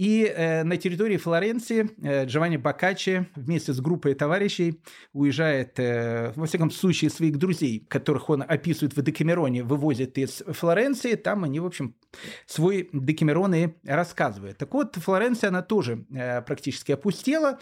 И 0.00 0.24
э, 0.24 0.62
на 0.64 0.78
территории 0.78 1.18
Флоренции 1.18 1.90
э, 2.02 2.24
Джованни 2.24 2.56
Бокаччи 2.56 3.26
вместе 3.36 3.74
с 3.74 3.82
группой 3.82 4.14
товарищей 4.14 4.80
уезжает, 5.12 5.78
э, 5.78 6.32
во 6.36 6.46
всяком 6.46 6.70
случае, 6.70 7.10
своих 7.10 7.36
друзей, 7.36 7.84
которых 7.86 8.30
он 8.30 8.42
описывает 8.48 8.96
в 8.96 9.02
Декамероне, 9.02 9.62
вывозит 9.62 10.16
из 10.16 10.42
Флоренции. 10.46 11.16
Там 11.16 11.44
они, 11.44 11.60
в 11.60 11.66
общем, 11.66 11.96
свой 12.46 12.88
Декамерон 12.94 13.54
и 13.54 13.68
рассказывают. 13.84 14.56
Так 14.56 14.72
вот, 14.72 14.96
Флоренция, 14.96 15.48
она 15.48 15.60
тоже 15.60 16.06
э, 16.10 16.40
практически 16.40 16.92
опустела. 16.92 17.58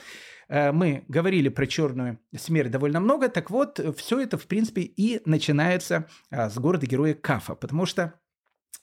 Э, 0.48 0.70
мы 0.70 1.04
говорили 1.08 1.48
про 1.48 1.66
черную 1.66 2.20
смерть 2.36 2.70
довольно 2.70 3.00
много. 3.00 3.28
Так 3.30 3.50
вот, 3.50 3.80
все 3.96 4.20
это, 4.20 4.38
в 4.38 4.46
принципе, 4.46 4.82
и 4.82 5.20
начинается 5.24 6.06
э, 6.30 6.48
с 6.48 6.56
города-героя 6.56 7.14
Кафа, 7.14 7.56
потому 7.56 7.84
что 7.84 8.14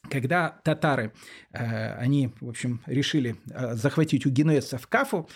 когда 0.09 0.59
татары, 0.63 1.13
э, 1.51 1.93
они, 1.95 2.31
в 2.39 2.49
общем, 2.49 2.81
решили 2.85 3.35
захватить 3.73 4.25
у 4.25 4.29
генуэзцев 4.29 4.87
Кафу, 4.87 5.27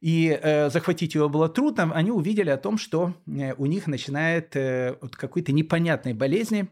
и 0.00 0.38
э, 0.40 0.70
захватить 0.70 1.14
его 1.14 1.28
было 1.28 1.48
трудно, 1.48 1.92
они 1.94 2.10
увидели 2.10 2.48
о 2.48 2.56
том, 2.56 2.78
что 2.78 3.14
э, 3.26 3.52
у 3.54 3.66
них 3.66 3.86
начинает 3.86 4.56
э, 4.56 4.96
от 5.00 5.14
какой-то 5.14 5.52
непонятной 5.52 6.14
болезни 6.14 6.68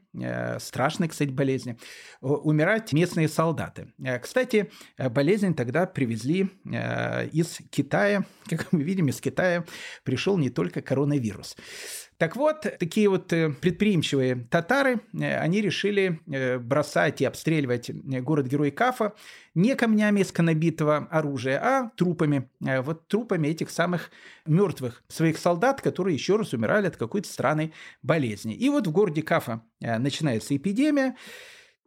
страшной, 0.59 1.09
кстати, 1.09 1.31
болезни, 1.31 1.79
умирать 2.21 2.93
местные 2.93 3.29
солдаты. 3.29 3.93
Кстати, 4.21 4.71
болезнь 4.99 5.55
тогда 5.55 5.87
привезли 5.87 6.49
из 6.65 7.59
Китая. 7.71 8.25
Как 8.49 8.73
мы 8.73 8.83
видим, 8.83 9.09
из 9.09 9.21
Китая 9.21 9.65
пришел 10.03 10.39
не 10.39 10.51
только 10.51 10.81
коронавирус. 10.81 11.57
Так 12.19 12.35
вот, 12.35 12.63
такие 12.81 13.09
вот 13.09 13.33
э, 13.33 13.51
предприимчивые 13.51 14.49
татары, 14.51 15.01
э, 15.13 15.39
они 15.39 15.61
решили 15.61 16.21
э, 16.27 16.59
бросать 16.59 17.21
и 17.21 17.25
обстреливать 17.25 17.93
город-герой 17.93 18.73
Кафа 18.73 19.15
не 19.55 19.77
камнями 19.77 20.21
из 20.21 20.33
конобитого 20.33 21.07
оружия, 21.13 21.61
а 21.63 21.91
трупами. 21.97 22.51
Вот 22.61 23.07
трупами 23.07 23.49
этих 23.49 23.71
самых 23.71 24.11
мертвых 24.47 25.05
своих 25.09 25.39
солдат, 25.39 25.81
которые 25.81 26.15
еще 26.15 26.37
раз 26.37 26.53
умирали 26.53 26.89
от 26.89 26.97
какой-то 26.97 27.29
странной 27.29 27.73
болезни. 28.03 28.55
И 28.55 28.69
вот 28.69 28.87
в 28.87 28.93
городе 28.93 29.23
Кафа 29.23 29.63
начинается 29.81 30.57
эпидемия, 30.57 31.17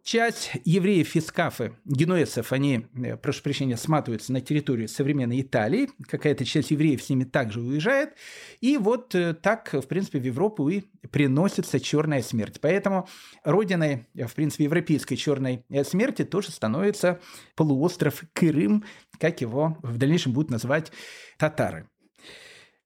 Часть 0.04 0.52
евреев 0.66 1.16
из 1.16 1.32
Кафы, 1.32 1.74
генуэзцев, 1.86 2.52
они, 2.52 2.88
э, 2.96 3.18
прошу 3.18 3.44
прощения, 3.44 3.78
сматываются 3.78 4.34
на 4.34 4.42
территорию 4.42 4.88
современной 4.88 5.42
Италии. 5.42 5.90
Какая-то 6.08 6.44
часть 6.44 6.72
евреев 6.72 7.04
с 7.04 7.10
ними 7.10 7.24
также 7.24 7.62
уезжает. 7.62 8.16
И 8.62 8.78
вот 8.78 9.14
э, 9.14 9.36
так, 9.36 9.72
в 9.74 9.84
принципе, 9.84 10.20
в 10.20 10.24
Европу 10.24 10.70
и 10.70 10.82
приносится 11.12 11.80
черная 11.80 12.24
смерть. 12.24 12.60
Поэтому 12.62 13.08
родиной, 13.44 14.08
э, 14.16 14.26
в 14.26 14.34
принципе, 14.34 14.64
европейской 14.64 15.16
черной 15.16 15.66
смерти 15.86 16.24
тоже 16.24 16.52
становится 16.52 17.20
полуостров 17.56 18.24
Крым, 18.34 18.84
как 19.20 19.42
его 19.42 19.78
в 19.84 20.00
дальнейшем 20.00 20.34
будут 20.34 20.50
называть 20.50 20.92
татары. 21.38 21.88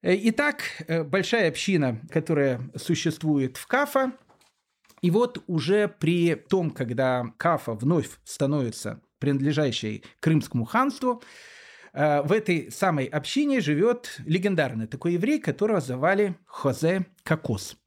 Итак, 0.04 0.63
большая 1.06 1.47
община, 1.47 2.01
которая 2.12 2.62
существует 2.75 3.58
в 3.58 3.65
Кафа, 3.65 4.12
и 5.01 5.12
вот 5.12 5.43
уже 5.47 5.88
при 5.88 6.36
том, 6.36 6.71
когда 6.71 7.34
Кафа 7.38 7.73
вновь 7.73 8.10
становится 8.23 9.01
принадлежащей 9.19 10.03
Крымскому 10.19 10.65
ханству, 10.65 11.21
э, 11.93 12.21
в 12.21 12.31
этой 12.31 12.71
самой 12.71 13.05
общине 13.05 13.62
живет 13.62 14.19
легендарный 14.25 14.88
такой 14.88 15.13
еврей, 15.13 15.39
которого 15.39 15.81
звали 15.81 16.36
Хозе 16.45 17.05
Кокос. 17.23 17.77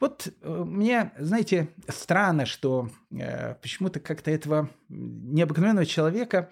Вот 0.00 0.28
э, 0.28 0.64
мне, 0.66 1.12
знаете, 1.18 1.68
странно, 1.88 2.46
что 2.46 2.90
э, 3.10 3.54
почему-то 3.54 4.00
как-то 4.00 4.30
этого 4.30 4.70
необыкновенного 4.88 5.86
человека 5.86 6.50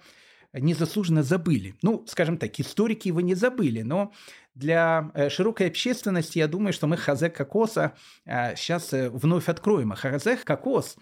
незаслуженно 0.53 1.23
забыли. 1.23 1.75
Ну, 1.81 2.05
скажем 2.07 2.37
так, 2.37 2.59
историки 2.59 3.07
его 3.07 3.21
не 3.21 3.35
забыли, 3.35 3.81
но 3.81 4.13
для 4.55 5.11
э, 5.13 5.29
широкой 5.29 5.67
общественности, 5.67 6.39
я 6.39 6.47
думаю, 6.47 6.73
что 6.73 6.87
мы 6.87 6.97
Хазе 6.97 7.29
Кокоса 7.29 7.93
сейчас 8.25 8.93
э, 8.93 9.05
э, 9.05 9.09
вновь 9.09 9.49
откроем. 9.49 9.91
А 9.91 9.95
Хазе 9.95 10.37
Кокос 10.37 10.95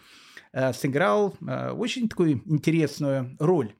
сыграл 0.74 1.38
очень 1.78 2.10
такую 2.10 2.42
интересную 2.46 3.38
роль. 3.40 3.74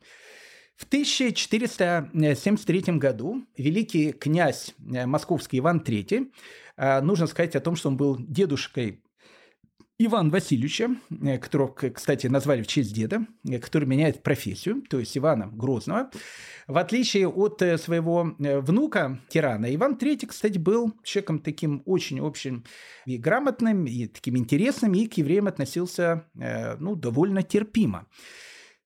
В 0.78 0.86
1473 0.86 2.82
году 2.98 3.46
великий 3.58 4.14
князь 4.14 4.74
московский 4.78 5.60
Иван 5.60 5.84
III, 5.86 6.32
нужно 7.02 7.28
сказать 7.28 7.58
о 7.58 7.60
том, 7.60 7.76
что 7.76 7.90
он 7.90 7.98
был 7.98 8.16
дедушкой 8.18 9.01
Иван 10.06 10.32
Васильевича, 10.32 10.96
э, 11.10 11.38
которого, 11.38 11.68
кстати, 11.68 12.26
назвали 12.26 12.64
в 12.64 12.68
честь 12.68 12.94
деда, 12.94 13.28
э, 13.48 13.60
который 13.60 13.86
меняет 13.88 14.24
профессию, 14.24 14.82
то 14.90 15.00
есть 15.00 15.16
Ивана 15.18 15.48
Грозного. 15.48 16.10
В 16.68 16.78
отличие 16.78 17.28
от 17.28 17.62
э, 17.62 17.78
своего 17.78 18.36
внука 18.40 19.20
Тирана, 19.30 19.74
Иван 19.74 19.98
III, 20.02 20.28
кстати, 20.28 20.58
был 20.58 20.94
человеком 21.04 21.40
таким 21.40 21.84
очень 21.86 22.20
общим 22.20 22.64
и 23.06 23.18
грамотным, 23.18 23.86
и 23.86 24.08
таким 24.08 24.38
интересным, 24.38 24.94
и 24.94 25.08
к 25.08 25.14
евреям 25.14 25.48
относился 25.48 26.26
ну, 26.34 26.96
довольно 26.96 27.44
терпимо. 27.44 28.08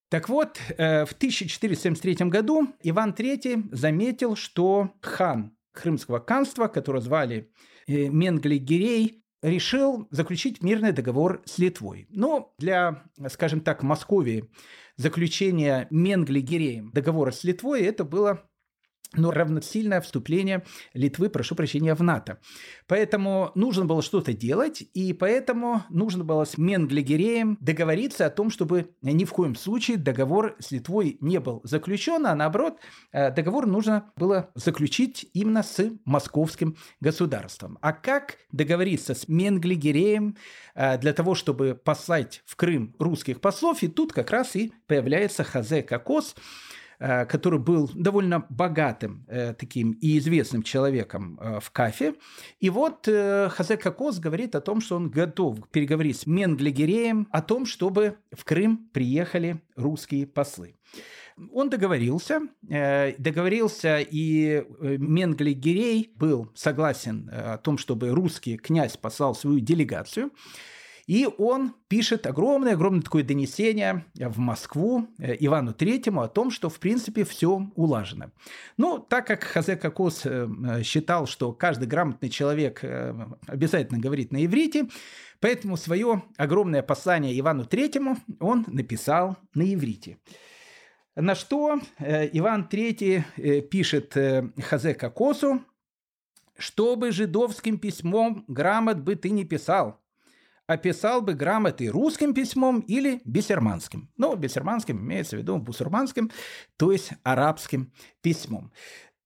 Так 0.10 0.30
вот, 0.30 0.58
в 0.78 1.14
1473 1.18 2.28
году 2.28 2.68
Иван 2.84 3.12
III 3.12 3.70
заметил, 3.72 4.36
что 4.36 4.92
хан 5.02 5.56
Крымского 5.74 6.24
ханства, 6.26 6.68
которого 6.68 7.02
звали 7.02 7.52
Менгли 7.88 8.58
Гирей, 8.58 9.25
решил 9.46 10.08
заключить 10.10 10.64
мирный 10.64 10.92
договор 10.92 11.44
с 11.46 11.60
Литвой. 11.60 12.08
Но 12.10 12.54
для, 12.58 13.04
скажем 13.30 13.62
так, 13.62 13.84
Московии 13.84 14.50
заключение 14.98 15.88
Менгли-Гиреем 15.92 16.92
договора 16.92 17.32
с 17.32 17.44
Литвой 17.44 17.84
это 17.84 18.04
было 18.04 18.50
но 19.18 19.32
равносильное 19.32 20.02
вступление 20.02 20.64
Литвы, 20.94 21.30
прошу 21.30 21.56
прощения, 21.56 21.96
в 21.96 22.04
НАТО. 22.04 22.40
Поэтому 22.88 23.52
нужно 23.56 23.86
было 23.86 24.02
что-то 24.02 24.34
делать, 24.34 24.84
и 24.94 25.14
поэтому 25.14 25.84
нужно 25.90 26.24
было 26.24 26.46
с 26.46 26.58
Менглигереем 26.58 27.58
договориться 27.60 28.26
о 28.26 28.30
том, 28.30 28.50
чтобы 28.50 28.92
ни 29.02 29.26
в 29.26 29.32
коем 29.32 29.56
случае 29.56 29.98
договор 29.98 30.56
с 30.60 30.72
Литвой 30.72 31.18
не 31.22 31.40
был 31.40 31.62
заключен, 31.64 32.26
а 32.26 32.36
наоборот, 32.36 32.80
э, 33.12 33.32
договор 33.32 33.66
нужно 33.66 34.12
было 34.16 34.52
заключить 34.56 35.30
именно 35.34 35.64
с 35.64 35.92
московским 36.06 36.76
государством. 37.00 37.78
А 37.82 37.94
как 37.94 38.38
договориться 38.52 39.14
с 39.14 39.28
Менглигереем 39.28 40.38
э, 40.76 40.98
для 40.98 41.14
того, 41.14 41.36
чтобы 41.36 41.76
послать 41.76 42.44
в 42.46 42.56
Крым 42.56 42.96
русских 43.00 43.42
послов, 43.42 43.84
и 43.84 43.88
тут 43.88 44.14
как 44.14 44.32
раз 44.32 44.56
и 44.56 44.74
появляется 44.88 45.44
Хазе 45.44 45.84
Кокос, 45.84 46.36
который 47.00 47.60
был 47.60 47.90
довольно 47.94 48.46
богатым 48.50 49.26
э, 49.28 49.54
таким 49.54 49.92
и 49.94 50.18
известным 50.18 50.64
человеком 50.64 51.40
э, 51.42 51.60
в 51.60 51.72
Кафе. 51.72 52.16
И 52.60 52.70
вот 52.70 53.06
Хазе 53.06 53.78
Кокос 53.78 54.20
говорит 54.20 54.56
о 54.56 54.62
том, 54.62 54.82
что 54.82 54.96
он 54.96 55.10
готов 55.10 55.68
переговорить 55.70 56.20
с 56.20 56.26
Менглигереем 56.26 57.28
о 57.32 57.42
том, 57.42 57.66
чтобы 57.66 58.18
в 58.32 58.44
Крым 58.44 58.90
приехали 58.94 59.62
русские 59.76 60.28
послы. 60.28 60.76
Он 61.52 61.70
договорился, 61.70 62.42
договорился, 62.62 64.00
и 64.00 64.64
Менгли 64.80 65.52
Гирей 65.52 66.14
был 66.16 66.50
согласен 66.56 67.30
о 67.30 67.58
том, 67.58 67.78
чтобы 67.78 68.12
русский 68.12 68.58
князь 68.58 68.96
послал 68.96 69.36
свою 69.36 69.60
делегацию. 69.60 70.32
И 71.08 71.28
он 71.38 71.76
пишет 71.88 72.26
огромное-огромное 72.26 73.04
такое 73.04 73.24
донесение 73.24 74.06
в 74.16 74.40
Москву 74.40 75.08
э, 75.20 75.36
Ивану 75.40 75.74
Третьему 75.74 76.22
о 76.22 76.28
том, 76.28 76.50
что, 76.50 76.70
в 76.70 76.80
принципе, 76.80 77.24
все 77.26 77.70
улажено. 77.76 78.32
Ну, 78.78 78.98
так 78.98 79.28
как 79.28 79.44
Хазе 79.44 79.76
Кокос 79.76 80.26
э, 80.26 80.82
считал, 80.84 81.28
что 81.28 81.54
каждый 81.54 81.88
грамотный 81.88 82.30
человек 82.30 82.80
э, 82.84 83.14
обязательно 83.46 84.00
говорит 84.00 84.32
на 84.32 84.44
иврите, 84.44 84.88
поэтому 85.40 85.78
свое 85.78 86.24
огромное 86.38 86.82
послание 86.82 87.40
Ивану 87.40 87.66
Третьему 87.66 88.18
он 88.40 88.66
написал 88.68 89.38
на 89.54 89.62
иврите. 89.72 90.18
На 91.16 91.34
что 91.36 91.80
Иван 92.00 92.68
III 92.70 93.62
пишет 93.62 94.18
Хазе 94.62 94.94
Кокосу, 94.96 95.62
«Чтобы 96.58 97.12
жидовским 97.12 97.78
письмом 97.78 98.44
грамот 98.50 98.98
бы 98.98 99.16
ты 99.16 99.30
не 99.30 99.46
писал, 99.46 100.02
описал 100.68 101.22
бы 101.22 101.34
грамоты 101.34 101.88
русским 101.88 102.34
письмом 102.34 102.80
или 102.82 103.22
бисерманским. 103.26 104.10
Ну, 104.18 104.36
бисерманским 104.36 104.98
имеется 104.98 105.36
в 105.36 105.40
виду 105.40 105.58
бусурманским, 105.58 106.32
то 106.78 106.92
есть 106.92 107.12
арабским 107.24 107.92
письмом. 108.22 108.72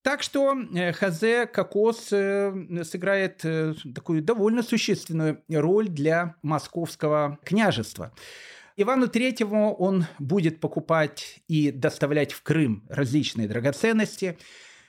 Так 0.01 0.23
что 0.23 0.55
э, 0.55 0.93
Хазе 0.93 1.45
Кокос 1.45 2.09
э, 2.11 2.83
сыграет 2.83 3.43
э, 3.43 3.73
такую 3.93 4.23
довольно 4.23 4.63
существенную 4.63 5.43
роль 5.49 5.89
для 5.89 6.35
московского 6.41 7.37
княжества. 7.43 8.13
Ивану 8.77 9.07
Третьему 9.09 9.73
он 9.73 10.05
будет 10.19 10.61
покупать 10.61 11.41
и 11.49 11.69
доставлять 11.71 12.31
в 12.31 12.43
Крым 12.43 12.85
различные 12.87 13.49
драгоценности, 13.49 14.37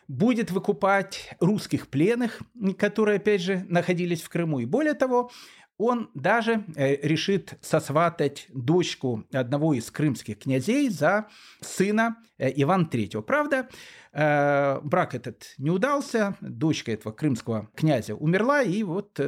будет 0.07 0.53
выкупать 0.53 1.35
русских 1.41 1.89
пленных, 1.89 2.41
которые, 2.79 3.17
опять 3.17 3.41
же, 3.41 3.65
находились 3.69 4.23
в 4.23 4.29
Крыму. 4.29 4.61
И 4.61 4.65
более 4.65 4.95
того, 4.95 5.33
он 5.81 6.11
даже 6.15 6.65
э, 6.77 6.97
решит 7.07 7.55
сосватать 7.63 8.47
дочку 8.53 9.25
одного 9.33 9.73
из 9.73 9.91
крымских 9.91 10.39
князей 10.39 10.91
за 10.91 11.29
сына 11.63 12.17
э, 12.39 12.53
Ивана 12.55 12.85
III. 12.85 13.23
Правда, 13.23 13.69
э, 14.13 14.81
брак 14.83 15.15
этот 15.15 15.55
не 15.57 15.71
удался, 15.71 16.37
дочка 16.43 16.93
этого 16.93 17.13
крымского 17.13 17.71
князя 17.75 18.15
умерла, 18.15 18.63
и 18.63 18.83
вот 18.83 19.19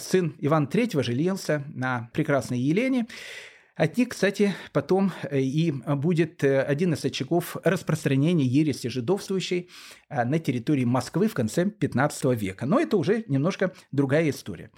сын 0.00 0.34
Ивана 0.38 0.66
III 0.66 1.02
женился 1.04 1.64
на 1.68 2.10
прекрасной 2.12 2.58
Елене. 2.58 3.06
От 3.76 3.96
них, 3.96 4.10
кстати, 4.10 4.54
потом 4.72 5.12
и 5.32 5.70
будет 5.70 6.44
один 6.44 6.92
из 6.94 7.04
очагов 7.04 7.56
распространения 7.64 8.44
ереси 8.44 8.88
жидовствующей 8.88 9.70
на 10.10 10.38
территории 10.38 10.84
Москвы 10.84 11.28
в 11.28 11.34
конце 11.34 11.64
15 11.64 12.24
века. 12.38 12.66
Но 12.66 12.78
это 12.78 12.98
уже 12.98 13.24
немножко 13.28 13.72
другая 13.90 14.28
история. 14.28 14.70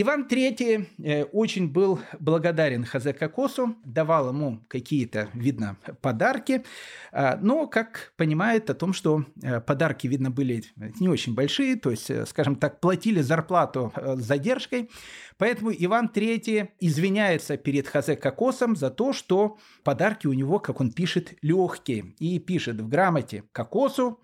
Иван 0.00 0.28
III 0.30 0.86
э, 1.02 1.24
очень 1.24 1.72
был 1.72 1.98
благодарен 2.20 2.84
Хазе 2.84 3.12
Кокосу, 3.12 3.74
давал 3.84 4.28
ему 4.28 4.60
какие-то, 4.68 5.28
видно, 5.34 5.76
подарки, 6.00 6.62
а, 7.10 7.36
но, 7.42 7.66
как 7.66 8.12
понимает, 8.16 8.70
о 8.70 8.74
том, 8.74 8.92
что 8.92 9.24
э, 9.42 9.60
подарки, 9.60 10.06
видно, 10.06 10.30
были 10.30 10.62
не 11.00 11.08
очень 11.08 11.34
большие, 11.34 11.74
то 11.74 11.90
есть, 11.90 12.10
э, 12.10 12.26
скажем 12.26 12.54
так, 12.54 12.78
платили 12.78 13.22
зарплату 13.22 13.92
с 13.96 14.20
задержкой, 14.20 14.88
поэтому 15.36 15.72
Иван 15.72 16.08
III 16.14 16.68
извиняется 16.78 17.56
перед 17.56 17.88
Хазе 17.88 18.14
Кокосом 18.14 18.76
за 18.76 18.90
то, 18.90 19.12
что 19.12 19.58
подарки 19.82 20.28
у 20.28 20.32
него, 20.32 20.60
как 20.60 20.80
он 20.80 20.92
пишет, 20.92 21.34
легкие, 21.42 22.14
и 22.20 22.38
пишет 22.38 22.80
в 22.80 22.88
грамоте 22.88 23.42
Кокосу, 23.50 24.20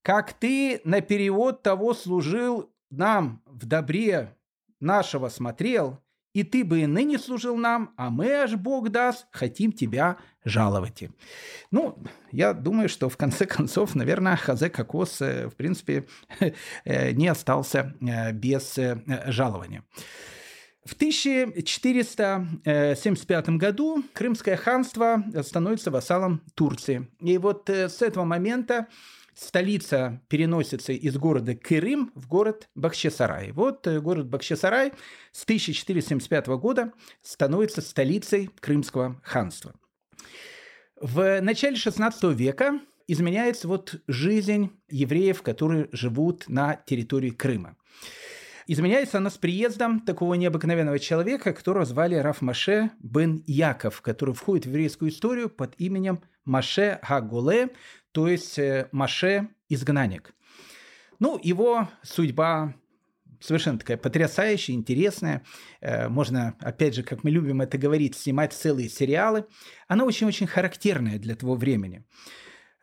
как 0.00 0.32
ты 0.32 0.80
на 0.84 1.02
перевод 1.02 1.62
того 1.62 1.92
служил 1.92 2.72
нам 2.88 3.42
в 3.44 3.66
добре 3.66 4.34
нашего 4.84 5.28
смотрел, 5.28 6.00
и 6.34 6.42
ты 6.42 6.64
бы 6.64 6.80
и 6.80 6.86
ныне 6.86 7.18
служил 7.18 7.56
нам, 7.56 7.94
а 7.96 8.10
мы, 8.10 8.30
аж 8.32 8.56
Бог 8.56 8.90
даст, 8.90 9.26
хотим 9.30 9.72
тебя 9.72 10.18
жаловать. 10.44 11.04
Ну, 11.70 11.96
я 12.32 12.52
думаю, 12.52 12.88
что 12.88 13.08
в 13.08 13.16
конце 13.16 13.46
концов, 13.46 13.94
наверное, 13.94 14.34
Хазе 14.36 14.68
Кокос, 14.68 15.22
э, 15.22 15.46
в 15.48 15.54
принципе, 15.54 16.06
э, 16.84 17.12
не 17.12 17.28
остался 17.28 17.94
э, 18.00 18.32
без 18.32 18.76
жалования. 19.26 19.84
В 20.84 20.94
1475 20.94 23.48
году 23.50 24.02
Крымское 24.12 24.56
ханство 24.56 25.22
становится 25.42 25.90
вассалом 25.90 26.42
Турции. 26.54 27.08
И 27.20 27.38
вот 27.38 27.70
с 27.70 28.02
этого 28.02 28.24
момента 28.24 28.88
столица 29.34 30.22
переносится 30.28 30.92
из 30.92 31.16
города 31.16 31.54
Кырым 31.54 32.12
в 32.14 32.28
город 32.28 32.68
Бахчисарай. 32.74 33.52
Вот 33.52 33.86
э, 33.86 34.00
город 34.00 34.28
Бахчисарай 34.28 34.92
с 35.32 35.44
1475 35.44 36.46
года 36.48 36.92
становится 37.22 37.80
столицей 37.80 38.50
Крымского 38.60 39.20
ханства. 39.22 39.74
В 41.00 41.40
начале 41.40 41.76
16 41.76 42.24
века 42.36 42.80
изменяется 43.06 43.68
вот 43.68 44.00
жизнь 44.06 44.70
евреев, 44.88 45.42
которые 45.42 45.88
живут 45.92 46.48
на 46.48 46.76
территории 46.76 47.30
Крыма. 47.30 47.76
Изменяется 48.66 49.18
она 49.18 49.28
с 49.28 49.36
приездом 49.36 50.00
такого 50.00 50.34
необыкновенного 50.34 50.98
человека, 50.98 51.52
которого 51.52 51.84
звали 51.84 52.14
Раф 52.14 52.40
Маше 52.40 52.90
бен 52.98 53.42
Яков, 53.46 54.00
который 54.00 54.34
входит 54.34 54.64
в 54.64 54.68
еврейскую 54.70 55.10
историю 55.10 55.50
под 55.50 55.74
именем 55.78 56.20
Маше 56.46 56.98
Хагуле, 57.02 57.70
то 58.14 58.28
есть 58.28 58.60
э, 58.60 58.88
Маше– 58.92 59.48
изгнанник. 59.68 60.34
Ну, 61.18 61.40
его 61.42 61.88
судьба 62.02 62.74
совершенно 63.40 63.76
такая 63.76 63.96
потрясающая, 63.96 64.72
интересная. 64.76 65.42
Э, 65.80 66.08
можно, 66.08 66.54
опять 66.60 66.94
же, 66.94 67.02
как 67.02 67.24
мы 67.24 67.30
любим 67.30 67.60
это 67.60 67.76
говорить, 67.76 68.14
снимать 68.14 68.52
целые 68.52 68.88
сериалы. 68.88 69.46
Она 69.88 70.04
очень-очень 70.04 70.46
характерная 70.46 71.18
для 71.18 71.34
того 71.34 71.56
времени. 71.56 72.04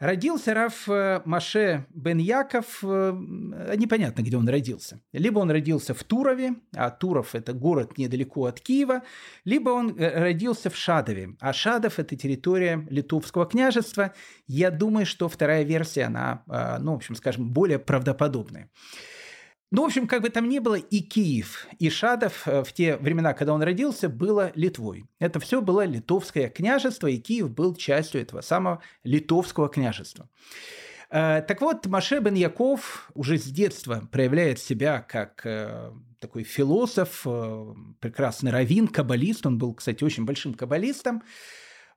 Родился 0.02 0.56
Раф 0.56 0.90
э, 0.90 1.22
Маше 1.26 1.86
бен 1.92 2.18
Яков, 2.18 2.80
э, 2.82 3.76
непонятно, 3.78 4.24
где 4.24 4.36
он 4.36 4.50
родился. 4.50 5.00
Либо 5.14 5.38
он 5.38 5.52
родился 5.52 5.94
в 5.94 6.04
Турове, 6.04 6.56
а 6.76 6.90
Туров– 6.90 7.30
это 7.36 7.54
город 7.54 8.00
недалеко 8.00 8.48
от 8.48 8.60
Киева, 8.60 9.04
либо 9.46 9.70
он 9.70 9.96
э, 9.96 10.20
родился 10.20 10.72
в 10.72 10.76
Шадове, 10.76 11.36
а 11.40 11.54
Шадов– 11.54 11.94
это 12.00 12.16
территория 12.16 12.84
Литовского 12.90 13.46
княжества. 13.46 14.16
Я 14.48 14.72
думаю, 14.72 15.06
что 15.06 15.30
вторая 15.30 15.62
версия, 15.62 16.06
она, 16.06 16.42
ну, 16.80 16.94
в 16.94 16.96
общем, 16.96 17.14
скажем, 17.14 17.52
более 17.52 17.78
правдоподобная. 17.78 18.72
Ну, 19.72 19.84
в 19.84 19.86
общем, 19.86 20.06
как 20.06 20.22
бы 20.22 20.30
там 20.30 20.50
ни 20.50 20.60
было, 20.60 20.76
и 20.76 21.00
Киев, 21.00 21.66
и 21.80 21.90
Шадов 21.90 22.46
э, 22.46 22.62
в 22.62 22.74
те 22.74 22.98
времена, 22.98 23.34
когда 23.34 23.54
он 23.54 23.64
родился, 23.64 24.10
было 24.10 24.52
Литвой. 24.54 25.06
Это 25.18 25.40
все 25.40 25.62
было 25.62 25.86
литовское 25.86 26.50
княжество, 26.50 27.08
и 27.08 27.18
Киев 27.18 27.50
был 27.50 27.74
частью 27.76 28.22
этого 28.22 28.42
самого 28.42 28.82
литовского 29.06 29.70
княжества. 29.70 30.30
Э, 31.10 31.42
так 31.48 31.62
вот, 31.62 31.86
Маше 31.86 32.20
бен 32.20 32.36
Яков 32.36 33.10
уже 33.14 33.38
с 33.38 33.46
детства 33.46 34.04
проявляет 34.12 34.60
себя 34.60 35.00
как 35.00 35.46
э, 35.46 35.94
такой 36.20 36.44
философ, 36.44 37.26
прекрасный 38.02 38.52
раввин, 38.52 38.90
каббалист. 38.90 39.46
Он 39.46 39.58
был, 39.58 39.74
кстати, 39.74 40.04
очень 40.04 40.26
большим 40.26 40.54
каббалистом. 40.54 41.24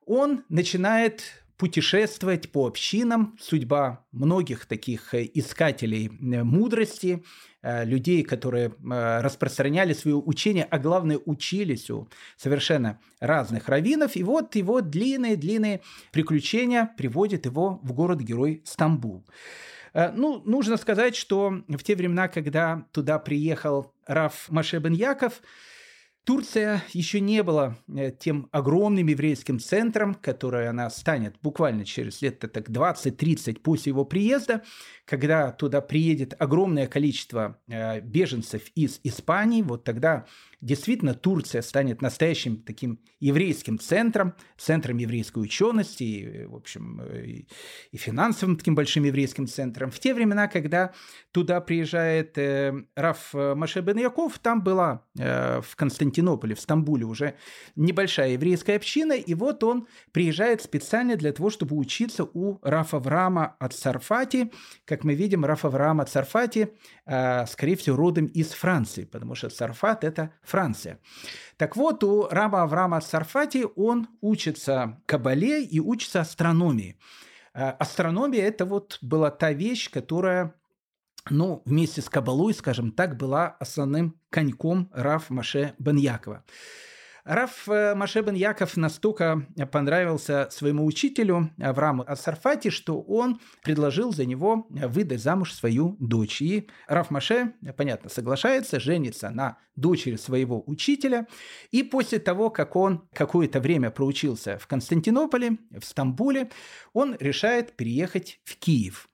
Он 0.06 0.44
начинает 0.48 1.43
путешествовать 1.56 2.50
по 2.52 2.66
общинам. 2.66 3.36
Судьба 3.40 4.04
многих 4.12 4.66
таких 4.66 5.14
искателей 5.14 6.08
мудрости, 6.08 7.22
Э, 7.66 7.82
людей, 7.82 8.22
которые 8.24 8.66
э, 8.66 9.20
распространяли 9.22 9.94
свое 9.94 10.16
учение, 10.16 10.68
а 10.70 10.78
главное 10.78 11.18
учились 11.24 11.88
у 11.88 12.08
совершенно 12.36 13.00
разных 13.20 13.70
раввинов. 13.70 14.16
И 14.16 14.22
вот 14.22 14.54
его 14.54 14.82
длинные-длинные 14.82 15.80
приключения 16.12 16.90
приводят 16.98 17.46
его 17.46 17.80
в 17.82 17.94
город-герой 17.94 18.60
Стамбул. 18.66 19.24
Э, 19.94 20.10
ну, 20.10 20.42
нужно 20.44 20.76
сказать, 20.76 21.16
что 21.16 21.62
в 21.66 21.82
те 21.82 21.96
времена, 21.96 22.28
когда 22.28 22.84
туда 22.92 23.18
приехал 23.18 23.94
Раф 24.06 24.50
Машебен 24.50 24.92
Яков, 24.92 25.40
Турция 26.24 26.82
еще 26.94 27.20
не 27.20 27.42
была 27.42 27.76
э, 27.86 28.10
тем 28.10 28.48
огромным 28.50 29.06
еврейским 29.06 29.60
центром, 29.60 30.14
которое 30.14 30.70
она 30.70 30.88
станет 30.88 31.36
буквально 31.42 31.84
через 31.84 32.22
лет 32.22 32.38
так 32.38 32.70
20-30 32.70 33.60
после 33.60 33.90
его 33.90 34.06
приезда, 34.06 34.62
когда 35.04 35.52
туда 35.52 35.82
приедет 35.82 36.34
огромное 36.38 36.86
количество 36.86 37.58
э, 37.68 38.00
беженцев 38.00 38.62
из 38.74 39.00
Испании, 39.04 39.60
вот 39.60 39.84
тогда 39.84 40.24
действительно 40.64 41.14
Турция 41.14 41.62
станет 41.62 42.00
настоящим 42.00 42.56
таким 42.56 42.98
еврейским 43.20 43.78
центром, 43.78 44.34
центром 44.56 44.96
еврейской 44.96 45.40
учености, 45.40 46.02
и, 46.04 46.44
в 46.46 46.56
общем, 46.56 47.00
э, 47.02 47.24
и, 47.26 47.48
и 47.92 47.96
финансовым 47.96 48.56
таким 48.56 48.74
большим 48.74 49.04
еврейским 49.04 49.46
центром. 49.46 49.90
В 49.90 49.98
те 49.98 50.14
времена, 50.14 50.48
когда 50.48 50.92
туда 51.32 51.60
приезжает 51.60 52.38
э, 52.38 52.72
Раф 52.96 53.34
Маше 53.34 53.82
бен 53.82 53.98
Яков, 53.98 54.38
там 54.38 54.62
была 54.62 55.04
э, 55.18 55.60
в 55.60 55.76
Константинополе, 55.76 56.54
в 56.54 56.60
Стамбуле 56.60 57.04
уже 57.04 57.34
небольшая 57.76 58.32
еврейская 58.32 58.76
община, 58.76 59.12
и 59.12 59.34
вот 59.34 59.62
он 59.64 59.86
приезжает 60.12 60.62
специально 60.62 61.16
для 61.16 61.32
того, 61.32 61.50
чтобы 61.50 61.76
учиться 61.76 62.24
у 62.24 62.58
Рафа 62.62 62.98
Врама 62.98 63.56
от 63.58 63.74
Сарфати. 63.74 64.50
Как 64.86 65.04
мы 65.04 65.14
видим, 65.14 65.44
Рафа 65.44 65.68
Врама 65.68 66.04
от 66.04 66.10
Сарфати, 66.10 66.72
э, 67.04 67.46
скорее 67.46 67.76
всего, 67.76 67.96
родом 67.96 68.26
из 68.26 68.52
Франции, 68.52 69.04
потому 69.04 69.34
что 69.34 69.50
Сарфат– 69.50 70.04
это. 70.04 70.32
Так 71.56 71.76
вот, 71.76 72.04
у 72.04 72.28
Рама 72.28 72.62
Авраама 72.62 73.00
Сарфати 73.00 73.66
он 73.76 74.08
учится 74.20 75.00
кабале 75.06 75.62
и 75.62 75.80
учится 75.80 76.20
астрономии. 76.20 76.98
А, 77.52 77.70
астрономия– 77.72 78.44
это 78.46 78.64
вот 78.64 78.98
была 79.00 79.30
та 79.30 79.52
вещь, 79.52 79.90
которая 79.90 80.54
ну, 81.30 81.62
вместе 81.64 82.02
с 82.02 82.08
Кабалой, 82.08 82.54
скажем 82.54 82.92
так, 82.92 83.16
была 83.16 83.56
основным 83.58 84.20
коньком 84.30 84.90
Раф 84.92 85.30
Маше 85.30 85.74
Беньякова. 85.78 86.44
Раф 87.24 87.66
э, 87.70 87.94
Машебен 87.94 88.34
Яков 88.34 88.76
настолько 88.76 89.46
понравился 89.72 90.48
своему 90.50 90.84
учителю 90.84 91.50
Аврааму 91.58 92.04
Асарфати, 92.06 92.68
что 92.68 93.00
он 93.00 93.40
предложил 93.62 94.12
за 94.12 94.26
него 94.26 94.66
выдать 94.68 95.22
замуж 95.22 95.54
свою 95.54 95.96
дочь. 95.98 96.42
И 96.42 96.68
Раф 96.86 97.10
Маше, 97.10 97.54
понятно, 97.78 98.10
соглашается, 98.10 98.78
женится 98.78 99.30
на 99.30 99.56
дочери 99.74 100.16
своего 100.16 100.62
учителя. 100.66 101.26
И 101.70 101.82
после 101.82 102.18
того, 102.18 102.50
как 102.50 102.76
он 102.76 103.08
какое-то 103.14 103.58
время 103.58 103.90
проучился 103.90 104.58
в 104.58 104.66
Константинополе, 104.66 105.56
в 105.70 105.84
Стамбуле, 105.84 106.50
он 106.92 107.16
решает 107.18 107.74
переехать 107.74 108.40
в 108.44 108.56
Киев– 108.56 109.08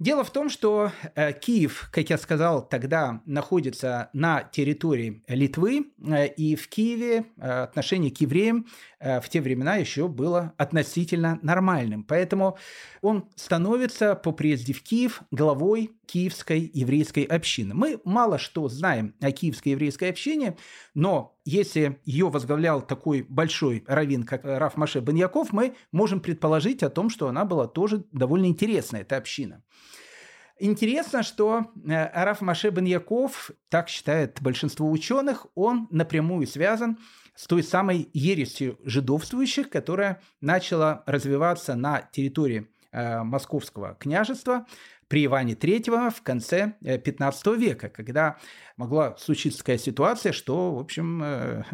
Дело 0.00 0.22
в 0.22 0.30
том, 0.30 0.48
что 0.48 0.92
э, 1.16 1.32
Киев, 1.32 1.88
как 1.92 2.08
я 2.08 2.18
сказал, 2.18 2.64
тогда 2.64 3.20
находится 3.26 4.10
на 4.12 4.44
территории 4.44 5.24
Литвы, 5.26 5.90
э, 6.06 6.28
и 6.28 6.54
в 6.54 6.68
Киеве 6.68 7.24
э, 7.36 7.62
отношение 7.64 8.12
к 8.12 8.18
евреям 8.18 8.66
в 9.00 9.28
те 9.28 9.40
времена 9.40 9.76
еще 9.76 10.08
было 10.08 10.54
относительно 10.56 11.38
нормальным. 11.42 12.02
Поэтому 12.02 12.58
он 13.00 13.28
становится 13.36 14.16
по 14.16 14.32
приезде 14.32 14.72
в 14.72 14.82
Киев 14.82 15.22
главой 15.30 15.92
киевской 16.04 16.68
еврейской 16.74 17.22
общины. 17.22 17.74
Мы 17.74 18.00
мало 18.04 18.38
что 18.38 18.68
знаем 18.68 19.14
о 19.20 19.30
киевской 19.30 19.68
еврейской 19.68 20.10
общине, 20.10 20.56
но 20.94 21.38
если 21.44 22.00
ее 22.04 22.28
возглавлял 22.28 22.82
такой 22.82 23.22
большой 23.22 23.84
раввин, 23.86 24.24
как 24.24 24.44
Раф 24.44 24.76
Маше 24.76 25.00
Баньяков, 25.00 25.52
мы 25.52 25.76
можем 25.92 26.20
предположить 26.20 26.82
о 26.82 26.90
том, 26.90 27.08
что 27.08 27.28
она 27.28 27.44
была 27.44 27.68
тоже 27.68 28.04
довольно 28.10 28.46
интересная, 28.46 29.02
эта 29.02 29.16
община. 29.16 29.62
Интересно, 30.60 31.22
что 31.22 31.66
э, 31.86 32.24
Раф 32.24 32.40
Маше 32.40 32.70
бен 32.70 32.84
Яков, 32.84 33.50
так 33.68 33.88
считает 33.88 34.38
большинство 34.40 34.90
ученых, 34.90 35.46
он 35.54 35.86
напрямую 35.90 36.46
связан 36.46 36.98
с 37.34 37.46
той 37.46 37.62
самой 37.62 38.10
ересью 38.12 38.78
жидовствующих, 38.84 39.70
которая 39.70 40.20
начала 40.40 41.04
развиваться 41.06 41.76
на 41.76 42.02
территории 42.02 42.68
э, 42.90 43.22
Московского 43.22 43.94
княжества. 43.94 44.66
При 45.08 45.24
Иване 45.24 45.54
III 45.54 46.10
в 46.10 46.22
конце 46.22 46.74
15 46.82 47.46
века, 47.58 47.88
когда 47.88 48.36
могла 48.76 49.16
случиться 49.16 49.60
такая 49.60 49.78
ситуация, 49.78 50.32
что, 50.32 50.74
в 50.74 50.78
общем, 50.78 51.64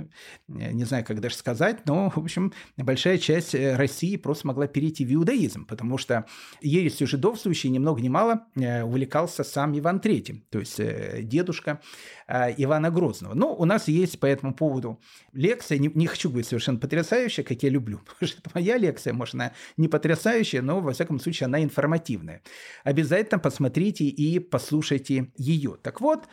не 0.49 0.85
знаю, 0.85 1.05
как 1.05 1.21
даже 1.21 1.35
сказать, 1.35 1.85
но, 1.87 2.11
в 2.11 2.19
общем, 2.19 2.53
большая 2.77 3.19
часть 3.19 3.55
России 3.55 4.17
просто 4.17 4.47
могла 4.47 4.67
перейти 4.69 5.05
в 5.05 5.13
иудаизм, 5.13 5.67
потому 5.67 5.99
что 5.99 6.25
ересью 6.61 7.07
жидовствующей 7.07 7.71
ни 7.71 7.79
много 7.79 8.01
ни 8.01 8.09
мало 8.09 8.47
увлекался 8.55 9.45
сам 9.45 9.77
Иван 9.79 9.99
III, 9.99 10.43
то 10.51 10.61
есть 10.61 10.81
дедушка 11.29 11.81
Ивана 12.29 12.91
Грозного. 12.91 13.35
Но 13.35 13.55
у 13.55 13.65
нас 13.65 13.89
есть 13.89 14.19
по 14.21 14.27
этому 14.27 14.55
поводу 14.55 15.01
лекция, 15.33 15.79
не, 15.79 15.91
не 15.93 16.07
хочу 16.07 16.31
говорить 16.31 16.49
совершенно 16.49 16.79
потрясающая, 16.79 17.45
как 17.45 17.63
я 17.63 17.69
люблю, 17.69 17.99
потому 18.07 18.29
что 18.29 18.39
это 18.39 18.51
моя 18.55 18.79
лекция, 18.79 19.13
может, 19.13 19.35
она 19.35 19.53
не 19.77 19.89
потрясающая, 19.89 20.63
но, 20.63 20.81
во 20.81 20.93
всяком 20.93 21.19
случае, 21.19 21.47
она 21.47 21.63
информативная. 21.63 22.41
Обязательно 22.85 23.24
посмотрите 23.31 24.05
и 24.05 24.39
послушайте 24.39 25.33
ее. 25.37 25.77
Так 25.83 26.01
вот, 26.01 26.29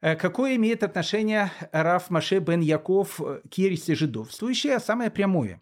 э, 0.00 0.16
Какое 0.16 0.56
имеет 0.56 0.82
отношение 0.82 1.50
Раф 1.72 2.10
Маше 2.10 2.38
бен 2.38 2.60
Яков 2.60 3.18
к 3.18 3.54
ереси 3.54 3.94
жидовствующей, 3.94 4.74
а 4.74 4.80
самое 4.80 5.10
прямое? 5.10 5.60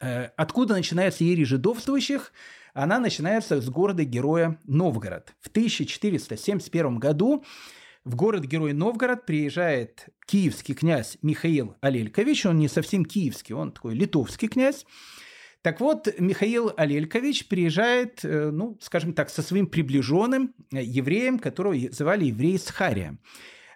Э, 0.00 0.30
откуда 0.36 0.74
начинается 0.74 1.24
ересь 1.24 1.48
жидовствующих? 1.48 2.32
Она 2.72 2.98
начинается 2.98 3.60
с 3.60 3.68
города-героя 3.68 4.58
Новгород. 4.64 5.34
В 5.40 5.48
1471 5.48 6.98
году 6.98 7.44
в 8.04 8.14
город-герой 8.14 8.72
Новгород 8.72 9.26
приезжает 9.26 10.06
киевский 10.26 10.74
князь 10.74 11.18
Михаил 11.22 11.76
Алелькович. 11.80 12.46
Он 12.46 12.58
не 12.58 12.68
совсем 12.68 13.04
киевский, 13.04 13.54
он 13.54 13.72
такой 13.72 13.94
литовский 13.94 14.48
князь. 14.48 14.86
Так 15.62 15.80
вот, 15.80 16.08
Михаил 16.18 16.72
Алелькович 16.76 17.48
приезжает, 17.48 18.24
э, 18.24 18.50
ну, 18.50 18.78
скажем 18.80 19.12
так, 19.12 19.28
со 19.28 19.42
своим 19.42 19.66
приближенным 19.66 20.54
э, 20.72 20.82
евреем, 20.82 21.38
которого 21.38 21.74
звали 21.90 22.26
еврей 22.26 22.58
Схария. 22.58 23.18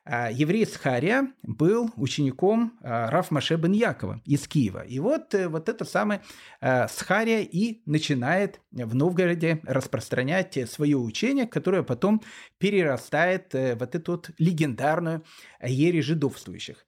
А, 0.07 0.31
еврей 0.31 0.67
Схария 0.67 1.33
был 1.43 1.91
учеником 1.97 2.79
а, 2.83 3.11
Раф 3.11 3.31
Маше 3.31 3.57
бен 3.57 3.73
Якова 3.73 4.21
из 4.27 4.47
Киева. 4.47 4.83
И 4.83 4.99
вот, 4.99 5.35
э, 5.35 5.49
вот 5.49 5.71
это 5.71 5.87
самое 5.87 6.21
а, 6.61 6.89
Схария 6.89 7.41
и 7.41 7.81
начинает 7.87 8.61
в 8.71 8.95
Новгороде 8.95 9.61
распространять 9.65 10.59
свое 10.71 10.99
учение, 10.99 11.47
которое 11.47 11.83
потом 11.83 12.23
перерастает 12.59 13.55
вот 13.55 13.95
эту 13.95 14.13
вот 14.13 14.31
легендарную 14.39 15.25
ере 15.63 16.03
жидовствующих. 16.03 16.85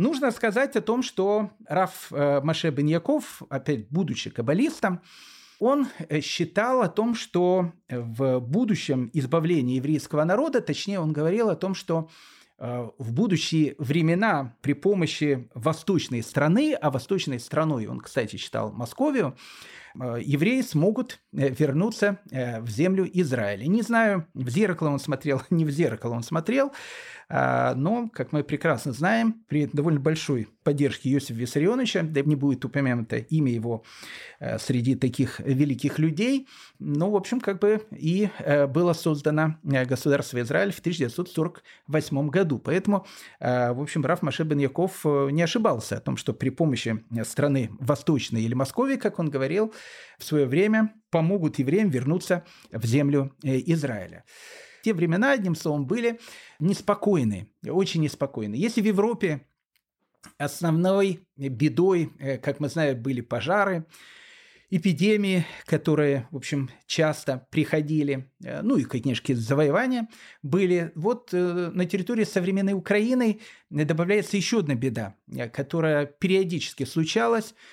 Нужно 0.00 0.30
сказать 0.30 0.76
о 0.76 0.80
том, 0.80 1.02
что 1.02 1.50
Раф 1.68 2.10
э, 2.10 2.40
Маше 2.40 2.70
бен 2.70 2.86
Яков, 2.86 3.42
опять 3.50 3.90
будучи 3.90 4.30
каббалистом, 4.30 5.02
он 5.58 5.88
э, 6.08 6.22
считал 6.22 6.80
о 6.80 6.88
том, 6.88 7.14
что 7.14 7.72
в 7.90 8.40
будущем 8.40 9.10
избавлении 9.12 9.76
еврейского 9.76 10.24
народа, 10.24 10.62
точнее 10.62 11.00
он 11.00 11.12
говорил 11.12 11.50
о 11.50 11.54
том, 11.54 11.74
что 11.74 12.08
Э, 12.62 12.90
в 12.98 13.12
будущие 13.12 13.74
времена 13.78 14.54
при 14.60 14.74
помощи 14.74 15.48
восточной 15.54 16.22
страны, 16.22 16.74
а 16.74 16.90
восточной 16.90 17.40
страной 17.40 17.86
он, 17.86 18.00
кстати, 18.00 18.36
считал 18.36 18.70
Московию, 18.70 19.34
евреи 19.94 20.60
смогут 20.60 21.18
вернуться 21.32 22.20
в 22.30 22.68
землю 22.68 23.08
Израиля. 23.12 23.66
Не 23.66 23.82
знаю, 23.82 24.26
в 24.34 24.48
зеркало 24.50 24.90
он 24.90 25.00
смотрел, 25.00 25.42
не 25.50 25.64
в 25.64 25.70
зеркало 25.70 26.14
он 26.14 26.22
смотрел, 26.22 26.70
но, 27.30 28.10
как 28.12 28.32
мы 28.32 28.42
прекрасно 28.42 28.92
знаем, 28.92 29.44
при 29.46 29.66
довольно 29.66 30.00
большой 30.00 30.48
поддержке 30.64 31.10
Иосифа 31.10 31.34
Виссарионовича, 31.34 32.02
да 32.02 32.22
не 32.22 32.36
будет 32.36 32.64
упомянуто 32.64 33.16
имя 33.16 33.52
его 33.52 33.84
э, 34.40 34.58
среди 34.58 34.94
таких 34.94 35.40
великих 35.40 35.98
людей, 35.98 36.48
ну, 36.78 37.10
в 37.10 37.16
общем, 37.16 37.40
как 37.40 37.60
бы 37.60 37.82
и 37.90 38.28
э, 38.38 38.66
было 38.66 38.92
создано 38.92 39.56
э, 39.64 39.84
государство 39.84 40.40
Израиль 40.40 40.72
в 40.72 40.80
1948 40.80 42.28
году. 42.28 42.58
Поэтому, 42.58 43.06
в 43.40 43.82
общем, 43.82 44.04
Раф 44.04 44.22
Маше 44.22 44.44
бен 44.44 44.58
Яков 44.58 45.04
не 45.04 45.42
ошибался 45.42 45.96
о 45.96 46.00
том, 46.00 46.16
что 46.16 46.32
при 46.32 46.50
помощи 46.50 47.04
страны 47.24 47.70
Восточной 47.78 48.42
или 48.42 48.54
Московии, 48.54 48.96
как 48.96 49.18
он 49.18 49.30
говорил, 49.30 49.72
в 50.18 50.24
свое 50.24 50.46
время 50.46 50.94
помогут 51.10 51.58
евреям 51.58 51.88
вернуться 51.88 52.44
в 52.72 52.84
землю 52.84 53.34
Израиля. 53.42 54.24
Те 54.82 54.94
времена, 54.94 55.32
одним 55.32 55.54
словом, 55.54 55.86
были 55.86 56.20
неспокойны, 56.58 57.48
очень 57.66 58.02
неспокойны. 58.02 58.54
Если 58.54 58.80
в 58.80 58.86
Европе 58.86 59.46
основной 60.38 61.20
бедой, 61.36 62.12
э, 62.18 62.38
как 62.38 62.60
мы 62.60 62.68
знаем, 62.68 63.00
были 63.00 63.20
пожары, 63.20 63.86
эпидемии, 64.72 65.44
которые, 65.66 66.28
в 66.30 66.36
общем, 66.36 66.70
часто 66.86 67.46
приходили, 67.50 68.30
э, 68.44 68.62
ну 68.62 68.76
и, 68.76 68.84
конечно, 68.84 69.34
завоевания 69.34 70.08
были. 70.42 70.92
Вот 70.94 71.30
э, 71.32 71.70
на 71.72 71.86
территории 71.86 72.24
современной 72.24 72.74
Украины 72.74 73.40
добавляется 73.70 74.36
еще 74.36 74.60
одна 74.60 74.74
беда, 74.74 75.16
которая 75.52 76.06
периодически 76.06 76.84
случалась– 76.84 77.54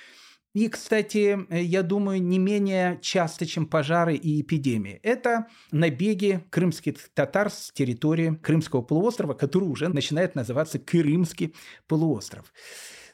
и, 0.57 0.69
кстати, 0.69 1.37
э, 1.49 1.61
я 1.61 1.83
думаю, 1.83 2.19
не 2.19 2.39
менее 2.39 2.97
часто, 3.03 3.45
чем 3.45 3.67
пожары 3.67 4.15
и 4.15 4.41
эпидемии. 4.41 4.99
Это 5.03 5.45
набеги 5.71 6.43
крымских 6.49 7.09
татар 7.13 7.51
с 7.51 7.71
территории 7.71 8.39
Крымского 8.41 8.81
полуострова, 8.81 9.35
который 9.35 9.65
уже 9.65 9.87
начинает 9.87 10.33
называться 10.33 10.79
Крымский 10.79 11.53
полуостров. 11.87 12.51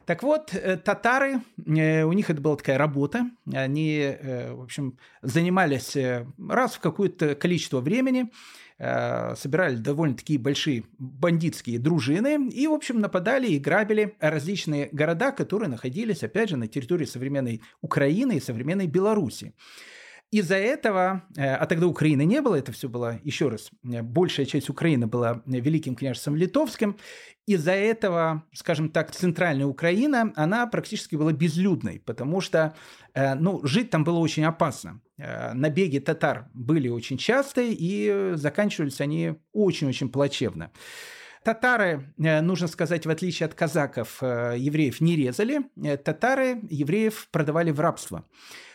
Так 0.05 0.23
вот, 0.23 0.53
э, 0.53 0.77
татары, 0.77 1.41
э, 1.57 2.03
у 2.03 2.13
них 2.13 2.29
это 2.29 2.39
была 2.39 2.55
такая 2.55 2.77
работа, 2.77 3.29
они, 3.51 4.15
в 4.21 4.63
общем, 4.63 4.97
занимались 5.21 5.97
раз 6.47 6.75
в 6.75 6.79
какое-то 6.79 7.35
количество 7.35 7.81
времени, 7.81 8.31
Э, 8.79 9.35
собирали 9.35 9.75
довольно 9.75 10.15
такие 10.15 10.39
большие 10.39 10.83
бандитские 10.97 11.79
дружины 11.79 12.49
и, 12.49 12.67
в 12.67 12.73
общем, 12.73 12.99
нападали 12.99 13.47
и 13.47 13.59
грабили 13.59 14.15
различные 14.19 14.89
города, 14.91 15.31
которые 15.31 15.69
находились, 15.69 16.23
опять 16.23 16.49
же, 16.49 16.57
на 16.57 16.67
территории 16.67 17.05
современной 17.05 17.61
Украины 17.81 18.37
и 18.37 18.41
современной 18.41 18.87
Беларуси. 18.87 19.53
Из-за 20.31 20.55
этого, 20.55 21.23
э, 21.37 21.53
а 21.53 21.65
тогда 21.67 21.85
Украины 21.85 22.25
не 22.25 22.41
было, 22.41 22.55
это 22.55 22.71
все 22.71 22.89
было, 22.89 23.19
еще 23.23 23.49
раз, 23.49 23.69
э, 23.83 24.01
большая 24.01 24.47
часть 24.47 24.69
Украины 24.69 25.05
была 25.05 25.43
Великим 25.45 25.95
княжеством 25.95 26.35
Литовским, 26.35 26.97
из-за 27.45 27.73
этого, 27.73 28.43
скажем 28.53 28.89
так, 28.89 29.11
центральная 29.11 29.67
Украина, 29.67 30.33
она 30.35 30.65
практически 30.65 31.15
была 31.15 31.31
безлюдной, 31.31 32.01
потому 32.03 32.41
что, 32.41 32.73
ну, 33.13 33.59
жить 33.65 33.89
там 33.89 34.05
было 34.05 34.17
очень 34.19 34.45
опасно. 34.45 35.01
Набеги 35.17 35.99
татар 35.99 36.49
были 36.53 36.89
очень 36.89 37.17
частые, 37.17 37.73
и 37.73 38.33
заканчивались 38.35 39.01
они 39.01 39.35
очень-очень 39.51 40.09
плачевно. 40.09 40.71
Татары, 41.43 42.13
нужно 42.17 42.67
сказать, 42.67 43.05
в 43.05 43.09
отличие 43.09 43.45
от 43.45 43.53
казаков, 43.53 44.21
евреев 44.21 45.01
не 45.01 45.15
резали. 45.15 45.61
Татары 45.97 46.61
евреев 46.69 47.27
продавали 47.31 47.71
в 47.71 47.79
рабство. 47.79 48.25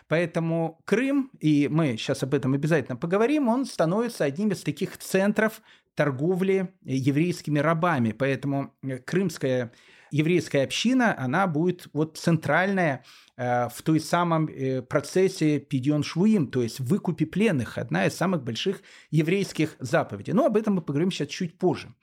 Поэтому 0.09 0.81
Крым, 0.85 1.31
и 1.39 1.69
мы 1.69 1.97
сейчас 1.97 2.23
об 2.23 2.35
этом 2.35 2.55
обязательно 2.55 2.97
поговорим, 2.97 3.49
он 3.49 3.67
становится 3.67 4.25
одним 4.25 4.51
из 4.51 4.63
таких 4.63 4.97
центров 4.97 5.61
торговли 5.95 6.73
еврейскими 6.83 7.59
рабами. 7.59 8.13
Поэтому 8.13 8.75
э, 8.83 8.99
крымская 8.99 9.73
еврейская 10.11 10.63
община, 10.63 11.15
она 11.19 11.47
будет 11.47 11.89
вот 11.93 12.17
центральная 12.17 13.05
э, 13.37 13.69
в 13.69 13.83
той 13.83 14.01
самом 14.01 14.47
э, 14.47 14.83
процессе 14.83 15.59
Пидьон 15.59 16.03
Швуим, 16.03 16.49
то 16.49 16.63
есть 16.63 16.81
выкупе 16.81 17.27
пленных, 17.27 17.79
одна 17.79 18.07
из 18.07 18.15
самых 18.15 18.43
больших 18.43 18.83
еврейских 19.11 19.77
заповедей. 19.79 20.33
Но 20.33 20.47
об 20.47 20.57
этом 20.57 20.75
мы 20.75 20.83
поговорим 20.83 21.11
сейчас 21.11 21.29
чуть 21.29 21.59
позже. 21.59 21.95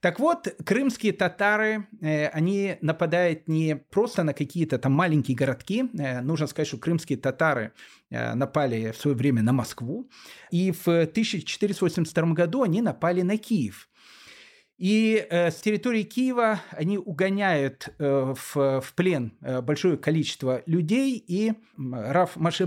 Так 0.00 0.20
вот, 0.20 0.54
крымские 0.64 1.12
татары, 1.12 1.88
э, 2.00 2.28
они 2.28 2.76
нападают 2.80 3.48
не 3.48 3.76
просто 3.76 4.22
на 4.22 4.34
какие-то 4.34 4.78
там 4.78 4.92
маленькие 4.92 5.36
городки. 5.36 5.84
Нужно 6.22 6.46
сказать, 6.46 6.68
что 6.68 6.76
крымские 6.76 7.18
татары 7.18 7.72
напали 8.10 8.92
в 8.92 8.96
свое 9.00 9.16
время 9.16 9.42
на 9.42 9.52
Москву. 9.52 10.08
И 10.50 10.70
в 10.70 10.86
1482 10.86 12.32
году 12.34 12.62
они 12.62 12.82
напали 12.82 13.22
на 13.22 13.36
Киев. 13.36 13.88
И 14.78 15.26
э, 15.30 15.50
с 15.50 15.56
территории 15.56 16.02
Киева 16.02 16.60
они 16.70 16.98
угоняют 16.98 17.88
э, 17.98 18.34
в, 18.36 18.80
в 18.80 18.94
плен 18.94 19.32
э, 19.40 19.62
большое 19.62 19.96
количество 19.96 20.62
людей, 20.66 21.16
и 21.26 21.54
Раф 21.78 22.36
Маше 22.36 22.66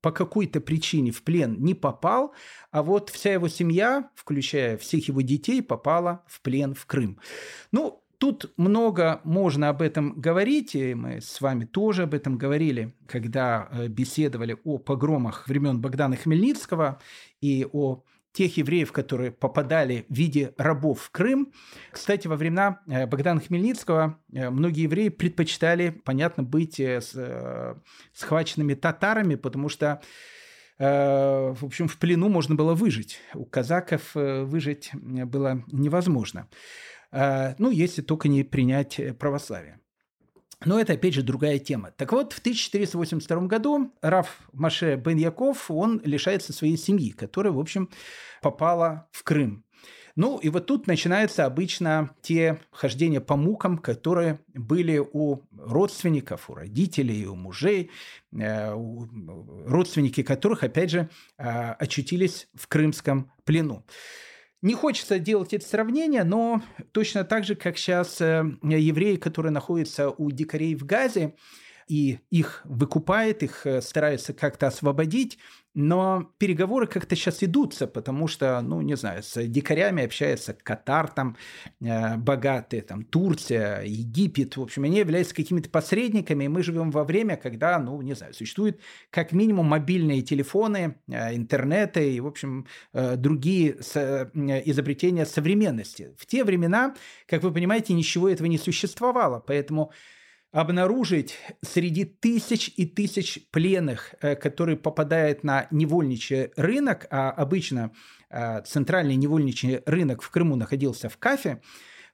по 0.00 0.12
какой-то 0.12 0.60
причине 0.60 1.12
в 1.12 1.22
плен 1.22 1.56
не 1.60 1.74
попал, 1.74 2.34
а 2.70 2.82
вот 2.82 3.10
вся 3.10 3.32
его 3.32 3.48
семья, 3.48 4.10
включая 4.14 4.76
всех 4.76 5.08
его 5.08 5.20
детей, 5.20 5.62
попала 5.62 6.24
в 6.26 6.40
плен 6.40 6.74
в 6.74 6.86
Крым. 6.86 7.20
Ну, 7.70 8.02
Тут 8.20 8.52
много 8.58 9.22
можно 9.24 9.70
об 9.70 9.80
этом 9.80 10.12
говорить, 10.20 10.74
и 10.74 10.92
мы 10.92 11.22
с 11.22 11.40
вами 11.40 11.64
тоже 11.64 12.02
об 12.02 12.12
этом 12.12 12.36
говорили, 12.36 12.94
когда 13.06 13.66
э, 13.70 13.88
беседовали 13.88 14.58
о 14.62 14.76
погромах 14.76 15.48
времен 15.48 15.80
Богдана 15.80 16.16
Хмельницкого 16.16 17.00
и 17.40 17.66
о 17.72 18.02
тех 18.32 18.56
евреев, 18.56 18.92
которые 18.92 19.32
попадали 19.32 20.06
в 20.08 20.14
виде 20.14 20.54
рабов 20.56 21.02
в 21.02 21.10
Крым. 21.10 21.52
Кстати, 21.90 22.28
во 22.28 22.36
времена 22.36 22.80
э, 22.86 23.06
Богдана 23.06 23.40
Хмельницкого 23.40 24.18
э, 24.32 24.50
многие 24.50 24.82
евреи 24.82 25.08
предпочитали, 25.08 25.90
понятно, 26.04 26.42
быть 26.42 26.78
э, 26.78 27.00
схваченными 28.12 28.74
татарами, 28.74 29.34
потому 29.34 29.68
что 29.68 30.00
в 30.82 31.58
общем, 31.60 31.88
в 31.88 31.98
плену 31.98 32.30
можно 32.30 32.54
было 32.54 32.72
выжить. 32.72 33.20
У 33.34 33.44
казаков 33.44 34.14
выжить 34.14 34.92
было 34.94 35.62
невозможно. 35.70 36.48
Ну, 37.12 37.70
если 37.70 38.00
только 38.00 38.28
не 38.28 38.44
принять 38.44 38.98
православие. 39.18 39.79
Но 40.64 40.78
это, 40.78 40.92
опять 40.92 41.14
же, 41.14 41.22
другая 41.22 41.58
тема. 41.58 41.90
Так 41.96 42.12
вот, 42.12 42.32
в 42.32 42.38
1482 42.40 43.46
году 43.46 43.92
Раф 44.02 44.40
Маше 44.52 44.96
бен 44.96 45.16
Яков, 45.16 45.70
он 45.70 46.00
лишается 46.04 46.52
своей 46.52 46.76
семьи, 46.76 47.10
которая, 47.10 47.52
в 47.52 47.58
общем, 47.58 47.88
попала 48.42 49.08
в 49.10 49.22
Крым. 49.22 49.64
Ну, 50.16 50.38
и 50.38 50.48
вот 50.50 50.66
тут 50.66 50.86
начинаются 50.86 51.46
обычно 51.46 52.10
те 52.20 52.60
хождения 52.72 53.20
по 53.20 53.36
мукам, 53.36 53.78
которые 53.78 54.40
были 54.52 54.98
у 54.98 55.42
родственников, 55.56 56.50
у 56.50 56.54
родителей, 56.54 57.26
у 57.26 57.36
мужей, 57.36 57.90
э, 58.32 58.74
родственники 59.66 60.22
которых, 60.22 60.62
опять 60.62 60.90
же, 60.90 61.08
э, 61.38 61.44
очутились 61.72 62.48
в 62.54 62.66
крымском 62.66 63.32
плену. 63.44 63.86
Не 64.62 64.74
хочется 64.74 65.18
делать 65.18 65.54
это 65.54 65.66
сравнение, 65.66 66.22
но 66.22 66.62
точно 66.92 67.24
так 67.24 67.44
же, 67.44 67.54
как 67.54 67.78
сейчас 67.78 68.20
э, 68.20 68.44
евреи, 68.62 69.16
которые 69.16 69.52
находятся 69.52 70.10
у 70.10 70.30
дикарей 70.30 70.74
в 70.74 70.84
Газе, 70.84 71.34
и 71.88 72.18
их 72.30 72.60
выкупает, 72.64 73.42
их 73.42 73.66
э, 73.66 73.80
стараются 73.80 74.34
как-то 74.34 74.66
освободить, 74.66 75.38
но 75.74 76.32
переговоры 76.38 76.86
как-то 76.86 77.14
сейчас 77.14 77.42
идутся, 77.44 77.86
потому 77.86 78.26
что, 78.26 78.60
ну, 78.60 78.80
не 78.80 78.96
знаю, 78.96 79.22
с 79.22 79.40
дикарями 79.46 80.04
общается 80.04 80.52
Катар 80.52 81.08
там 81.08 81.36
э, 81.80 82.16
богатые, 82.16 82.82
там 82.82 83.04
Турция, 83.04 83.82
Египет, 83.82 84.56
в 84.56 84.62
общем, 84.62 84.84
они 84.84 84.98
являются 84.98 85.34
какими-то 85.34 85.70
посредниками, 85.70 86.44
и 86.44 86.48
мы 86.48 86.62
живем 86.62 86.90
во 86.90 87.04
время, 87.04 87.36
когда, 87.36 87.78
ну, 87.78 88.00
не 88.02 88.14
знаю, 88.14 88.34
существуют 88.34 88.80
как 89.10 89.32
минимум 89.32 89.66
мобильные 89.66 90.22
телефоны, 90.22 90.96
э, 91.08 91.36
интернеты 91.36 92.14
и, 92.14 92.20
в 92.20 92.26
общем, 92.26 92.66
э, 92.92 93.16
другие 93.16 93.80
с, 93.80 93.96
э, 93.96 94.30
изобретения 94.64 95.24
современности. 95.24 96.14
В 96.18 96.26
те 96.26 96.42
времена, 96.42 96.94
как 97.26 97.42
вы 97.42 97.52
понимаете, 97.52 97.94
ничего 97.94 98.28
этого 98.28 98.48
не 98.48 98.58
существовало, 98.58 99.38
поэтому 99.46 99.92
обнаружить 100.52 101.38
среди 101.62 102.04
тысяч 102.04 102.72
и 102.76 102.86
тысяч 102.86 103.40
пленных, 103.50 104.14
э, 104.20 104.34
которые 104.34 104.76
попадают 104.76 105.44
на 105.44 105.68
невольничий 105.70 106.50
рынок, 106.56 107.06
а 107.10 107.30
обычно 107.30 107.92
э, 108.30 108.62
центральный 108.62 109.16
невольничий 109.16 109.80
рынок 109.86 110.22
в 110.22 110.30
Крыму 110.30 110.56
находился 110.56 111.08
в 111.08 111.16
Кафе, 111.18 111.60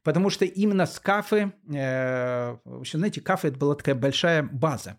потому 0.02 0.28
что 0.30 0.44
именно 0.44 0.86
с 0.86 1.00
Кафы, 1.00 1.52
э, 1.72 2.56
в 2.64 2.80
общем, 2.80 2.98
знаете, 2.98 3.20
Кафе 3.20 3.48
это 3.48 3.58
была 3.58 3.74
такая 3.74 3.94
большая 3.94 4.42
база. 4.42 4.98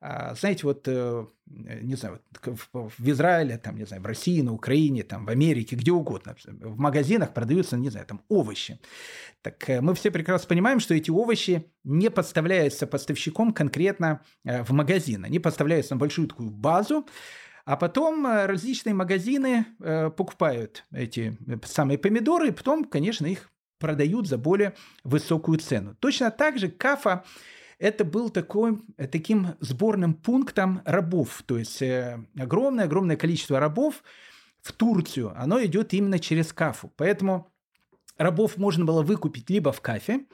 А, 0.00 0.34
знаете, 0.36 0.64
вот, 0.64 0.86
э, 0.86 1.26
не 1.46 1.96
знаю, 1.96 2.20
в 2.44 3.10
Израиле, 3.10 3.58
там, 3.58 3.76
не 3.76 3.84
знаю, 3.84 4.00
в 4.00 4.06
России, 4.06 4.40
на 4.42 4.52
Украине, 4.52 5.02
там, 5.02 5.26
в 5.26 5.28
Америке, 5.28 5.74
где 5.74 5.90
угодно, 5.90 6.36
в 6.44 6.78
магазинах 6.78 7.34
продаются, 7.34 7.76
не 7.76 7.90
знаю, 7.90 8.06
там, 8.06 8.22
овощи. 8.28 8.78
Так 9.42 9.68
э, 9.68 9.80
мы 9.80 9.94
все 9.94 10.12
прекрасно 10.12 10.46
понимаем, 10.48 10.78
что 10.78 10.94
эти 10.94 11.10
овощи 11.10 11.72
не 11.82 12.10
поставляются 12.10 12.86
поставщиком 12.86 13.52
конкретно 13.52 14.22
э, 14.44 14.62
в 14.62 14.70
магазин. 14.70 15.24
Они 15.24 15.40
поставляются 15.40 15.94
на 15.94 15.98
большую 15.98 16.28
такую 16.28 16.50
базу, 16.50 17.08
а 17.64 17.76
потом 17.76 18.26
различные 18.26 18.94
магазины 18.94 19.66
покупают 19.78 20.86
эти 20.90 21.36
самые 21.66 21.98
помидоры, 21.98 22.48
и 22.48 22.52
потом, 22.52 22.84
конечно, 22.84 23.26
их 23.26 23.50
продают 23.78 24.26
за 24.26 24.38
более 24.38 24.74
высокую 25.04 25.58
цену. 25.58 25.94
Точно 26.00 26.30
так 26.30 26.58
же 26.58 26.68
кафа 26.68 27.24
это 27.78 28.04
был 28.04 28.30
такой, 28.30 28.82
э, 28.96 29.06
таким 29.06 29.54
сборным 29.60 30.14
пунктом 30.14 30.82
рабов. 30.84 31.42
То 31.46 31.58
есть 31.58 31.82
огромное-огромное 32.36 33.16
э, 33.16 33.18
количество 33.18 33.60
рабов 33.60 34.02
в 34.62 34.72
Турцию, 34.72 35.32
оно 35.36 35.64
идет 35.64 35.94
именно 35.94 36.18
через 36.18 36.52
Кафу. 36.52 36.92
Поэтому 36.96 37.50
рабов 38.16 38.56
можно 38.56 38.84
было 38.84 39.02
выкупить 39.02 39.48
либо 39.48 39.72
в 39.72 39.80
Кафе, 39.80 40.26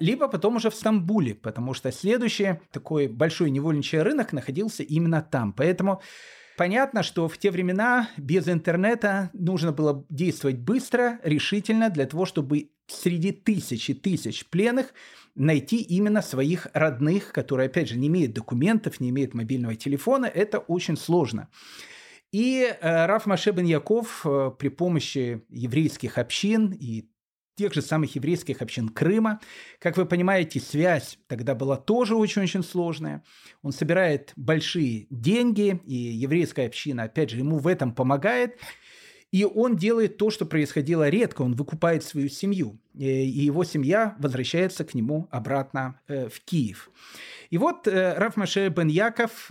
либо 0.00 0.28
потом 0.28 0.56
уже 0.56 0.70
в 0.70 0.74
Стамбуле, 0.74 1.34
потому 1.34 1.74
что 1.74 1.92
следующий 1.92 2.60
такой 2.72 3.06
большой 3.06 3.50
невольничий 3.50 4.00
рынок 4.00 4.32
находился 4.32 4.82
именно 4.82 5.22
там. 5.22 5.52
Поэтому 5.52 6.00
понятно, 6.56 7.02
что 7.02 7.28
в 7.28 7.38
те 7.38 7.50
времена 7.50 8.08
без 8.16 8.48
интернета 8.48 9.30
нужно 9.32 9.72
было 9.72 10.04
действовать 10.08 10.58
быстро, 10.58 11.20
решительно, 11.22 11.90
для 11.90 12.06
того, 12.06 12.24
чтобы 12.24 12.70
среди 12.90 13.32
тысяч 13.32 13.90
и 13.90 13.94
тысяч 13.94 14.46
пленных 14.46 14.92
найти 15.34 15.76
именно 15.76 16.22
своих 16.22 16.68
родных, 16.72 17.32
которые, 17.32 17.66
опять 17.66 17.88
же, 17.88 17.96
не 17.96 18.08
имеют 18.08 18.32
документов, 18.32 19.00
не 19.00 19.10
имеют 19.10 19.34
мобильного 19.34 19.76
телефона. 19.76 20.26
Это 20.26 20.58
очень 20.58 20.96
сложно. 20.96 21.48
И 22.32 22.62
э, 22.62 23.06
Раф 23.06 23.26
Маше 23.26 23.50
бен 23.50 23.64
Яков 23.64 24.24
э, 24.24 24.52
при 24.58 24.68
помощи 24.68 25.42
еврейских 25.48 26.18
общин 26.18 26.76
и 26.78 27.08
тех 27.56 27.74
же 27.74 27.82
самых 27.82 28.14
еврейских 28.14 28.62
общин 28.62 28.88
Крыма. 28.88 29.40
Как 29.80 29.96
вы 29.96 30.06
понимаете, 30.06 30.60
связь 30.60 31.18
тогда 31.26 31.54
была 31.54 31.76
тоже 31.76 32.14
очень-очень 32.14 32.62
сложная. 32.62 33.22
Он 33.62 33.72
собирает 33.72 34.32
большие 34.36 35.06
деньги, 35.10 35.80
и 35.84 35.94
еврейская 35.94 36.66
община, 36.66 37.02
опять 37.02 37.30
же, 37.30 37.36
ему 37.36 37.58
в 37.58 37.66
этом 37.66 37.94
помогает. 37.94 38.58
И 39.32 39.44
он 39.44 39.76
делает 39.76 40.16
то, 40.16 40.30
что 40.30 40.44
происходило 40.44 41.08
редко. 41.08 41.42
Он 41.42 41.54
выкупает 41.54 42.02
свою 42.02 42.28
семью. 42.28 42.78
Э, 42.94 43.02
и 43.02 43.44
его 43.44 43.64
семья 43.64 44.16
возвращается 44.18 44.84
к 44.84 44.94
нему 44.94 45.28
обратно 45.30 46.00
э, 46.08 46.28
в 46.28 46.40
Киев. 46.40 46.90
И 47.50 47.58
вот 47.58 47.86
э, 47.86 48.14
Раф 48.14 48.36
бен 48.36 48.88
Яков, 48.88 49.50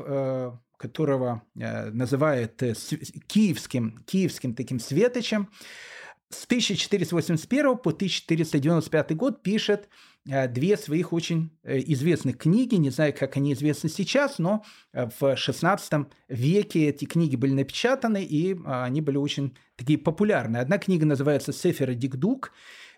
которого 0.77 1.41
называют 1.55 2.63
киевским, 3.27 4.01
киевским 4.05 4.55
таким 4.55 4.79
светочем, 4.79 5.49
с 6.29 6.45
1481 6.45 7.77
по 7.77 7.89
1495 7.89 9.15
год 9.17 9.43
пишет 9.43 9.89
две 10.25 10.77
своих 10.77 11.13
очень 11.13 11.51
э, 11.63 11.79
известных 11.79 12.37
книги. 12.37 12.75
Не 12.75 12.89
знаю, 12.89 13.13
как 13.17 13.37
они 13.37 13.53
известны 13.53 13.89
сейчас, 13.89 14.39
но 14.39 14.63
э, 14.93 15.07
в 15.19 15.23
XVI 15.23 16.07
веке 16.27 16.87
эти 16.87 17.05
книги 17.05 17.35
были 17.35 17.53
напечатаны, 17.53 18.23
и 18.23 18.57
они 18.65 19.01
были 19.01 19.17
очень 19.17 19.55
такие 19.75 19.97
популярные. 19.97 20.61
Одна 20.61 20.77
книга 20.77 21.05
называется 21.05 21.53
«Сефера 21.53 21.93
Дикдук», 21.93 22.51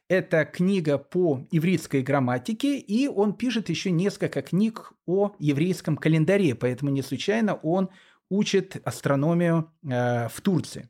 это 0.10 0.44
книга 0.44 0.98
по 0.98 1.48
еврейской 1.52 2.02
грамматике, 2.02 2.78
и 2.78 3.08
он 3.08 3.34
пишет 3.34 3.70
еще 3.70 3.92
несколько 3.92 4.42
книг 4.42 4.92
о 5.06 5.32
еврейском 5.40 5.96
календаре, 5.96 6.54
поэтому 6.54 6.92
не 6.92 7.02
случайно 7.02 7.56
он 7.56 7.90
учит 8.30 8.82
астрономию 8.84 9.72
в 9.82 10.34
Турции. 10.42 10.90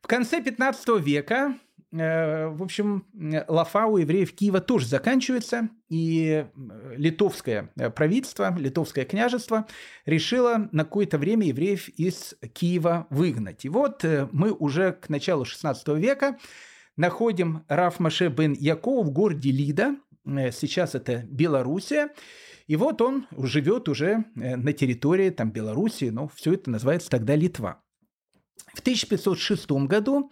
В 0.00 0.06
конце 0.06 0.40
15 0.40 1.00
века 1.00 1.56
Э, 1.56 1.67
в 1.90 2.62
общем, 2.62 3.06
лафа 3.48 3.86
у 3.86 3.96
евреев 3.96 4.34
Киева 4.34 4.60
тоже 4.60 4.86
заканчивается, 4.86 5.70
и 5.88 6.44
э, 6.44 6.94
литовское 6.96 7.70
э, 7.76 7.88
правительство, 7.88 8.54
литовское 8.58 9.06
княжество 9.06 9.66
решило 10.04 10.68
на 10.70 10.84
какое-то 10.84 11.16
время 11.16 11.46
евреев 11.46 11.88
из 11.88 12.34
Киева 12.52 13.06
выгнать. 13.08 13.64
И 13.64 13.70
вот 13.70 14.04
мы 14.32 14.52
уже 14.52 14.92
к 14.92 15.08
началу 15.08 15.46
16 15.46 15.88
века 15.96 16.38
находим 16.96 17.64
Раф 17.68 18.00
Маше 18.00 18.28
бен 18.28 18.52
Яков 18.52 19.06
в 19.06 19.10
городе 19.10 19.50
Лида, 19.50 19.96
сейчас 20.26 20.94
это 20.94 21.24
Белоруссия, 21.30 22.10
и 22.66 22.76
вот 22.76 23.00
он 23.00 23.26
живет 23.32 23.88
уже 23.88 24.26
на 24.34 24.74
территории 24.74 25.30
там, 25.30 25.50
Белоруссии, 25.50 26.10
но 26.10 26.28
все 26.28 26.52
это 26.52 26.70
называется 26.70 27.08
тогда 27.08 27.34
Литва. 27.34 27.80
В 28.74 28.80
1506 28.80 29.70
году 29.86 30.30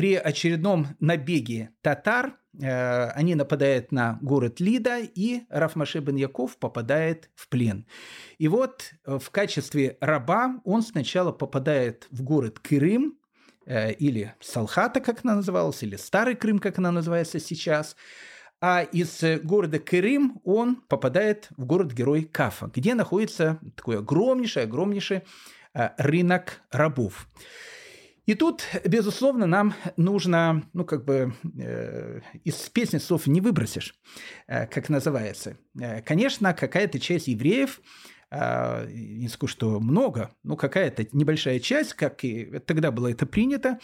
при 0.00 0.14
очередном 0.14 0.86
набеге 0.98 1.72
татар 1.82 2.38
э, 2.58 3.08
они 3.10 3.34
нападают 3.34 3.92
на 3.92 4.18
город 4.22 4.58
Лида, 4.58 5.00
и 5.00 5.42
Рафмаше 5.50 5.98
бен 5.98 6.16
Яков 6.16 6.56
попадает 6.56 7.28
в 7.34 7.50
плен. 7.50 7.84
И 8.38 8.48
вот 8.48 8.94
э, 9.04 9.18
в 9.18 9.28
качестве 9.28 9.98
раба 10.00 10.54
он 10.64 10.80
сначала 10.80 11.32
попадает 11.32 12.08
в 12.10 12.22
город 12.22 12.60
Крым, 12.60 13.18
э, 13.66 13.92
или 13.92 14.34
Салхата, 14.40 15.00
как 15.00 15.22
она 15.22 15.34
называлась, 15.34 15.82
или 15.82 15.96
Старый 15.96 16.34
Крым, 16.34 16.60
как 16.60 16.78
она 16.78 16.90
называется 16.92 17.38
сейчас. 17.38 17.94
А 18.62 18.80
из 18.80 19.22
города 19.42 19.78
Крым 19.80 20.40
он 20.44 20.76
попадает 20.76 21.48
в 21.58 21.66
город-герой 21.66 22.22
Кафа, 22.22 22.70
где 22.74 22.94
находится 22.94 23.58
такой 23.76 23.98
огромнейший, 23.98 24.62
огромнейший 24.62 25.24
рынок 25.74 26.62
рабов. 26.70 27.28
И 28.26 28.34
тут, 28.34 28.64
безусловно, 28.84 29.46
нам 29.46 29.74
нужно, 29.96 30.62
ну, 30.72 30.84
как 30.84 31.04
бы, 31.04 31.34
э, 31.58 32.20
из 32.44 32.68
песни 32.68 32.98
слов 32.98 33.26
не 33.26 33.40
выбросишь, 33.40 33.94
э, 34.46 34.66
как 34.66 34.88
называется. 34.88 35.56
Э, 35.78 36.02
конечно, 36.02 36.52
какая-то 36.54 37.00
часть 37.00 37.28
евреев, 37.28 37.80
э, 38.30 38.86
не 38.92 39.28
скажу, 39.28 39.50
что 39.50 39.80
много, 39.80 40.30
но 40.42 40.56
какая-то 40.56 41.06
небольшая 41.12 41.60
часть, 41.60 41.94
как 41.94 42.24
и 42.24 42.58
тогда 42.66 42.90
было 42.90 43.10
это 43.10 43.26
принято, 43.26 43.78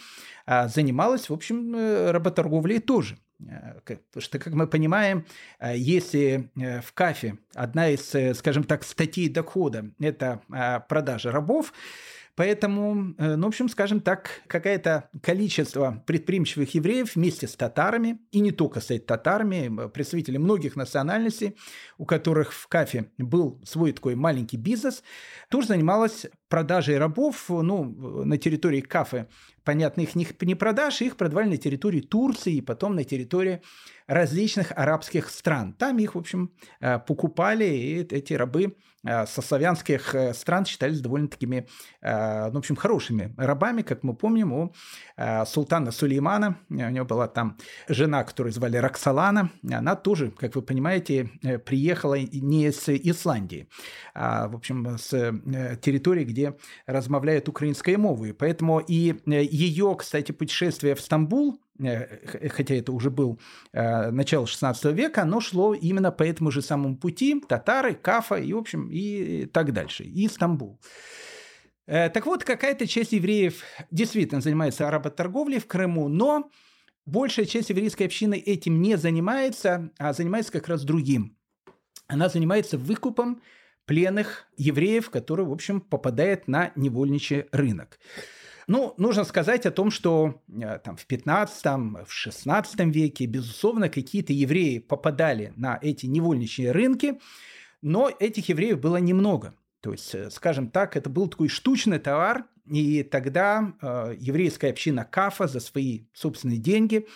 э, 0.45 0.67
занималась, 0.69 1.29
в 1.29 1.33
общем, 1.33 1.75
э, 1.75 2.11
работорговлей 2.11 2.79
тоже. 2.79 3.17
Э, 3.39 3.79
потому 3.85 4.21
что, 4.21 4.39
как 4.39 4.53
мы 4.53 4.67
понимаем, 4.67 5.25
э, 5.59 5.73
если 5.77 6.51
в 6.55 6.93
КАФе 6.93 7.37
одна 7.53 7.89
из, 7.89 8.37
скажем 8.37 8.63
так, 8.63 8.83
статей 8.83 9.29
дохода– 9.29 9.91
это 9.99 10.41
продажа 10.87 11.31
рабов, 11.31 11.73
Поэтому, 12.37 13.15
э, 13.17 13.35
ну, 13.35 13.45
в 13.45 13.47
общем, 13.47 13.67
скажем 13.67 13.99
так, 13.99 14.43
какое-то 14.45 15.09
количество 15.23 16.03
предприимчивых 16.05 16.75
евреев 16.75 17.15
вместе 17.15 17.47
с 17.47 17.55
татарами, 17.55 18.19
и 18.31 18.41
не 18.41 18.51
только 18.51 18.79
с 18.79 18.95
татарами, 18.99 19.89
представители 19.89 20.37
многих 20.37 20.75
национальностей, 20.75 21.57
у 21.97 22.05
которых 22.05 22.53
в 22.53 22.67
Кафе 22.67 23.09
был 23.17 23.59
свой 23.65 23.91
такой 23.91 24.13
маленький 24.13 24.57
бизнес, 24.57 25.01
тоже 25.49 25.69
занималась 25.69 26.27
продажей 26.49 26.97
рабов 26.97 27.45
ну, 27.49 27.83
на 28.23 28.37
территории 28.37 28.81
Кафе. 28.81 29.27
Понятно, 29.63 30.01
их 30.01 30.15
не 30.15 30.55
продаж, 30.55 31.01
их 31.01 31.17
продавали 31.17 31.49
на 31.49 31.57
территории 31.57 32.01
Турции 32.01 32.55
и 32.55 32.61
потом 32.61 32.95
на 32.95 33.03
территории 33.03 33.61
различных 34.07 34.71
арабских 34.71 35.29
стран. 35.29 35.73
Там 35.73 35.99
их, 35.99 36.15
в 36.15 36.17
общем, 36.17 36.51
э, 36.79 36.99
покупали, 36.99 37.65
и 37.65 38.15
эти 38.15 38.33
рабы 38.33 38.77
э, 39.03 39.25
со 39.25 39.41
славянских 39.41 40.15
э, 40.15 40.33
стран 40.33 40.65
считались 40.65 41.01
довольно 41.01 41.27
такими, 41.27 41.67
ну, 42.01 42.51
в 42.51 42.57
общем, 42.57 42.75
хорошими 42.75 43.33
рабами, 43.37 43.81
как 43.81 44.03
мы 44.03 44.15
помним, 44.15 44.53
у 44.53 44.73
султана 45.45 45.91
Сулеймана, 45.91 46.57
у 46.69 46.73
него 46.73 47.05
была 47.05 47.27
там 47.27 47.57
жена, 47.89 48.23
которую 48.23 48.53
звали 48.53 48.77
Роксолана, 48.77 49.51
она 49.69 49.95
тоже, 49.95 50.31
как 50.31 50.55
вы 50.55 50.61
понимаете, 50.61 51.29
приехала 51.65 52.17
не 52.17 52.71
с 52.71 52.87
Исландии, 52.87 53.67
а, 54.13 54.47
в 54.47 54.55
общем, 54.55 54.97
с 54.97 55.09
территории, 55.81 56.23
где 56.23 56.36
размовляют 56.85 57.49
украинской 57.49 57.97
мовой. 57.97 58.33
Поэтому 58.33 58.79
и 58.79 59.15
ее, 59.25 59.95
кстати, 59.97 60.31
путешествие 60.31 60.95
в 60.95 61.01
Стамбул, 61.01 61.59
Э, 61.79 62.49
хотя 62.49 62.75
это 62.75 62.91
уже 62.91 63.09
был 63.09 63.39
э, 63.73 64.09
начало 64.11 64.47
16 64.47 64.85
века, 64.93 65.23
оно 65.23 65.39
шло 65.41 65.73
именно 65.73 66.11
по 66.11 66.23
этому 66.23 66.51
же 66.51 66.61
самому 66.61 66.97
пути, 66.97 67.41
татары, 67.47 67.93
Кафа 67.93 68.35
и, 68.35 68.53
в 68.53 68.57
общем, 68.57 68.89
и 68.91 69.45
так 69.45 69.73
дальше, 69.73 70.03
и 70.03 70.27
Стамбул. 70.27 70.79
Э, 71.85 72.09
так 72.09 72.25
вот, 72.25 72.43
какая-то 72.43 72.87
часть 72.87 73.11
евреев 73.11 73.61
действительно 73.91 74.41
занимается 74.41 74.89
работорговлей 74.89 75.59
в 75.59 75.67
Крыму, 75.67 76.07
но 76.07 76.49
большая 77.05 77.45
часть 77.45 77.69
еврейской 77.69 78.03
общины 78.03 78.35
этим 78.35 78.81
не 78.81 78.97
занимается, 78.97 79.91
а 79.99 80.13
занимается 80.13 80.51
как 80.51 80.67
раз 80.67 80.83
другим. 80.83 81.37
Она 82.07 82.29
занимается 82.29 82.77
выкупом 82.77 83.41
пленных 83.87 84.45
евреев, 84.57 85.09
которые, 85.09 85.47
в 85.47 85.51
общем, 85.51 85.81
попадают 85.81 86.47
на 86.47 86.71
невольничий 86.75 87.45
рынок. 87.51 87.97
Ну, 88.67 88.93
нужно 88.97 89.23
сказать 89.23 89.65
о 89.65 89.71
том, 89.71 89.91
что 89.91 90.41
э, 90.49 90.79
там, 90.83 90.97
в 90.97 91.05
15 91.05 91.65
в 92.05 92.11
16 92.11 92.79
веке, 92.93 93.25
безусловно, 93.25 93.87
какие-то 93.87 94.33
евреи 94.33 94.79
попадали 94.79 95.53
на 95.55 95.79
эти 95.81 96.05
невольничьи 96.05 96.67
рынки, 96.67 97.19
но 97.81 98.11
этих 98.19 98.49
евреев 98.49 98.79
было 98.81 98.97
немного. 98.97 99.55
То 99.79 99.93
есть, 99.93 100.13
э, 100.13 100.29
скажем 100.31 100.69
так, 100.69 100.97
это 100.97 101.09
был 101.09 101.29
такой 101.29 101.47
штучный 101.47 101.99
товар, 101.99 102.45
и 102.69 103.03
тогда 103.03 103.73
э, 103.81 104.15
еврейская 104.19 104.69
община 104.69 105.05
Кафа 105.05 105.47
за 105.47 105.59
свои 105.59 106.01
собственные 106.13 106.59
деньги 106.59 107.07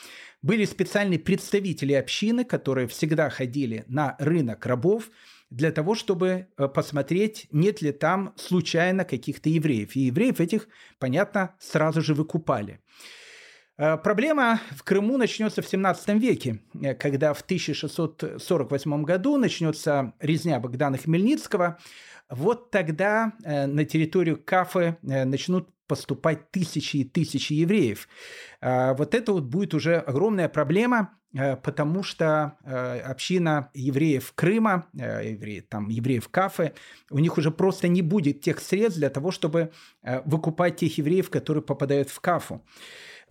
были 0.41 0.65
специальные 0.65 1.19
представители 1.19 1.93
общины, 1.93 2.43
которые 2.43 2.87
всегда 2.87 3.29
ходили 3.29 3.85
на 3.87 4.15
рынок 4.19 4.65
рабов, 4.65 5.09
для 5.51 5.71
того, 5.71 5.95
чтобы 5.95 6.47
э, 6.57 6.67
посмотреть, 6.69 7.47
нет 7.51 7.81
ли 7.81 7.91
там 7.91 8.33
случайно 8.37 9.03
каких-то 9.03 9.49
евреев. 9.49 9.95
И 9.95 10.01
евреев 10.01 10.39
этих, 10.39 10.67
понятно, 10.97 11.55
сразу 11.59 12.01
же 12.01 12.13
выкупали. 12.13 12.79
Э, 13.81 13.97
проблема 13.97 14.61
в 14.75 14.83
Крыму 14.83 15.17
начнется 15.17 15.63
в 15.63 15.67
17 15.67 16.09
веке, 16.19 16.59
э, 16.79 16.93
когда 16.93 17.33
в 17.33 17.41
1648 17.41 19.03
году 19.03 19.37
начнется 19.37 20.13
резня 20.19 20.59
Богдана 20.59 20.99
Хмельницкого. 20.99 21.79
Вот 22.29 22.69
тогда 22.69 23.33
на 23.43 23.83
территорию 23.83 24.41
Кафы 24.41 24.95
начнут 25.01 25.67
поступать 25.85 26.49
тысячи 26.51 26.97
и 26.97 27.03
тысячи 27.03 27.51
евреев. 27.51 28.07
Вот 28.61 29.13
это 29.13 29.33
вот 29.33 29.43
будет 29.43 29.73
уже 29.73 29.97
огромная 29.97 30.47
проблема, 30.47 31.09
Э, 31.33 31.55
потому 31.55 32.03
что 32.03 32.57
э, 32.63 32.99
община 32.99 33.69
евреев 33.73 34.33
Крыма, 34.35 34.87
э, 34.97 35.31
евреи, 35.31 35.61
там, 35.61 35.87
евреев 35.89 36.27
Кафы, 36.29 36.73
у 37.09 37.19
них 37.19 37.37
уже 37.37 37.51
просто 37.51 37.87
не 37.87 38.01
будет 38.01 38.41
тех 38.41 38.59
средств 38.59 38.99
для 38.99 39.09
того, 39.09 39.31
чтобы 39.31 39.71
выкупать 40.25 40.77
тех 40.77 40.97
евреев, 40.97 41.29
которые 41.29 41.63
попадают 41.63 42.09
в 42.09 42.19
Кафу. 42.19 42.61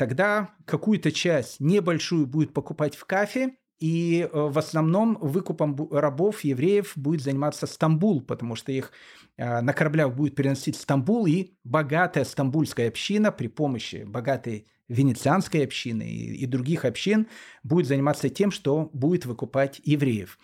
Тогда 0.00 0.54
какую-то 0.64 1.12
часть 1.12 1.60
небольшую 1.60 2.26
будет 2.26 2.54
покупать 2.54 2.96
в 2.96 3.04
Кафе, 3.04 3.50
и 3.78 4.26
в 4.32 4.58
основном 4.58 5.18
выкупом 5.20 5.76
рабов, 5.90 6.42
евреев 6.42 6.92
будет 6.96 7.20
заниматься 7.20 7.66
Стамбул, 7.66 8.22
потому 8.22 8.56
что 8.56 8.72
их 8.72 8.92
на 9.36 9.74
кораблях 9.74 10.14
будет 10.14 10.34
переносить 10.34 10.76
Стамбул, 10.76 11.26
и 11.26 11.50
богатая 11.64 12.24
стамбульская 12.24 12.88
община 12.88 13.30
при 13.30 13.48
помощи 13.48 14.04
богатой 14.06 14.68
венецианской 14.88 15.64
общины 15.64 16.10
и, 16.10 16.44
и 16.44 16.46
других 16.46 16.86
общин 16.86 17.26
будет 17.62 17.86
заниматься 17.86 18.30
тем, 18.30 18.52
что 18.52 18.88
будет 18.94 19.26
выкупать 19.26 19.82
евреев. 19.84 20.38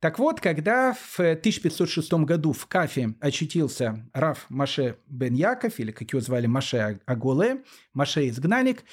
Так 0.00 0.18
вот, 0.18 0.40
когда 0.40 0.92
в 0.92 1.18
1506 1.18 2.12
году 2.24 2.52
в 2.52 2.66
Кафе 2.66 3.14
очутился 3.20 4.08
Раф 4.12 4.46
Маше 4.48 4.98
бен 5.06 5.34
Яков, 5.34 5.78
или 5.78 5.92
как 5.92 6.10
его 6.12 6.20
звали 6.20 6.46
Маше 6.46 7.00
Аголе, 7.06 7.62
Маше 7.92 8.28
изгнанник, 8.28 8.84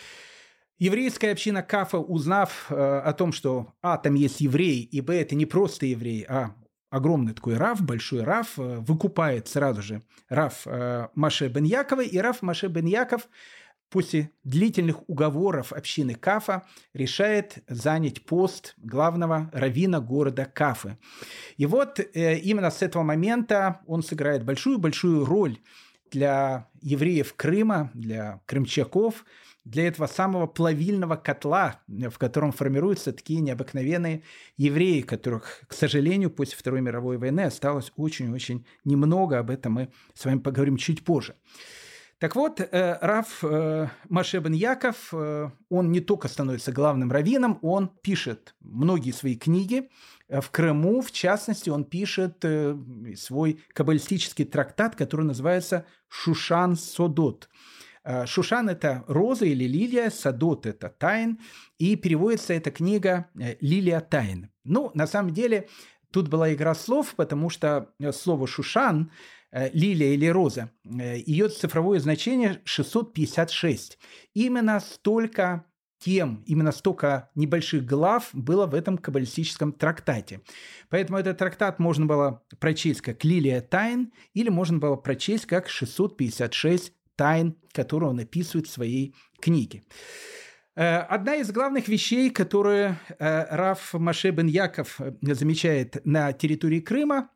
еврейская 0.79 1.31
община 1.31 1.63
Кафа, 1.63 1.97
узнав 1.99 2.67
э, 2.69 2.75
о 2.75 3.13
том, 3.13 3.31
что 3.31 3.73
а, 3.81 3.97
там 3.97 4.15
есть 4.15 4.41
еврей, 4.41 4.81
и 4.81 5.01
б, 5.01 5.13
это 5.13 5.35
не 5.35 5.45
просто 5.45 5.85
еврей, 5.85 6.25
а 6.27 6.55
огромный 6.89 7.33
такой 7.33 7.55
Раф, 7.55 7.81
большой 7.81 8.23
Раф, 8.23 8.57
э, 8.57 8.79
выкупает 8.79 9.47
сразу 9.47 9.81
же 9.81 10.03
Раф 10.29 10.63
э, 10.65 11.07
Маше 11.15 11.49
бен 11.49 11.65
Якова, 11.65 12.01
и 12.01 12.17
Раф 12.17 12.41
Маше 12.41 12.67
бен 12.67 12.85
Яков– 12.85 13.27
после 13.91 14.31
длительных 14.43 15.07
уговоров 15.07 15.73
общины 15.73 16.15
Кафа 16.15 16.63
решает 16.93 17.59
занять 17.67 18.25
пост 18.25 18.73
главного 18.77 19.51
равина 19.53 19.99
города 19.99 20.45
Кафы. 20.45 20.97
И 21.57 21.65
вот 21.65 21.99
э, 21.99 22.37
именно 22.37 22.71
с 22.71 22.81
этого 22.81 23.03
момента 23.03 23.81
он 23.85 24.01
сыграет 24.01 24.45
большую-большую 24.45 25.25
роль 25.25 25.59
для 26.09 26.69
евреев 26.81 27.33
Крыма, 27.35 27.91
для 27.93 28.41
крымчаков, 28.45 29.25
для 29.65 29.87
этого 29.87 30.07
самого 30.07 30.47
плавильного 30.47 31.17
котла, 31.17 31.81
в 31.87 32.17
котором 32.17 32.51
формируются 32.51 33.11
такие 33.11 33.41
необыкновенные 33.41 34.23
евреи, 34.57 35.01
которых, 35.01 35.63
к 35.67 35.73
сожалению, 35.73 36.31
после 36.31 36.57
Второй 36.57 36.81
мировой 36.81 37.17
войны 37.17 37.41
осталось 37.41 37.91
очень-очень 37.95 38.65
немного. 38.85 39.37
Об 39.37 39.51
этом 39.51 39.73
мы 39.73 39.91
с 40.13 40.25
вами 40.25 40.39
поговорим 40.39 40.77
чуть 40.77 41.03
позже. 41.03 41.35
Так 42.21 42.35
вот, 42.35 42.61
э, 42.61 42.99
Раф 43.01 43.43
э, 43.43 43.87
Машебен 44.07 44.53
Яков, 44.53 45.11
э, 45.11 45.49
он 45.69 45.91
не 45.91 46.01
только 46.01 46.27
становится 46.27 46.71
главным 46.71 47.11
раввином, 47.11 47.57
он 47.63 47.87
пишет 47.87 48.53
многие 48.59 49.09
свои 49.09 49.35
книги. 49.35 49.89
В 50.29 50.51
Крыму, 50.51 51.01
в 51.01 51.11
частности, 51.11 51.71
он 51.71 51.83
пишет 51.83 52.45
свой 53.17 53.59
каббалистический 53.73 54.45
трактат, 54.45 54.95
который 54.95 55.25
называется 55.25 55.87
«Шушан 56.07 56.75
Содот». 56.75 57.49
Шушан– 58.25 58.69
это 58.69 59.03
роза 59.07 59.45
или 59.45 59.65
лилия, 59.65 60.09
Садот– 60.09 60.65
это 60.67 60.89
тайн, 60.89 61.39
и 61.79 61.95
переводится 61.95 62.53
эта 62.53 62.71
книга 62.71 63.29
«Лилия 63.59 63.99
тайн». 63.99 64.51
Ну, 64.63 64.91
на 64.93 65.05
самом 65.05 65.33
деле, 65.33 65.67
тут 66.11 66.29
была 66.29 66.53
игра 66.53 66.75
слов, 66.75 67.13
потому 67.15 67.49
что 67.49 67.89
слово 68.13 68.47
«шушан» 68.47 69.11
лилия 69.73 70.13
или 70.13 70.27
роза, 70.27 70.71
э, 70.85 71.19
ее 71.25 71.49
цифровое 71.49 71.99
значение 71.99 72.61
656. 72.63 73.97
Именно 74.33 74.79
столько 74.79 75.65
тем, 75.99 76.43
именно 76.47 76.71
столько 76.71 77.29
небольших 77.35 77.85
глав 77.85 78.29
было 78.33 78.65
в 78.65 78.73
этом 78.73 78.97
каббалистическом 78.97 79.73
трактате. 79.73 80.41
Поэтому 80.89 81.19
этот 81.19 81.37
трактат 81.37 81.79
можно 81.79 82.05
было 82.05 82.43
прочесть 82.59 83.01
как 83.01 83.23
«Лилия 83.23 83.61
тайн» 83.61 84.11
или 84.33 84.49
можно 84.49 84.79
было 84.79 84.95
прочесть 84.95 85.45
как 85.45 85.67
«656 85.69 86.93
тайн», 87.15 87.55
которые 87.71 88.09
он 88.09 88.19
описывает 88.19 88.67
в 88.67 88.71
своей 88.71 89.13
книге. 89.39 89.83
Э, 90.75 90.99
одна 90.99 91.35
из 91.35 91.51
главных 91.51 91.87
вещей, 91.87 92.29
которые 92.31 92.97
Раф 93.19 93.93
Маше 93.93 94.31
бен 94.31 94.47
Яков 94.47 94.99
замечает 95.21 96.03
на 96.05 96.33
территории 96.33 96.79
Крыма, 96.79 97.29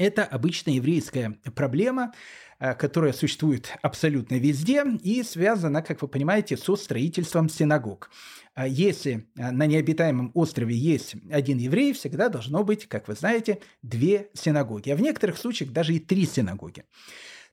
это 0.00 0.24
обычная 0.24 0.74
еврейская 0.74 1.38
проблема, 1.54 2.14
э, 2.58 2.74
которая 2.74 3.12
существует 3.12 3.74
абсолютно 3.82 4.36
везде 4.36 4.82
и 5.02 5.22
связана, 5.22 5.82
как 5.82 6.00
вы 6.00 6.08
понимаете, 6.08 6.56
со 6.56 6.74
строительством 6.74 7.50
синагог. 7.50 8.10
А 8.54 8.66
если 8.66 9.28
э, 9.36 9.50
на 9.50 9.66
необитаемом 9.66 10.30
острове 10.32 10.74
есть 10.74 11.16
один 11.30 11.58
еврей, 11.58 11.92
всегда 11.92 12.30
должно 12.30 12.64
быть, 12.64 12.88
как 12.88 13.08
вы 13.08 13.14
знаете, 13.14 13.60
две 13.82 14.30
синагоги, 14.32 14.88
а 14.88 14.96
в 14.96 15.02
некоторых 15.02 15.36
случаях 15.36 15.70
даже 15.70 15.92
и 15.92 15.98
три 15.98 16.24
синагоги. 16.24 16.84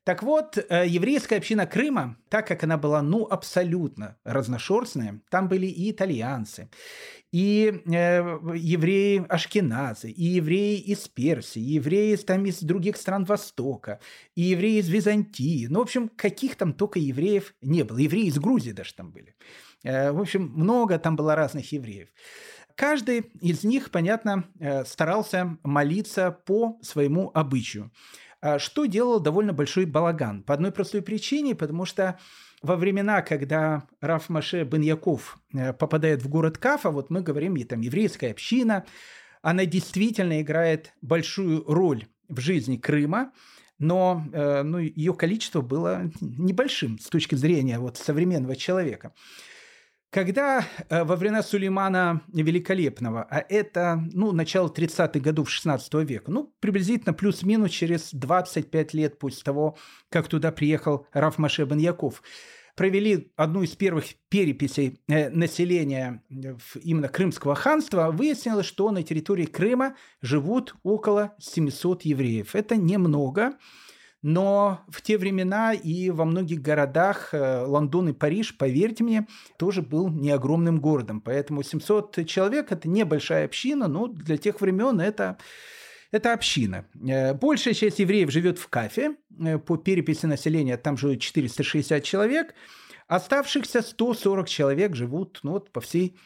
Так 0.08 0.24
вот, 0.24 0.58
э, 0.58 0.88
еврейская 0.88 1.36
община 1.36 1.68
Крыма, 1.68 2.16
так 2.30 2.48
как 2.48 2.64
она 2.64 2.78
была, 2.78 3.02
ну, 3.02 3.28
абсолютно 3.30 4.16
разношерстная, 4.24 5.20
там 5.30 5.50
были 5.50 5.66
и 5.66 5.92
итальянцы, 5.92 6.70
и 7.34 7.82
э, 7.86 8.40
евреи 8.56 9.26
Ашкеназы, 9.28 10.10
и 10.10 10.24
евреи 10.24 10.78
из 10.78 11.10
Персии, 11.10 11.60
и 11.60 11.74
евреи 11.74 12.16
там 12.16 12.46
из 12.46 12.62
других 12.62 12.96
стран 12.96 13.26
Востока, 13.26 14.00
и 14.34 14.44
евреи 14.44 14.80
из 14.80 14.88
Византии. 14.88 15.68
Ну, 15.68 15.80
в 15.80 15.82
общем, 15.82 16.08
каких 16.08 16.56
там 16.56 16.72
только 16.72 17.00
евреев 17.00 17.54
не 17.62 17.84
было. 17.84 17.98
Евреи 17.98 18.28
из 18.28 18.40
Грузии 18.40 18.72
даже 18.72 18.94
там 18.94 19.12
были. 19.12 19.36
Э, 19.84 20.14
в 20.14 20.22
общем, 20.22 20.54
много 20.56 21.00
там 21.00 21.18
было 21.18 21.36
разных 21.36 21.74
евреев. 21.74 22.08
Каждый 22.76 23.26
из 23.42 23.66
них, 23.66 23.92
понятно, 23.92 24.46
э, 24.60 24.86
старался 24.86 25.58
молиться 25.64 26.32
по 26.32 26.80
своему 26.82 27.30
обычаю. 27.34 27.92
А 28.42 28.60
что 28.60 28.86
делал 28.86 29.20
довольно 29.20 29.54
большой 29.54 29.86
балаган. 29.86 30.44
По 30.44 30.54
одной 30.54 30.72
простой 30.72 31.02
причине, 31.02 31.56
потому 31.56 31.86
что 31.86 32.20
во 32.62 32.76
времена, 32.76 33.22
когда 33.22 33.88
Раф 34.02 34.30
Маше 34.30 34.64
бен 34.64 34.82
Яков 34.82 35.38
э, 35.54 35.74
попадает 35.74 36.24
в 36.24 36.30
город 36.30 36.58
Кафа, 36.58 36.90
вот 36.92 37.10
мы 37.10 37.22
говорим, 37.22 37.56
там 37.66 37.82
еврейская 37.82 38.32
община, 38.32 38.86
она 39.42 39.66
действительно 39.66 40.42
играет 40.42 40.94
большую 41.02 41.64
роль 41.66 42.06
в 42.28 42.40
жизни 42.40 42.78
Крыма, 42.78 43.32
но 43.80 44.24
э, 44.34 44.64
ну, 44.64 44.80
ее 44.80 45.14
количество 45.14 45.62
было 45.62 46.12
небольшим 46.20 47.00
с 47.00 47.10
точки 47.10 47.36
зрения 47.36 47.80
вот, 47.80 47.98
современного 47.98 48.56
человека. 48.56 49.14
Когда 50.10 50.66
э, 50.90 51.04
во 51.04 51.18
времена 51.18 51.44
Сулеймана 51.44 52.22
Великолепного, 52.32 53.28
а 53.30 53.44
это 53.50 54.02
ну, 54.14 54.32
начало 54.32 54.70
30-х 54.70 55.20
годов 55.20 55.50
16 55.50 55.94
века, 56.10 56.32
ну, 56.32 56.54
приблизительно 56.62 57.14
плюс-минус 57.14 57.72
через 57.72 58.14
25 58.14 58.94
лет 58.94 59.20
после 59.20 59.44
того, 59.44 59.78
как 60.10 60.30
туда 60.30 60.52
приехал 60.52 61.06
Раф 61.12 61.38
Маше 61.38 61.66
бен 61.66 61.80
Яков, 61.80 62.24
провели 62.78 63.34
одну 63.36 63.64
из 63.64 63.76
первых 63.76 64.06
переписей 64.30 65.02
э, 65.10 65.30
населения 65.30 66.24
именно 66.30 67.10
Крымского 67.10 67.56
ханства, 67.56 68.10
выяснилось, 68.12 68.66
что 68.66 68.92
на 68.92 69.04
территории 69.04 69.46
Крыма 69.46 69.98
живут 70.22 70.76
около 70.84 71.36
700 71.40 72.04
евреев. 72.04 72.56
Это 72.56 72.78
немного, 72.78 73.58
но 74.22 74.82
в 74.90 75.02
те 75.02 75.18
времена 75.18 75.74
и 75.74 76.10
во 76.10 76.26
многих 76.26 76.62
городах 76.62 77.30
э, 77.34 77.64
Лондон 77.66 78.10
и 78.10 78.14
Париж, 78.14 78.58
поверьте 78.58 79.04
мне, 79.04 79.28
тоже 79.58 79.82
был 79.82 80.10
не 80.10 80.32
огромным 80.32 80.80
городом. 80.80 81.22
Поэтому 81.22 81.64
700 81.64 82.26
человек– 82.26 82.68
это 82.72 82.90
небольшая 82.90 83.46
община, 83.46 83.88
но 83.88 84.08
для 84.08 84.38
тех 84.38 84.60
времен 84.60 85.00
это 85.00 85.38
это 86.12 86.34
община. 86.34 86.86
Э, 87.08 87.34
большая 87.34 87.74
часть 87.74 88.00
евреев 88.00 88.32
живет 88.32 88.58
в 88.58 88.68
Кафе. 88.70 89.16
Э, 89.40 89.60
по 89.60 89.78
переписи 89.78 90.26
населения 90.26 90.78
там 90.78 90.98
живет 90.98 91.22
460 91.22 92.04
человек. 92.04 92.56
Оставшихся 93.08 93.82
140 93.82 94.50
человек 94.50 94.96
живут 94.96 95.40
ну, 95.44 95.52
вот, 95.52 95.72
по 95.72 95.80
всей 95.80 96.18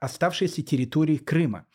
оставшейся 0.00 0.62
территории 0.62 1.18
Крыма. 1.18 1.66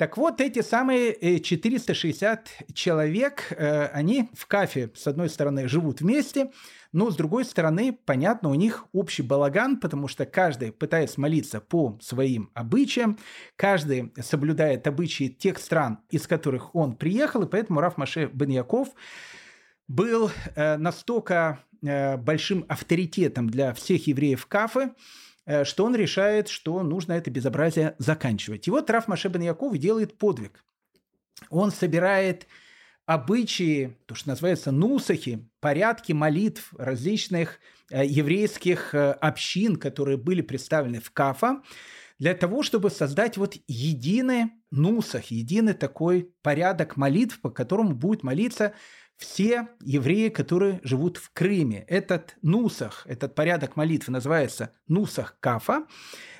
Так 0.00 0.16
вот, 0.16 0.40
эти 0.40 0.62
самые 0.62 1.40
460 1.40 2.48
э, 2.48 2.72
человек, 2.72 3.48
э, 3.50 3.84
они 3.88 4.30
в 4.32 4.46
кафе, 4.46 4.88
с 4.94 5.06
одной 5.06 5.28
стороны, 5.28 5.68
живут 5.68 6.00
вместе, 6.00 6.52
но 6.90 7.10
с 7.10 7.16
другой 7.16 7.44
стороны, 7.44 7.98
понятно, 8.06 8.48
у 8.48 8.54
них 8.54 8.86
общий 8.94 9.20
балаган, 9.20 9.78
потому 9.78 10.08
что 10.08 10.24
каждый 10.24 10.72
пытается 10.72 11.20
молиться 11.20 11.60
по 11.60 11.98
своим 12.00 12.50
обычаям, 12.54 13.18
каждый 13.56 14.10
соблюдает 14.22 14.86
обычаи 14.86 15.28
тех 15.28 15.58
стран, 15.58 15.98
из 16.08 16.26
которых 16.26 16.74
он 16.74 16.96
приехал, 16.96 17.42
и 17.42 17.50
поэтому 17.50 17.82
Раф 17.82 17.98
Маше 17.98 18.30
Бен 18.32 18.48
Яков 18.48 18.88
был 19.86 20.30
э, 20.54 20.78
настолько 20.78 21.58
большим 21.82 22.66
авторитетом 22.68 23.48
для 23.48 23.72
всех 23.72 24.06
евреев 24.06 24.44
Кафы, 24.46 24.90
Э, 24.90 24.94
что 25.64 25.84
он 25.84 25.94
решает, 25.96 26.48
что 26.48 26.82
нужно 26.82 27.14
это 27.14 27.30
безобразие 27.30 27.94
заканчивать. 27.98 28.68
И 28.68 28.70
вот 28.70 28.90
Раф 28.90 29.08
Маше 29.08 29.28
бен 29.28 29.42
Яков 29.42 29.76
делает 29.78 30.18
подвиг. 30.18 30.64
Он 31.48 31.70
собирает 31.70 32.46
обычаи, 33.06 33.96
то, 34.06 34.14
что 34.14 34.28
называется 34.28 34.70
нусахи, 34.70 35.48
порядки 35.58 36.12
молитв 36.12 36.72
различных 36.78 37.58
э, 37.90 38.06
еврейских 38.06 38.94
э, 38.94 39.12
общин, 39.12 39.76
которые 39.76 40.16
были 40.16 40.42
представлены 40.42 41.00
в 41.00 41.10
Кафа, 41.10 41.62
для 42.20 42.34
того, 42.34 42.62
чтобы 42.62 42.90
создать 42.90 43.36
вот 43.36 43.56
единый 43.66 44.52
нусах, 44.70 45.26
единый 45.32 45.72
такой 45.74 46.30
порядок 46.42 46.96
молитв, 46.96 47.40
по 47.40 47.50
которому 47.50 47.94
будет 47.94 48.22
молиться 48.22 48.74
все 49.20 49.68
евреи, 49.82 50.30
которые 50.30 50.80
живут 50.82 51.18
в 51.18 51.30
Крыме. 51.32 51.84
Этот 51.88 52.36
нусах, 52.40 53.06
этот 53.06 53.34
порядок 53.34 53.76
молитвы 53.76 54.14
называется 54.14 54.72
нусах 54.88 55.36
кафа, 55.40 55.86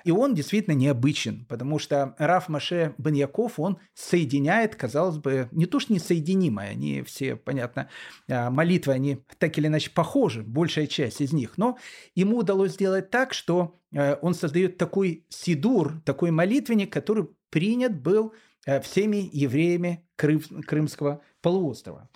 и 0.02 0.10
он 0.10 0.34
действительно 0.34 0.72
необычен, 0.72 1.44
потому 1.44 1.78
что 1.78 2.14
Раф 2.16 2.48
Маше 2.48 2.94
Яков, 2.98 3.60
он 3.60 3.78
соединяет, 3.92 4.76
казалось 4.76 5.18
бы, 5.18 5.48
не 5.52 5.66
то 5.66 5.78
что 5.78 5.92
несоединимое, 5.92 6.70
они 6.70 7.02
все, 7.02 7.36
понятно, 7.36 7.90
а, 8.30 8.50
молитвы, 8.50 8.94
они 8.94 9.18
так 9.36 9.58
или 9.58 9.66
иначе 9.66 9.90
похожи, 9.90 10.42
большая 10.42 10.86
часть 10.86 11.20
из 11.20 11.34
них, 11.34 11.58
но 11.58 11.76
ему 12.14 12.38
удалось 12.38 12.72
сделать 12.72 13.10
так, 13.10 13.34
что 13.34 13.78
э, 13.92 14.16
он 14.22 14.32
создает 14.32 14.78
такой 14.78 15.26
сидур, 15.28 16.00
такой 16.06 16.30
молитвенник, 16.30 16.90
который 16.90 17.28
принят 17.50 18.00
был 18.00 18.32
э, 18.64 18.80
всеми 18.80 19.28
евреями 19.32 20.08
Крымского 20.16 21.20
полуострова. 21.42 22.08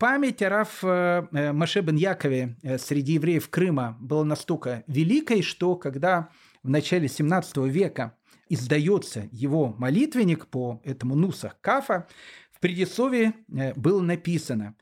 Память 0.00 0.40
о 0.40 0.48
Раф 0.48 0.78
э, 0.82 1.26
э, 1.30 1.52
Маше 1.52 1.82
бен 1.82 1.96
Якове 1.96 2.56
э, 2.62 2.78
среди 2.78 3.12
евреев 3.12 3.50
Крыма 3.50 3.98
была 4.00 4.24
настолько 4.24 4.82
великой, 4.86 5.42
что 5.42 5.76
когда 5.76 6.30
в 6.62 6.70
начале 6.70 7.06
17 7.06 7.58
века 7.66 8.16
издается 8.48 9.28
его 9.30 9.74
молитвенник 9.76 10.46
по 10.46 10.80
этому 10.84 11.16
Нусах 11.16 11.60
Кафа, 11.60 12.08
в 12.50 12.60
предисловии 12.60 13.34
было 13.76 14.00
написано 14.00 14.74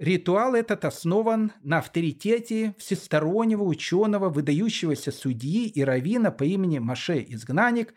«Ритуал 0.00 0.56
этот 0.56 0.84
основан 0.84 1.52
на 1.62 1.78
авторитете 1.78 2.74
всестороннего 2.76 3.62
ученого, 3.62 4.28
выдающегося 4.28 5.12
судьи 5.12 5.68
и 5.68 5.84
равина 5.84 6.32
по 6.32 6.42
имени 6.42 6.80
Маше 6.80 7.24
Изгнанник, 7.28 7.94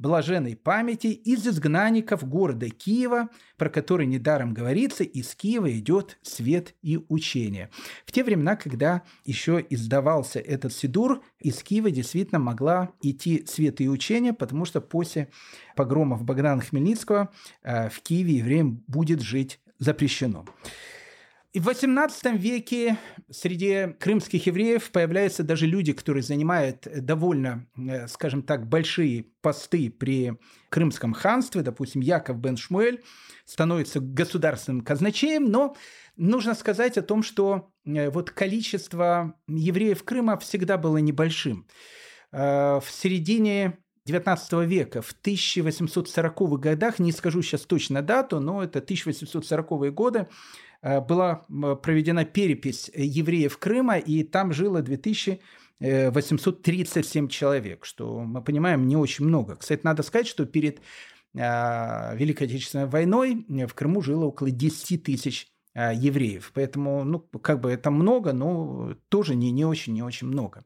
блаженной 0.00 0.56
памяти 0.56 1.08
из 1.08 1.46
изгнанников 1.46 2.26
города 2.26 2.70
Киева, 2.70 3.28
про 3.58 3.68
который 3.68 4.06
недаром 4.06 4.54
говорится, 4.54 5.04
из 5.04 5.34
Киева 5.34 5.70
идет 5.78 6.18
свет 6.22 6.74
и 6.80 6.98
учение. 7.08 7.68
В 8.06 8.12
те 8.12 8.24
времена, 8.24 8.56
когда 8.56 9.02
еще 9.26 9.64
издавался 9.68 10.40
этот 10.40 10.72
Сидур, 10.72 11.22
из 11.38 11.62
Киева 11.62 11.90
действительно 11.90 12.38
могла 12.38 12.92
идти 13.02 13.44
свет 13.46 13.82
и 13.82 13.90
учение, 13.90 14.32
потому 14.32 14.64
что 14.64 14.80
после 14.80 15.28
погромов 15.76 16.24
Богдана 16.24 16.62
Хмельницкого 16.62 17.30
э, 17.62 17.90
в 17.90 18.00
Киеве 18.00 18.38
евреям 18.38 18.82
будет 18.86 19.20
жить 19.20 19.60
запрещено. 19.78 20.46
И 21.52 21.58
в 21.58 21.68
XVIII 21.68 22.36
веке 22.36 22.96
среди 23.28 23.94
крымских 23.98 24.46
евреев 24.46 24.92
появляются 24.92 25.42
даже 25.42 25.66
люди, 25.66 25.92
которые 25.92 26.22
занимают 26.22 26.86
довольно, 27.04 27.66
э, 27.76 28.06
скажем 28.06 28.42
так, 28.44 28.68
большие 28.68 29.24
посты 29.42 29.90
при 29.90 30.38
Крымском 30.68 31.12
ханстве. 31.12 31.62
Допустим, 31.62 32.02
Яков 32.02 32.38
бен 32.38 32.56
Шмуэль 32.56 33.02
становится 33.46 33.98
государственным 33.98 34.82
казначеем, 34.82 35.46
но 35.46 35.74
нужно 36.14 36.54
сказать 36.54 36.96
о 36.96 37.02
том, 37.02 37.24
что 37.24 37.72
э, 37.84 38.10
вот 38.10 38.30
количество 38.30 39.34
евреев 39.48 40.04
Крыма 40.04 40.38
всегда 40.38 40.78
было 40.78 40.98
небольшим. 40.98 41.66
Э, 42.30 42.78
в 42.78 42.88
середине 42.88 43.78
XIX 44.10 44.66
века, 44.66 45.02
в 45.02 45.14
1840-х 45.22 46.56
годах, 46.56 46.98
не 46.98 47.12
скажу 47.12 47.42
сейчас 47.42 47.62
точно 47.62 48.02
дату, 48.02 48.40
но 48.40 48.62
это 48.62 48.80
1840-е 48.80 49.92
годы, 49.92 50.26
Э, 50.82 51.00
была 51.00 51.46
проведена 51.82 52.24
перепись 52.24 52.90
евреев 52.94 53.58
Крыма, 53.58 53.98
и 53.98 54.22
там 54.22 54.52
жило 54.52 54.82
2837 54.82 57.28
человек, 57.28 57.84
что 57.84 58.20
мы 58.20 58.42
понимаем 58.42 58.88
не 58.88 58.96
очень 58.96 59.26
много. 59.26 59.56
Кстати, 59.56 59.82
надо 59.84 60.02
сказать, 60.02 60.26
что 60.26 60.46
перед 60.46 60.80
э, 61.34 62.16
Великой 62.16 62.46
Отечественной 62.46 62.86
войной 62.86 63.44
в 63.48 63.74
Крыму 63.74 64.00
жило 64.02 64.24
около 64.26 64.50
10 64.50 65.02
тысяч 65.02 65.48
э, 65.74 65.92
евреев. 65.94 66.52
Поэтому, 66.54 67.04
ну, 67.04 67.20
как 67.20 67.60
бы 67.60 67.70
это 67.70 67.90
много, 67.90 68.32
но 68.32 68.94
тоже 69.08 69.34
не, 69.34 69.50
не 69.50 69.66
очень, 69.66 69.92
не 69.92 70.02
очень 70.02 70.28
много. 70.28 70.64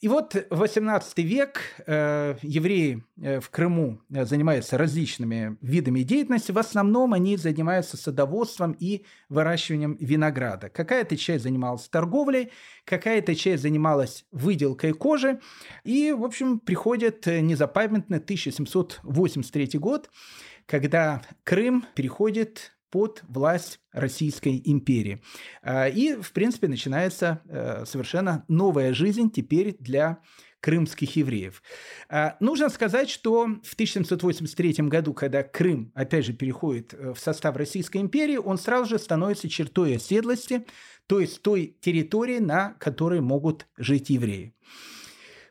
И 0.00 0.08
вот 0.08 0.36
18 0.50 1.18
век 1.18 1.60
э, 1.86 2.36
евреи 2.42 3.02
э, 3.18 3.40
в 3.40 3.48
Крыму 3.48 4.02
э, 4.10 4.26
занимаются 4.26 4.76
различными 4.76 5.56
видами 5.62 6.00
деятельности. 6.00 6.52
В 6.52 6.58
основном 6.58 7.14
они 7.14 7.38
занимаются 7.38 7.96
садоводством 7.96 8.76
и 8.78 9.06
выращиванием 9.30 9.96
винограда. 9.98 10.68
Какая-то 10.68 11.16
часть 11.16 11.44
занималась 11.44 11.88
торговлей, 11.88 12.52
какая-то 12.84 13.34
часть 13.34 13.62
занималась 13.62 14.26
выделкой 14.32 14.92
кожи. 14.92 15.40
И, 15.82 16.12
в 16.12 16.24
общем, 16.24 16.60
приходит 16.60 17.24
незапамятный 17.24 18.18
1783 18.18 19.78
год, 19.78 20.10
когда 20.66 21.22
Крым 21.42 21.86
переходит 21.94 22.75
под 22.90 23.22
власть 23.28 23.80
Российской 23.92 24.60
империи. 24.64 25.22
А, 25.62 25.88
и, 25.88 26.14
в 26.14 26.32
принципе, 26.32 26.68
начинается 26.68 27.42
э, 27.48 27.84
совершенно 27.86 28.44
новая 28.48 28.94
жизнь 28.94 29.30
теперь 29.30 29.76
для 29.78 30.20
крымских 30.60 31.14
евреев. 31.16 31.62
А, 32.08 32.36
нужно 32.40 32.68
сказать, 32.68 33.08
что 33.08 33.44
в 33.62 33.74
1783 33.74 34.88
году, 34.88 35.14
когда 35.14 35.42
Крым, 35.42 35.92
опять 35.94 36.24
же, 36.24 36.32
переходит 36.32 36.94
э, 36.94 37.12
в 37.14 37.18
состав 37.18 37.56
Российской 37.56 37.98
империи, 37.98 38.36
он 38.36 38.58
сразу 38.58 38.90
же 38.90 38.98
становится 38.98 39.48
чертой 39.48 39.96
оседлости, 39.96 40.66
то 41.06 41.20
есть 41.20 41.42
той 41.42 41.76
территории, 41.80 42.38
на 42.38 42.74
которой 42.80 43.20
могут 43.20 43.66
жить 43.76 44.10
евреи. 44.10 44.54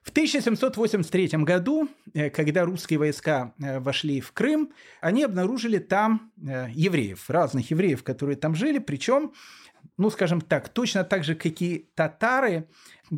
В 0.06 0.12
1783 0.12 1.44
году, 1.44 1.90
э, 2.14 2.30
когда 2.30 2.64
русские 2.64 3.00
войска 3.00 3.54
э, 3.60 3.80
вошли 3.80 4.22
в 4.22 4.34
Крым, 4.34 4.72
они 5.02 5.24
обнаружили 5.24 5.80
там 5.80 6.32
э, 6.48 6.68
евреев, 6.76 7.28
разных 7.28 7.72
евреев, 7.72 8.04
которые 8.04 8.36
там 8.36 8.54
жили, 8.54 8.78
причем, 8.78 9.34
ну, 9.98 10.12
скажем 10.12 10.42
так, 10.42 10.70
точно 10.70 11.06
так 11.06 11.24
же, 11.24 11.34
как 11.34 11.60
и 11.60 11.90
татары, 11.96 12.70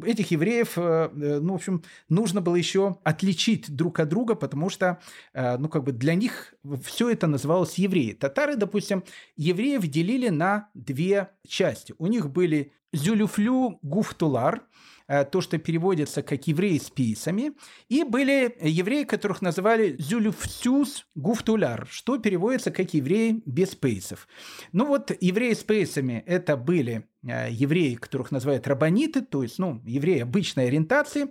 этих 0.06 0.32
евреев, 0.32 0.78
ну, 0.78 1.54
в 1.54 1.56
общем, 1.56 1.84
нужно 2.08 2.42
было 2.42 2.56
еще 2.56 2.98
отличить 3.04 3.70
друг 3.70 4.00
от 4.00 4.10
друга, 4.10 4.36
потому 4.36 4.70
что, 4.70 5.00
ну, 5.34 5.70
как 5.70 5.86
бы 5.86 5.94
для 5.94 6.14
них 6.14 6.54
все 6.84 7.10
это 7.10 7.28
называлось 7.28 7.76
евреи. 7.76 8.12
Татары, 8.12 8.58
допустим, 8.58 9.06
евреев 9.38 9.88
делили 9.88 10.28
на 10.28 10.70
две 10.74 11.30
части. 11.48 11.96
У 11.98 12.08
них 12.08 12.30
были 12.30 12.74
зюлюфлю 12.92 13.80
гуфтулар– 13.82 14.64
то, 15.08 15.42
что 15.42 15.58
переводится 15.58 16.22
как 16.22 16.48
евреи 16.48 16.78
с 16.78 16.90
пейсами, 16.90 17.54
и 17.88 18.04
были 18.04 18.56
евреи, 18.62 19.04
которых 19.04 19.42
называли 19.42 19.96
зюлюфсюс 19.98 21.08
гуфтуляр, 21.16 21.88
что 21.90 22.18
переводится 22.18 22.72
как 22.72 22.94
евреи 22.94 23.42
без 23.46 23.76
пейсов. 23.76 24.28
Ну 24.74 24.86
вот 24.86 25.12
евреи 25.22 25.54
с 25.54 25.64
пейсами– 25.64 26.24
это 26.28 26.58
были 26.58 27.08
э, 27.24 27.48
евреи, 27.52 27.96
которых 27.96 28.32
называют 28.32 28.68
рабаниты, 28.68 29.22
то 29.22 29.44
есть, 29.44 29.60
ну, 29.60 29.82
евреи 29.86 30.20
обычной 30.20 30.68
ориентации, 30.68 31.28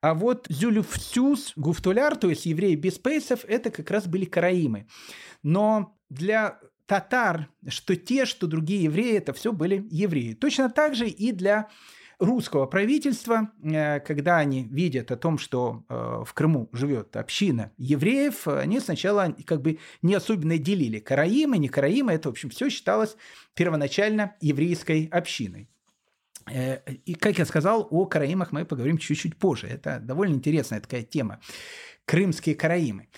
а 0.00 0.14
вот 0.14 0.46
зюлюфсюс 0.48 1.52
гуфтуляр, 1.56 2.16
то 2.16 2.30
есть 2.30 2.46
евреи 2.46 2.76
без 2.76 2.98
пейсов, 2.98 3.44
это 3.44 3.70
как 3.70 3.90
раз 3.90 4.06
были 4.06 4.24
караимы. 4.24 4.86
Но 5.42 5.98
для 6.08 6.60
татар, 6.86 7.48
что 7.68 7.96
те, 7.96 8.24
что 8.24 8.46
другие 8.46 8.84
евреи, 8.84 9.18
это 9.18 9.32
все 9.32 9.52
были 9.52 9.86
евреи. 9.90 10.34
Точно 10.34 10.70
так 10.70 10.94
же 10.94 11.08
и 11.08 11.32
для 11.32 11.68
русского 12.18 12.66
правительства, 12.66 13.50
э, 13.62 14.00
когда 14.00 14.38
они 14.38 14.64
видят 14.64 15.10
о 15.10 15.16
том, 15.16 15.38
что 15.38 15.84
э, 15.88 16.22
в 16.26 16.32
Крыму 16.34 16.68
живет 16.72 17.16
община 17.16 17.72
евреев, 17.78 18.48
они 18.48 18.80
сначала 18.80 19.34
как 19.46 19.62
бы 19.62 19.78
не 20.02 20.14
особенно 20.14 20.58
делили 20.58 20.98
караимы, 20.98 21.58
не 21.58 21.68
караимы, 21.68 22.12
это, 22.12 22.28
в 22.28 22.32
общем, 22.32 22.50
все 22.50 22.70
считалось 22.70 23.16
первоначально 23.54 24.36
еврейской 24.40 25.06
общиной. 25.06 25.68
Э, 26.50 26.80
и, 27.04 27.14
как 27.14 27.38
я 27.38 27.46
сказал, 27.46 27.86
о 27.90 28.06
караимах 28.06 28.52
мы 28.52 28.64
поговорим 28.64 28.98
чуть-чуть 28.98 29.36
позже. 29.36 29.68
Это 29.68 30.00
довольно 30.00 30.34
интересная 30.34 30.80
такая 30.80 31.02
тема. 31.02 31.40
Крымские 32.04 32.54
караимы. 32.54 33.08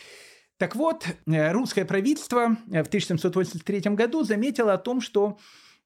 Так 0.59 0.77
вот, 0.77 1.07
русское 1.25 1.87
правительство 1.87 2.59
в 2.67 2.87
1783 2.89 3.81
году 3.95 4.25
заметило 4.25 4.75
о 4.75 4.79
том, 4.79 5.01
что 5.01 5.39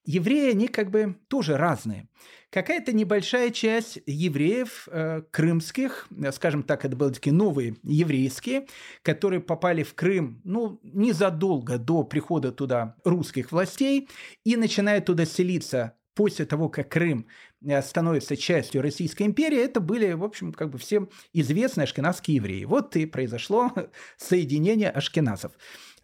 евреи, 0.05 0.51
они 0.51 0.69
как 0.69 0.91
бы 0.91 1.17
тоже 1.29 1.57
разные. 1.57 2.09
Какая-то 2.51 2.93
небольшая 2.93 3.51
часть 3.51 3.99
евреев 4.07 4.89
э, 4.91 5.23
крымских, 5.31 6.07
э, 6.17 6.31
скажем 6.31 6.63
так, 6.63 6.85
это 6.85 6.95
были 6.95 7.13
такие 7.13 7.33
новые 7.33 7.77
еврейские, 7.83 8.67
которые 9.03 9.41
попали 9.41 9.83
в 9.83 9.95
Крым, 9.95 10.41
ну, 10.45 10.79
незадолго 10.83 11.79
до 11.79 12.05
прихода 12.05 12.53
туда 12.53 12.97
русских 13.05 13.51
властей 13.51 14.09
и 14.45 14.57
начинают 14.57 15.07
туда 15.07 15.25
селиться 15.25 15.97
после 16.15 16.45
того, 16.45 16.69
как 16.69 16.91
Крым 16.91 17.27
э, 17.65 17.83
становится 17.83 18.37
частью 18.37 18.83
Российской 18.83 19.25
империи, 19.25 19.59
это 19.59 19.81
были, 19.81 20.13
в 20.13 20.25
общем, 20.25 20.53
как 20.53 20.71
бы 20.71 20.79
всем 20.79 21.09
известные 21.33 21.85
ашкеназские 21.85 22.37
евреи. 22.37 22.65
Вот 22.65 22.97
и 22.97 23.07
произошло 23.07 23.73
соединение 24.17 24.91
ашкеназов. 24.91 25.53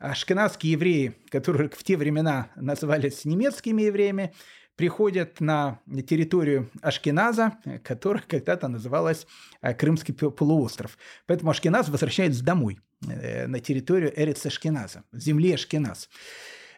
Ашкеназские 0.01 0.73
евреи, 0.73 1.15
которые 1.31 1.69
в 1.69 1.85
те 1.85 1.97
времена 1.99 2.51
назывались 2.57 3.27
немецкими 3.27 3.83
евреями, 3.83 4.33
приходят 4.75 5.41
на 5.41 5.79
территорию 6.09 6.71
Ашкеназа, 6.81 7.59
которая 7.85 8.25
когда-то 8.27 8.69
называлась 8.69 9.27
э, 9.61 9.75
Крымский 9.75 10.15
полуостров. 10.15 10.97
Поэтому 11.27 11.51
Ашкеназ 11.51 11.91
возвращается 11.91 12.43
домой, 12.43 12.81
э, 13.07 13.47
на 13.47 13.61
территорию 13.61 14.11
Эриц 14.19 14.47
Ашкеназа, 14.47 15.05
земли 15.13 15.53
Ашкеназ. 15.53 16.09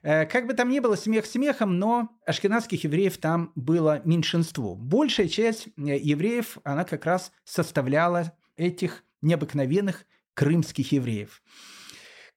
Э, 0.02 0.26
как 0.26 0.48
бы 0.48 0.54
там 0.54 0.68
ни 0.68 0.80
было, 0.80 0.96
смех 0.96 1.24
смехом, 1.24 1.78
но 1.78 2.08
ашкенадских 2.26 2.82
евреев 2.82 3.18
там 3.18 3.52
было 3.54 4.02
меньшинство. 4.04 4.74
Большая 4.74 5.28
часть 5.28 5.68
евреев, 5.76 6.58
она 6.64 6.82
как 6.82 7.06
раз 7.06 7.30
составляла 7.44 8.32
этих 8.56 9.04
необыкновенных 9.20 10.06
крымских 10.34 10.90
евреев. 10.90 11.40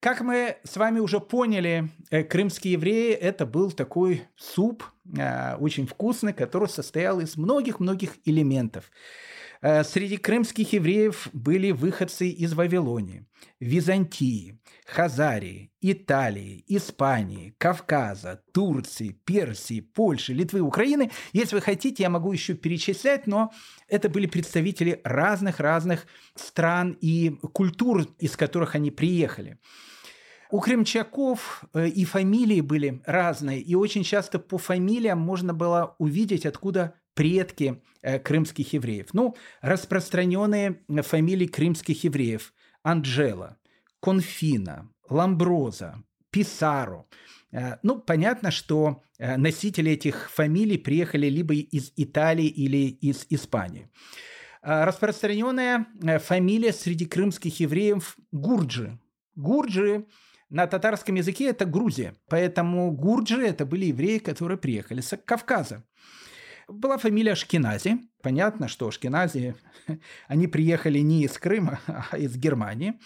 Как 0.05 0.21
мы 0.21 0.57
с 0.63 0.77
вами 0.77 0.99
уже 0.99 1.19
поняли, 1.19 1.89
э, 2.11 2.21
крымские 2.23 2.73
евреи– 2.73 3.11
это 3.29 3.47
был 3.47 3.71
такой 3.71 4.21
суп, 4.35 4.83
э, 5.17 5.55
очень 5.55 5.87
вкусный, 5.87 6.31
который 6.31 6.69
состоял 6.69 7.19
из 7.21 7.37
многих-многих 7.37 8.11
элементов. 8.23 8.91
Э, 9.63 9.83
среди 9.83 10.17
крымских 10.17 10.73
евреев 10.73 11.27
были 11.33 11.71
выходцы 11.71 12.27
из 12.27 12.53
Вавилонии, 12.53 13.25
Византии, 13.59 14.59
Хазарии, 14.85 15.71
Италии, 15.81 16.63
Испании, 16.67 17.55
Кавказа, 17.57 18.43
Турции, 18.53 19.19
Персии, 19.25 19.79
Польши, 19.79 20.33
Литвы, 20.33 20.59
Украины. 20.59 21.09
Если 21.33 21.55
вы 21.55 21.61
хотите, 21.61 22.03
я 22.03 22.11
могу 22.11 22.31
еще 22.31 22.53
перечислять, 22.53 23.25
но 23.25 23.51
это 23.87 24.07
были 24.09 24.27
представители 24.27 25.01
разных-разных 25.03 26.05
стран 26.35 26.95
и 27.01 27.31
культур, 27.53 28.05
из 28.19 28.37
которых 28.37 28.75
они 28.75 28.91
приехали. 28.91 29.57
У 30.55 30.61
крымчаков 30.61 31.65
э, 31.73 31.89
и 31.89 32.05
фамилии 32.05 32.61
были 32.61 33.01
разные, 33.05 33.59
и 33.59 33.75
очень 33.75 34.03
часто 34.03 34.39
по 34.39 34.57
фамилиям 34.57 35.19
можно 35.19 35.53
было 35.53 35.97
увидеть, 35.99 36.45
откуда 36.45 36.95
предки 37.13 37.83
э, 38.01 38.19
крымских 38.19 38.71
евреев. 38.71 39.07
Ну, 39.11 39.35
распространенные 39.59 40.79
фамилии 41.01 41.47
крымских 41.47 42.05
евреев– 42.05 42.53
Анджела, 42.83 43.57
Конфина, 44.01 44.89
Ламброза, 45.09 46.01
Писаро. 46.29 47.05
Э, 47.51 47.75
ну, 47.83 47.99
понятно, 47.99 48.49
что 48.49 49.03
носители 49.19 49.91
этих 49.91 50.31
фамилий 50.31 50.77
приехали 50.77 51.27
либо 51.27 51.53
из 51.53 51.91
Италии 51.97 52.47
или 52.47 52.97
из 53.01 53.25
Испании. 53.29 53.91
Распространенная 54.61 55.85
фамилия 56.19 56.71
среди 56.71 57.05
крымских 57.05 57.59
евреев– 57.59 58.15
Гурджи. 58.31 58.97
Гурджи 59.35 60.05
на 60.49 60.67
татарском 60.67 61.15
языке 61.15 61.49
это 61.49 61.65
Грузия. 61.65 62.15
Поэтому 62.27 62.91
гурджи– 62.91 63.41
это 63.45 63.65
были 63.65 63.85
евреи, 63.85 64.19
которые 64.19 64.57
приехали 64.57 65.01
с 65.01 65.17
Кавказа. 65.17 65.83
Была 66.67 66.97
фамилия 66.97 67.33
Ашкенази. 67.33 67.99
Понятно, 68.21 68.67
что 68.67 68.87
Ашкенази, 68.87 69.55
они 70.27 70.47
приехали 70.47 70.99
не 70.99 71.23
из 71.23 71.37
Крыма, 71.37 71.79
а 72.11 72.17
из 72.17 72.35
Германии. 72.37 72.99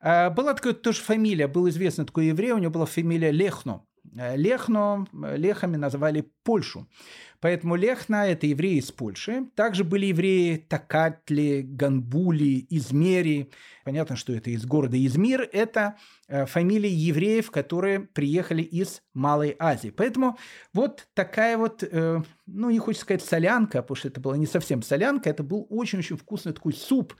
А 0.00 0.30
была 0.30 0.54
такая 0.54 0.72
тоже 0.72 1.00
фамилия, 1.00 1.46
был 1.46 1.68
известный 1.68 2.04
такой 2.04 2.26
еврей, 2.26 2.52
у 2.52 2.58
него 2.58 2.72
была 2.72 2.86
фамилия 2.86 3.30
Лехно. 3.30 3.84
Лехно, 4.04 5.06
Лехами 5.12 5.76
называли 5.76 6.28
Польшу. 6.42 6.88
Поэтому 7.42 7.74
Лехна– 7.74 8.24
это 8.28 8.46
евреи 8.46 8.76
из 8.76 8.92
Польши. 8.92 9.48
Также 9.56 9.82
были 9.82 10.06
евреи 10.06 10.58
Такатли, 10.58 11.62
Ганбули, 11.62 12.64
Измери. 12.70 13.50
Понятно, 13.84 14.14
что 14.14 14.32
это 14.32 14.50
из 14.50 14.64
города 14.64 14.96
Измир. 15.04 15.48
Это 15.52 15.96
э, 16.28 16.46
фамилии 16.46 16.88
евреев, 16.88 17.50
которые 17.50 17.98
приехали 17.98 18.62
из 18.62 19.02
Малой 19.12 19.56
Азии. 19.58 19.90
Поэтому 19.90 20.38
вот 20.72 21.08
такая 21.14 21.58
вот, 21.58 21.82
э, 21.82 22.22
ну, 22.46 22.70
не 22.70 22.78
хочется 22.78 23.06
сказать 23.06 23.24
солянка, 23.24 23.82
потому 23.82 23.96
что 23.96 24.06
это 24.06 24.20
была 24.20 24.36
не 24.36 24.46
совсем 24.46 24.80
солянка, 24.80 25.28
это 25.28 25.42
был 25.42 25.66
очень-очень 25.68 26.16
вкусный 26.16 26.52
такой 26.52 26.74
суп, 26.74 27.16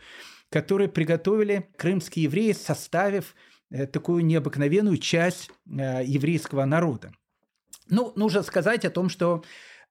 который 0.51 0.89
приготовили 0.89 1.68
крымские 1.77 2.27
евреи, 2.27 2.53
составив 2.53 3.35
э, 3.73 3.89
такую 3.89 4.25
необыкновенную 4.25 4.99
часть 4.99 5.51
еврейского 5.66 6.64
народа. 6.64 7.11
Ну, 7.89 8.12
нужно 8.14 8.45
сказать 8.45 8.85
о 8.85 8.91
том, 8.91 9.09
что 9.09 9.43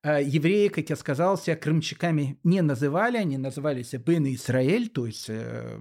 евреи, 0.03 0.67
как 0.69 0.89
я 0.89 0.95
сказал, 0.95 1.37
себя 1.37 1.55
крымчаками 1.55 2.39
не 2.43 2.61
называли, 2.61 3.17
они 3.17 3.37
назывались 3.37 3.93
Бен 3.93 4.25
Израиль, 4.33 4.89
то 4.89 5.05
есть 5.05 5.29
э, 5.29 5.79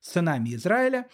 сынами 0.00 0.54
Израиля. 0.54 1.06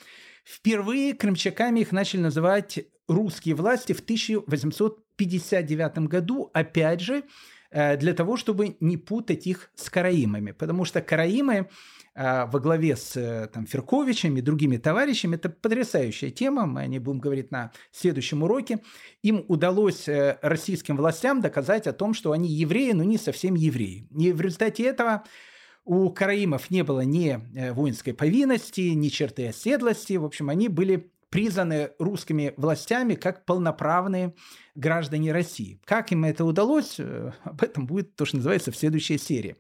Впервые 0.44 1.14
крымчаками 1.14 1.80
их 1.80 1.92
начали 1.92 2.20
называть 2.20 2.78
русские 3.09 3.54
власти 3.57 3.92
в 3.92 4.00
1859 4.00 5.98
году, 6.09 6.50
опять 6.54 7.00
же, 7.00 7.24
для 7.72 8.14
того, 8.14 8.36
чтобы 8.36 8.76
не 8.78 8.96
путать 8.96 9.46
их 9.48 9.70
с 9.74 9.90
караимами. 9.90 10.52
Потому 10.52 10.84
что 10.84 11.02
караимы 11.02 11.68
во 12.16 12.60
главе 12.60 12.96
с 12.96 13.50
там, 13.52 13.66
Ферковичем 13.66 14.36
и 14.36 14.40
другими 14.40 14.78
товарищами, 14.78 15.36
это 15.36 15.50
потрясающая 15.50 16.30
тема, 16.30 16.66
мы 16.66 16.80
о 16.80 16.86
ней 16.86 16.98
будем 16.98 17.20
говорить 17.20 17.50
на 17.50 17.72
следующем 17.92 18.42
уроке. 18.42 18.78
Им 19.22 19.44
удалось 19.48 20.08
российским 20.40 20.96
властям 20.96 21.42
доказать 21.42 21.86
о 21.86 21.92
том, 21.92 22.14
что 22.14 22.32
они 22.32 22.48
евреи, 22.48 22.92
но 22.92 23.04
не 23.04 23.18
совсем 23.18 23.54
евреи. 23.54 24.08
И 24.16 24.32
в 24.32 24.40
результате 24.40 24.84
этого 24.84 25.24
у 25.84 26.10
караимов 26.10 26.70
не 26.70 26.82
было 26.82 27.02
ни 27.02 27.38
воинской 27.72 28.14
повинности, 28.14 28.80
ни 28.80 29.08
черты 29.08 29.48
оседлости. 29.48 30.14
В 30.14 30.24
общем, 30.24 30.48
они 30.48 30.68
были 30.68 31.12
признаны 31.30 31.90
русскими 31.98 32.54
властями 32.56 33.14
как 33.14 33.44
полноправные 33.44 34.34
граждане 34.74 35.32
России. 35.32 35.80
Как 35.84 36.12
им 36.12 36.24
это 36.24 36.44
удалось, 36.44 36.96
э, 36.98 37.32
об 37.44 37.62
этом 37.62 37.86
будет 37.86 38.14
то, 38.16 38.24
что 38.24 38.36
называется 38.36 38.70
в 38.72 38.76
следующей 38.76 39.18
серии. 39.18 39.56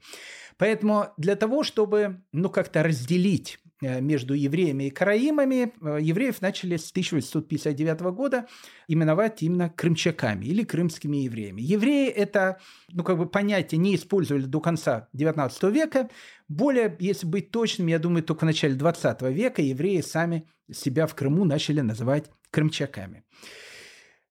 Поэтому 0.58 1.08
для 1.16 1.36
того, 1.36 1.62
чтобы 1.62 2.22
ну, 2.32 2.48
как-то 2.48 2.82
разделить 2.82 3.58
э, 3.82 4.00
между 4.00 4.34
евреями 4.34 4.84
и 4.84 4.90
караимами, 4.90 5.72
э, 5.80 5.98
евреев 6.00 6.40
начали 6.40 6.76
с 6.76 6.90
1859 6.90 8.00
года 8.14 8.46
именовать 8.88 9.42
именно 9.42 9.68
крымчаками 9.68 10.46
или 10.46 10.64
крымскими 10.64 11.18
евреями. 11.18 11.60
Евреи 11.60 12.08
это, 12.08 12.58
ну 12.90 13.04
как 13.04 13.18
бы 13.18 13.26
понятие 13.28 13.78
не 13.78 13.94
использовали 13.94 14.44
до 14.44 14.60
конца 14.60 15.08
19 15.12 15.62
века. 15.64 16.08
Более, 16.48 16.96
если 17.00 17.26
быть 17.26 17.50
точным, 17.50 17.88
я 17.88 17.98
думаю, 17.98 18.22
только 18.22 18.44
в 18.44 18.46
начале 18.46 18.74
20 18.74 19.22
века 19.22 19.60
евреи 19.60 20.00
сами 20.00 20.48
себя 20.72 21.06
в 21.06 21.14
Крыму 21.14 21.44
начали 21.44 21.80
называть 21.80 22.30
крымчаками. 22.50 23.24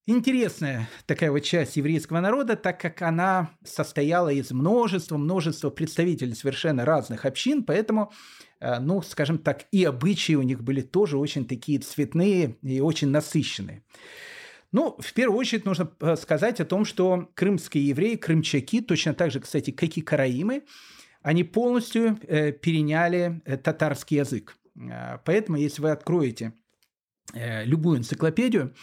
Интересная 0.08 0.88
такая 1.08 1.32
вот 1.32 1.39
часть 1.39 1.78
еврейского 1.78 2.20
народа, 2.20 2.56
так 2.56 2.80
как 2.80 3.01
она 3.01 3.49
состояла 3.64 4.30
из 4.30 4.51
множества, 4.51 5.18
множества 5.18 5.72
представителей 5.72 6.36
совершенно 6.36 6.86
разных 6.86 7.26
общин, 7.26 7.64
поэтому, 7.64 8.12
э, 8.60 8.80
ну, 8.80 9.01
скажем 9.01 9.39
так, 9.39 9.66
и 9.72 9.84
обычаи 9.84 10.34
у 10.34 10.43
них 10.43 10.64
были 10.64 10.82
тоже 10.82 11.18
очень 11.18 11.47
такие 11.47 11.80
цветные 11.80 12.56
и 12.62 12.82
очень 12.82 13.08
насыщенные. 13.08 13.82
Ну, 14.72 14.95
в 14.99 15.12
первую 15.14 15.39
очередь 15.39 15.66
нужно 15.66 15.91
э, 15.99 16.16
сказать 16.18 16.60
о 16.60 16.66
том, 16.66 16.86
что 16.86 17.32
крымские 17.34 17.88
евреи, 17.88 18.16
крымчаки, 18.16 18.82
точно 18.82 19.16
так 19.16 19.32
же, 19.32 19.39
кстати, 19.39 19.72
как 19.72 19.97
и 19.97 20.01
караимы, 20.01 20.66
они 21.24 21.43
полностью 21.43 22.20
э, 22.28 22.51
переняли 22.51 23.41
татарский 23.64 24.18
язык. 24.18 24.56
Поэтому, 25.24 25.58
если 25.58 25.82
вы 25.82 25.89
откроете 25.89 26.53
любую 27.34 27.99
энциклопедию, 27.99 28.73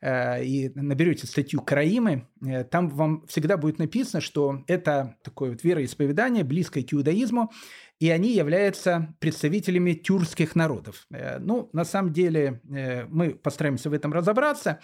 Э, 0.00 0.44
и 0.44 0.70
наберете 0.76 1.26
статью 1.26 1.60
Караимы, 1.60 2.28
э, 2.46 2.62
там 2.64 2.88
вам 2.88 3.26
всегда 3.26 3.56
будет 3.56 3.78
написано, 3.78 4.20
что 4.20 4.62
это 4.68 5.16
такое 5.22 5.50
вот 5.50 5.64
вероисповедание, 5.64 6.44
близкое 6.44 6.84
к 6.84 6.94
иудаизму, 6.94 7.50
и 7.98 8.08
они 8.10 8.32
являются 8.32 9.16
представителями 9.18 9.94
тюркских 9.94 10.54
народов. 10.54 11.06
Э, 11.10 11.38
ну, 11.40 11.68
на 11.72 11.84
самом 11.84 12.12
деле, 12.12 12.60
мы 13.08 13.30
постараемся 13.30 13.90
в 13.90 13.92
этом 13.92 14.12
разобраться. 14.12 14.78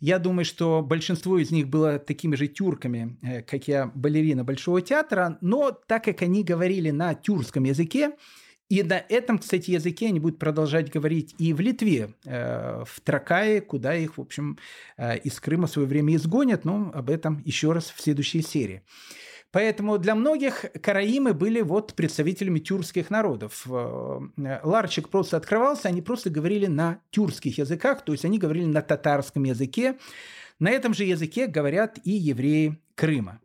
Я 0.00 0.18
думаю, 0.18 0.44
что 0.44 0.82
большинство 0.82 1.38
из 1.38 1.50
них 1.50 1.68
было 1.68 1.98
такими 1.98 2.34
же 2.34 2.48
тюрками, 2.48 3.16
как 3.48 3.68
я, 3.68 3.90
балерина 3.94 4.42
Большого 4.42 4.82
театра, 4.82 5.38
но 5.40 5.70
так 5.70 6.04
как 6.04 6.22
они 6.22 6.42
говорили 6.42 6.90
на 6.90 7.14
тюркском 7.14 7.64
языке, 7.64 8.12
и 8.68 8.82
на 8.82 9.04
этом, 9.08 9.38
кстати, 9.38 9.70
языке 9.70 10.08
они 10.08 10.18
будут 10.18 10.38
продолжать 10.38 10.90
говорить 10.90 11.34
и 11.38 11.52
в 11.52 11.60
Литве, 11.60 12.14
э, 12.24 12.84
в 12.86 13.00
Тракае, 13.02 13.60
куда 13.60 13.94
их, 13.94 14.16
в 14.16 14.20
общем, 14.20 14.58
э, 14.96 15.18
из 15.18 15.38
Крыма 15.40 15.66
в 15.66 15.70
свое 15.70 15.86
время 15.86 16.16
изгонят, 16.16 16.64
но 16.64 16.90
об 16.94 17.10
этом 17.10 17.42
еще 17.44 17.72
раз 17.72 17.92
в 17.94 18.00
следующей 18.00 18.40
серии. 18.40 18.82
Поэтому 19.50 19.98
для 19.98 20.14
многих 20.14 20.64
караимы 20.80 21.34
были 21.34 21.60
вот 21.60 21.92
представителями 21.92 22.60
тюркских 22.60 23.10
народов. 23.10 23.66
Э, 23.68 24.20
ларчик 24.62 25.10
просто 25.10 25.36
открывался, 25.36 25.88
они 25.88 26.00
просто 26.00 26.30
говорили 26.30 26.66
на 26.66 27.00
тюркских 27.10 27.58
языках, 27.58 28.02
то 28.02 28.12
есть 28.12 28.24
они 28.24 28.38
говорили 28.38 28.64
на 28.64 28.80
татарском 28.80 29.44
языке. 29.44 29.98
На 30.58 30.70
этом 30.70 30.94
же 30.94 31.04
языке 31.04 31.46
говорят 31.46 31.98
и 32.04 32.12
евреи 32.12 32.80
Крыма 32.94 33.41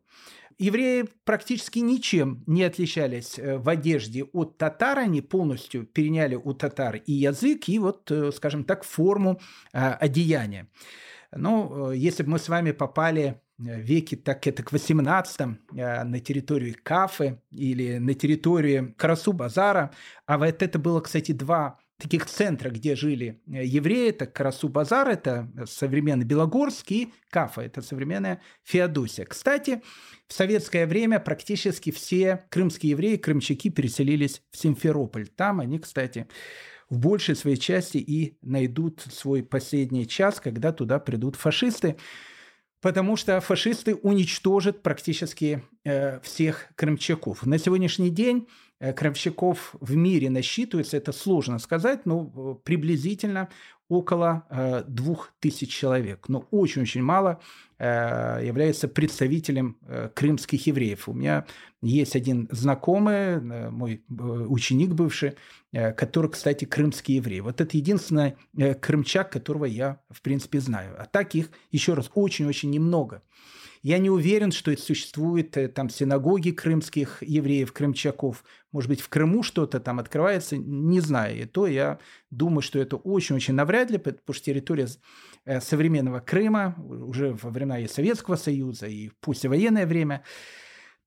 евреи 0.58 1.08
практически 1.24 1.80
ничем 1.80 2.44
не 2.48 2.64
отличались 2.64 3.38
э, 3.38 3.58
в 3.58 3.70
одежде 3.70 4.24
от 4.24 4.58
татар. 4.58 5.00
Они 5.00 5.22
полностью 5.22 5.86
переняли 5.86 6.36
у 6.36 6.54
татар 6.54 6.98
и 6.98 7.14
язык, 7.14 7.68
и 7.68 7.80
вот, 7.80 8.10
э, 8.12 8.32
скажем 8.32 8.64
так, 8.64 8.84
форму 8.84 9.40
а, 9.74 9.94
одеяния. 9.94 10.68
Ну, 11.32 11.92
э, 11.92 11.98
если 11.98 12.24
бы 12.24 12.32
мы 12.32 12.40
с 12.40 12.50
вами 12.50 12.72
попали 12.72 13.42
веке, 13.58 14.16
так 14.16 14.46
это 14.46 14.62
к 14.62 14.72
18 14.72 15.40
на 15.72 16.20
территорию 16.20 16.76
Кафы 16.84 17.42
или 17.50 17.98
на 17.98 18.14
территорию 18.14 18.94
Карасу-Базара, 18.96 19.92
а 20.28 20.38
вот 20.38 20.62
это 20.62 20.78
было, 20.78 21.02
кстати, 21.02 21.32
два 21.32 21.80
таких 21.98 22.26
центрах, 22.26 22.74
где 22.74 22.96
жили 22.96 23.42
э, 23.48 23.66
евреи, 23.66 24.10
это 24.10 24.26
Карасу-Базар, 24.26 25.10
это 25.10 25.50
современный 25.66 26.26
Белогорск, 26.26 26.92
и 26.92 27.14
Кафа, 27.30 27.62
это 27.62 27.82
современная 27.82 28.42
Феодосия. 28.64 29.26
Кстати, 29.26 29.82
в 30.28 30.34
советское 30.34 30.86
время 30.86 31.20
практически 31.20 31.92
все 31.92 32.46
крымские 32.50 32.92
евреи, 32.92 33.18
крымчаки 33.18 33.70
переселились 33.70 34.42
в 34.52 34.58
Симферополь. 34.58 35.28
Там 35.28 35.60
они, 35.60 35.80
кстати, 35.80 36.28
в 36.90 37.00
большей 37.00 37.36
своей 37.36 37.58
части 37.58 37.98
и 37.98 38.38
найдут 38.42 39.02
свой 39.12 39.44
последний 39.44 40.08
час, 40.08 40.40
когда 40.40 40.72
туда 40.72 41.00
придут 41.00 41.36
фашисты 41.36 41.98
потому 42.82 43.16
что 43.16 43.42
фашисты 43.42 43.96
уничтожат 43.96 44.84
практически 44.84 45.64
э, 45.84 46.20
всех 46.22 46.68
крымчаков. 46.76 47.46
На 47.46 47.58
сегодняшний 47.58 48.10
день 48.10 48.48
э, 48.80 48.94
крымчаков 48.94 49.76
в 49.80 49.96
мире 49.96 50.30
насчитывается, 50.30 50.98
это 50.98 51.12
сложно 51.12 51.60
сказать, 51.60 52.06
но 52.06 52.32
э, 52.36 52.56
приблизительно 52.64 53.50
около 53.90 54.46
э, 54.50 54.84
двух 54.88 55.34
тысяч 55.40 55.70
человек. 55.70 56.30
Но 56.30 56.48
очень-очень 56.52 57.02
мало 57.02 57.40
является 57.80 58.88
представителем 58.88 59.78
крымских 60.16 60.66
евреев. 60.66 61.08
У 61.08 61.14
меня 61.14 61.46
есть 61.84 62.16
один 62.16 62.50
знакомый, 62.50 63.40
мой 63.70 64.04
ученик 64.10 64.96
бывший, 64.96 65.36
который, 65.72 66.32
кстати, 66.32 66.66
крымский 66.66 67.18
еврей. 67.18 67.42
Вот 67.42 67.62
это 67.62 67.78
единственный 67.78 68.36
крымчак, 68.82 69.32
которого 69.32 69.66
я, 69.66 70.02
в 70.10 70.24
принципе, 70.24 70.60
знаю. 70.60 70.96
А 70.98 71.06
так 71.06 71.36
их, 71.36 71.52
еще 71.70 71.94
раз, 71.94 72.10
очень-очень 72.16 72.72
немного. 72.72 73.22
Я 73.82 74.00
не 74.00 74.10
уверен, 74.10 74.52
что 74.52 74.72
это 74.72 74.82
существует 74.82 75.56
э, 75.58 75.68
там 75.68 75.90
синагоги 75.90 76.52
крымских 76.52 77.22
евреев, 77.22 77.72
крымчаков. 77.74 78.44
Может 78.72 78.90
быть, 78.90 79.02
в 79.02 79.10
Крыму 79.10 79.44
что-то 79.44 79.80
там 79.80 80.00
открывается, 80.00 80.58
не 80.58 81.00
знаю. 81.00 81.42
И 81.42 81.46
то 81.46 81.68
я 81.68 82.00
думаю, 82.30 82.62
что 82.62 82.80
это 82.80 82.96
очень-очень 82.98 83.54
навряд 83.54 83.92
ли, 83.92 83.98
потому 83.98 84.34
что 84.34 84.46
территория 84.46 84.88
э, 85.46 85.62
современного 85.62 86.20
Крыма 86.20 86.76
уже 86.78 87.34
во 87.34 87.50
времена 87.50 87.80
и 87.80 87.88
Советского 87.88 88.36
Союза, 88.36 88.88
и 88.88 89.10
в 89.10 89.16
послевоенное 89.18 89.86
время, 89.86 90.24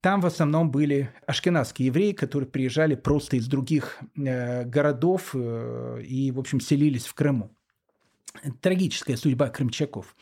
там 0.01 0.21
в 0.21 0.27
основном 0.27 0.71
были 0.71 1.11
ашкенадские 1.27 1.87
евреи, 1.87 2.13
которые 2.13 2.49
приезжали 2.49 2.95
просто 2.95 3.37
из 3.37 3.47
других 3.47 3.99
э, 4.17 4.65
городов 4.65 5.35
и, 5.35 6.33
в 6.35 6.39
общем, 6.39 6.61
селились 6.61 7.07
в 7.07 7.15
Крыму. 7.15 7.51
Трагическая 8.61 9.17
судьба 9.17 9.49
крымчаков. 9.49 10.15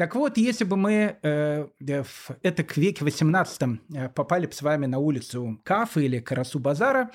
Так 0.00 0.14
вот, 0.14 0.38
если 0.38 0.64
бы 0.64 0.78
мы 0.78 1.18
э, 1.22 1.66
в 1.78 2.30
это 2.42 2.64
к 2.64 2.78
веке 2.78 3.04
18 3.04 3.62
э, 3.92 4.08
попали 4.08 4.46
бы 4.46 4.52
с 4.54 4.62
вами 4.62 4.86
на 4.86 4.98
улицу 4.98 5.60
Кафы 5.62 6.06
или 6.06 6.20
Карасу-Базара, 6.20 7.10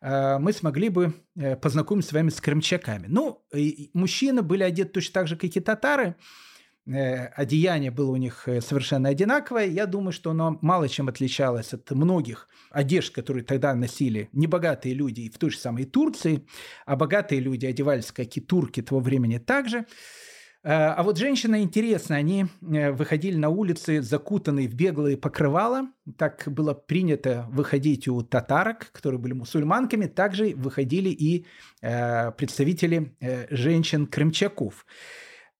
э, 0.00 0.38
мы 0.38 0.52
смогли 0.52 0.88
бы 0.88 1.14
э, 1.36 1.54
познакомиться 1.54 2.10
с 2.10 2.12
вами 2.12 2.30
с 2.30 2.40
крымчаками. 2.40 3.06
Ну, 3.06 3.40
и 3.54 3.88
мужчины 3.94 4.42
были 4.42 4.64
одеты 4.64 4.90
точно 4.94 5.12
так 5.12 5.28
же, 5.28 5.36
как 5.36 5.56
и 5.56 5.60
татары, 5.60 6.16
э, 6.86 7.26
одеяние 7.26 7.92
было 7.92 8.10
у 8.10 8.16
них 8.16 8.48
э, 8.48 8.60
совершенно 8.60 9.10
одинаковое. 9.10 9.66
Я 9.66 9.86
думаю, 9.86 10.10
что 10.12 10.32
оно 10.32 10.58
мало 10.60 10.88
чем 10.88 11.06
отличалось 11.06 11.72
от 11.72 11.88
многих 11.92 12.48
одежд, 12.72 13.14
которые 13.14 13.44
тогда 13.44 13.76
носили 13.76 14.28
небогатые 14.32 14.96
люди 14.96 15.30
в 15.30 15.38
той 15.38 15.50
же 15.50 15.58
самой 15.58 15.84
Турции, 15.84 16.44
а 16.84 16.96
богатые 16.96 17.40
люди 17.40 17.64
одевались, 17.64 18.10
как 18.10 18.36
и 18.36 18.40
турки 18.40 18.82
того 18.82 19.00
времени 19.00 19.38
также. 19.38 19.78
Э, 19.78 19.84
а 20.66 21.02
вот 21.02 21.18
женщины, 21.18 21.62
интересно, 21.62 22.16
они 22.16 22.46
э, 22.62 22.90
выходили 22.90 23.36
на 23.36 23.50
улицы, 23.50 24.00
закутанные 24.00 24.66
в 24.66 24.74
беглые 24.74 25.18
покрывала. 25.18 25.88
Так 26.16 26.44
было 26.46 26.72
принято 26.72 27.46
выходить 27.50 28.08
у 28.08 28.22
татарок, 28.22 28.90
которые 28.92 29.20
были 29.20 29.34
мусульманками. 29.34 30.06
Также 30.06 30.54
выходили 30.56 31.10
и 31.10 31.44
э, 31.82 32.32
представители 32.32 33.14
женщин-крымчаков. 33.50 34.86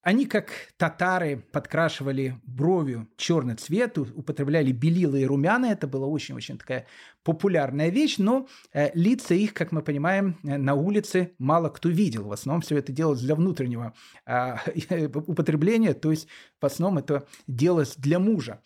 Они, 0.05 0.27
как 0.27 0.51
татары, 0.77 1.43
подкрашивали 1.51 2.39
бровью 2.45 3.09
черный 3.17 3.55
цвет, 3.55 3.97
употребляли 3.97 4.71
белила 4.71 5.17
и 5.17 5.25
румяна. 5.25 5.67
Это 5.67 5.87
была 5.87 6.07
очень-очень 6.07 6.59
такая 6.59 6.87
популярная 7.23 7.89
вещь, 7.89 8.19
но 8.19 8.47
э, 8.75 8.91
лица 8.93 9.35
их, 9.35 9.55
как 9.55 9.73
мы 9.73 9.81
понимаем, 9.81 10.39
э, 10.45 10.59
на 10.59 10.75
улице 10.75 11.33
мало 11.39 11.71
кто 11.71 11.89
видел. 11.89 12.25
В 12.25 12.33
основном 12.33 12.61
все 12.61 12.77
это 12.77 12.93
делалось 12.93 13.23
для 13.23 13.35
внутреннего 13.35 13.95
э, 14.27 14.57
употребления, 15.27 15.95
то 15.95 16.11
есть 16.11 16.29
в 16.61 16.67
основном 16.67 16.99
это 16.99 17.27
делалось 17.47 17.97
для 17.97 18.19
мужа. 18.19 18.61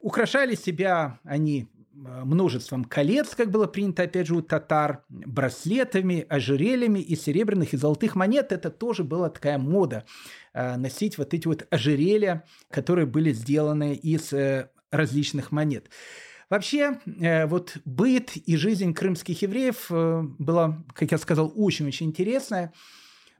Украшали 0.00 0.54
себя 0.54 1.20
они 1.24 1.68
множеством 2.24 2.84
колец, 2.84 3.34
как 3.34 3.50
было 3.50 3.66
принято, 3.66 4.02
опять 4.04 4.26
же, 4.26 4.36
у 4.36 4.42
татар, 4.42 5.04
браслетами, 5.08 6.26
ожерельями 6.28 7.00
и 7.00 7.16
серебряных 7.16 7.74
и 7.74 7.76
золотых 7.76 8.16
монет. 8.16 8.52
Это 8.52 8.70
тоже 8.70 9.04
была 9.04 9.28
такая 9.30 9.58
мода 9.58 10.04
э, 10.52 10.76
носить 10.76 11.18
вот 11.18 11.34
эти 11.34 11.46
вот 11.46 11.66
ожерелья, 11.70 12.44
которые 12.70 13.06
были 13.06 13.32
сделаны 13.32 13.94
из 13.94 14.32
э, 14.32 14.70
различных 14.90 15.52
монет. 15.52 15.90
Вообще, 16.48 16.98
вот 17.46 17.76
быт 17.84 18.36
и 18.36 18.56
жизнь 18.56 18.92
крымских 18.92 19.42
евреев 19.42 19.86
была, 19.88 20.84
как 20.94 21.12
я 21.12 21.18
сказал, 21.18 21.52
очень-очень 21.54 22.06
интересная. 22.06 22.72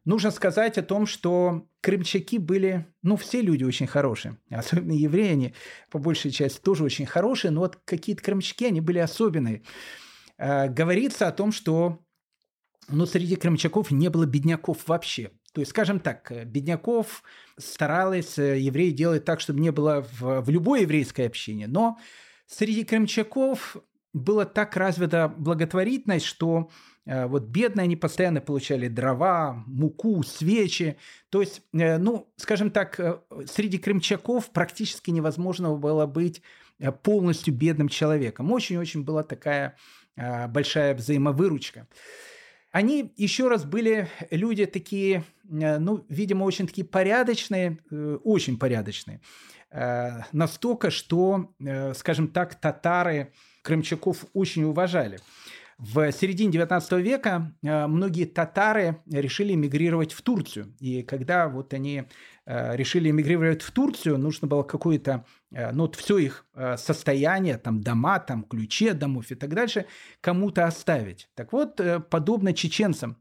Нужно 0.05 0.31
сказать 0.31 0.79
о 0.79 0.83
том, 0.83 1.07
что 1.07 1.67
крымчаки 1.81 2.39
были, 2.39 2.87
ну, 3.03 3.17
все 3.17 3.43
люди 3.43 3.65
очень 3.65 3.87
хорошие, 3.87 4.39
особенно 4.51 4.93
евреи, 4.93 5.33
они 5.33 5.55
по 5.91 5.99
большей 5.99 6.31
части 6.31 6.61
тоже 6.61 6.85
очень 6.85 7.07
хорошие, 7.07 7.51
но 7.51 7.61
вот 7.61 7.77
какие-то 7.85 8.23
крымчаки, 8.23 8.67
они 8.67 8.81
были 8.81 8.99
особенные. 8.99 9.63
Э, 10.39 10.69
говорится 10.69 11.29
о 11.29 11.33
том, 11.33 11.53
что 11.53 12.01
ну, 12.89 13.07
среди 13.07 13.37
крымчаков 13.37 13.91
не 13.91 14.09
было 14.09 14.27
бедняков 14.27 14.89
вообще. 14.89 15.31
То 15.53 15.61
есть, 15.61 15.71
скажем 15.73 16.01
так, 16.01 16.33
бедняков 16.47 17.23
старались 17.59 18.39
э, 18.39 18.59
евреи 18.59 18.91
делать 18.91 19.25
так, 19.25 19.41
чтобы 19.41 19.61
не 19.61 19.71
было 19.71 20.07
в, 20.19 20.41
в 20.41 20.51
любой 20.51 20.83
еврейской 20.83 21.27
общине, 21.27 21.67
но 21.67 21.99
среди 22.47 22.85
крымчаков 22.85 23.77
была 24.13 24.45
так 24.45 24.77
развита 24.77 25.29
благотворительность, 25.29 26.27
что 26.27 26.71
Э, 26.71 26.90
вот 27.07 27.45
бедные 27.45 27.85
они 27.85 27.97
постоянно 27.97 28.41
получали 28.41 28.89
дрова, 28.89 29.65
муку, 29.67 30.23
свечи. 30.23 30.97
То 31.31 31.41
есть, 31.41 31.63
э, 31.73 31.99
ну, 31.99 32.33
скажем 32.37 32.71
так, 32.71 33.01
э, 33.01 33.19
среди 33.47 33.79
крымчаков 33.79 34.51
практически 34.51 35.11
невозможно 35.11 35.75
было 35.75 36.07
быть 36.07 36.43
полностью 37.03 37.55
бедным 37.55 37.89
человеком. 37.89 38.53
Очень-очень 38.53 39.03
была 39.03 39.23
такая 39.23 39.77
большая 40.17 40.95
взаимовыручка. 40.95 41.87
Они 42.73 43.13
еще 43.17 43.49
раз 43.49 43.65
были 43.65 44.09
люди 44.31 44.65
такие, 44.65 45.25
ну, 45.43 46.07
видимо, 46.09 46.45
очень 46.45 46.67
такие 46.67 46.87
порядочные, 46.87 47.79
очень 47.91 48.59
порядочные. 48.59 49.21
Настолько, 50.33 50.91
что, 50.91 51.51
скажем 51.95 52.29
так, 52.29 52.55
татары 52.55 53.33
крымчаков 53.63 54.25
очень 54.33 54.65
уважали. 54.65 55.21
В 55.83 56.13
середине 56.13 56.53
19 56.53 56.93
века 57.01 57.55
э, 57.63 57.87
многие 57.87 58.27
татары 58.27 59.01
решили 59.11 59.55
эмигрировать 59.55 60.13
в 60.13 60.21
Турцию. 60.21 60.75
И 60.79 61.03
когда 61.03 61.49
вот 61.49 61.73
они 61.73 62.05
э, 62.45 62.77
решили 62.77 63.09
эмигрировать 63.09 63.63
в 63.63 63.71
Турцию, 63.71 64.19
нужно 64.19 64.47
было 64.47 64.63
какое-то, 64.63 65.25
э, 65.51 65.73
ну 65.73 65.85
вот 65.85 65.97
все 65.97 66.19
их 66.19 66.45
состояние, 66.77 67.57
там 67.57 67.81
дома, 67.81 68.19
там 68.19 68.43
ключи 68.43 68.89
от 68.89 68.99
домов 68.99 69.31
и 69.31 69.35
так 69.35 69.55
дальше, 69.55 69.87
кому-то 70.21 70.67
оставить. 70.67 71.31
Так 71.35 71.55
вот, 71.55 71.81
подобно 72.11 72.53
чеченцам, 72.53 73.17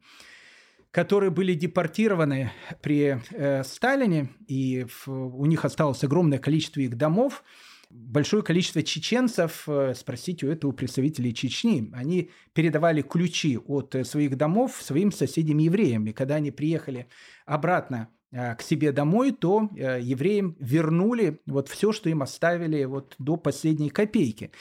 которые 0.91 1.29
были 1.29 1.53
депортированы 1.53 2.51
при 2.81 3.21
Сталине, 3.63 4.31
и 4.47 4.85
у 5.07 5.45
них 5.45 5.63
осталось 5.63 6.03
огромное 6.03 6.39
количество 6.39 6.81
их 6.81 6.97
домов, 6.97 7.41
большое 7.89 8.43
количество 8.43 8.83
чеченцев, 8.83 9.63
э, 9.67 9.93
спросите 9.95 10.45
у 10.45 10.51
этого 10.51 10.71
представителей 10.71 11.33
Чечни, 11.33 11.89
они 11.93 12.29
передавали 12.53 13.01
ключи 13.01 13.57
от 13.57 13.95
э, 13.95 14.03
своих 14.03 14.37
домов 14.37 14.79
своим 14.81 15.11
соседям-евреям. 15.11 16.07
И 16.07 16.13
когда 16.13 16.35
они 16.35 16.51
приехали 16.51 17.07
обратно 17.45 18.09
э, 18.31 18.55
к 18.55 18.61
себе 18.61 18.91
домой, 18.91 19.31
то 19.31 19.69
евреям 19.73 20.55
вернули 20.59 21.41
вот 21.45 21.67
все, 21.67 21.91
что 21.91 22.09
им 22.09 22.21
оставили 22.21 22.83
вот 22.85 23.15
до 23.17 23.37
последней 23.37 23.89
копейки. 23.89 24.51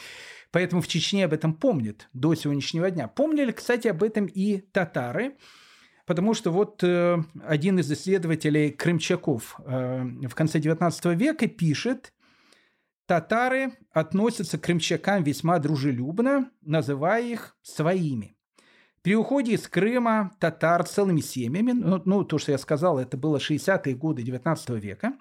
Поэтому 0.50 0.80
в 0.80 0.88
Чечне 0.88 1.26
об 1.26 1.34
этом 1.34 1.52
помнят 1.52 2.08
до 2.14 2.34
сегодняшнего 2.34 2.90
дня. 2.90 3.06
Помнили, 3.06 3.52
кстати, 3.52 3.88
об 3.88 4.02
этом 4.02 4.24
и 4.24 4.58
татары, 4.72 5.36
потому 6.06 6.32
что 6.32 6.50
вот 6.50 6.82
один 6.82 7.78
из 7.78 7.92
исследователей 7.92 8.70
крымчаков 8.70 9.58
в 9.58 10.34
конце 10.34 10.58
XIX 10.58 11.14
века 11.14 11.48
пишет, 11.48 12.14
Татары 13.08 13.72
относятся 13.90 14.58
к 14.58 14.64
крымчакам 14.64 15.22
весьма 15.22 15.58
дружелюбно, 15.58 16.50
называя 16.60 17.22
их 17.22 17.56
своими. 17.62 18.36
При 19.00 19.16
уходе 19.16 19.54
из 19.54 19.66
Крыма 19.66 20.32
татар 20.38 20.84
целыми 20.84 21.22
семьями, 21.22 21.72
ну, 21.72 22.02
ну 22.04 22.22
то, 22.22 22.36
что 22.36 22.52
я 22.52 22.58
сказал, 22.58 22.98
это 22.98 23.16
было 23.16 23.38
60-е 23.38 23.94
годы 23.94 24.22
19 24.22 24.68
века, 24.82 25.14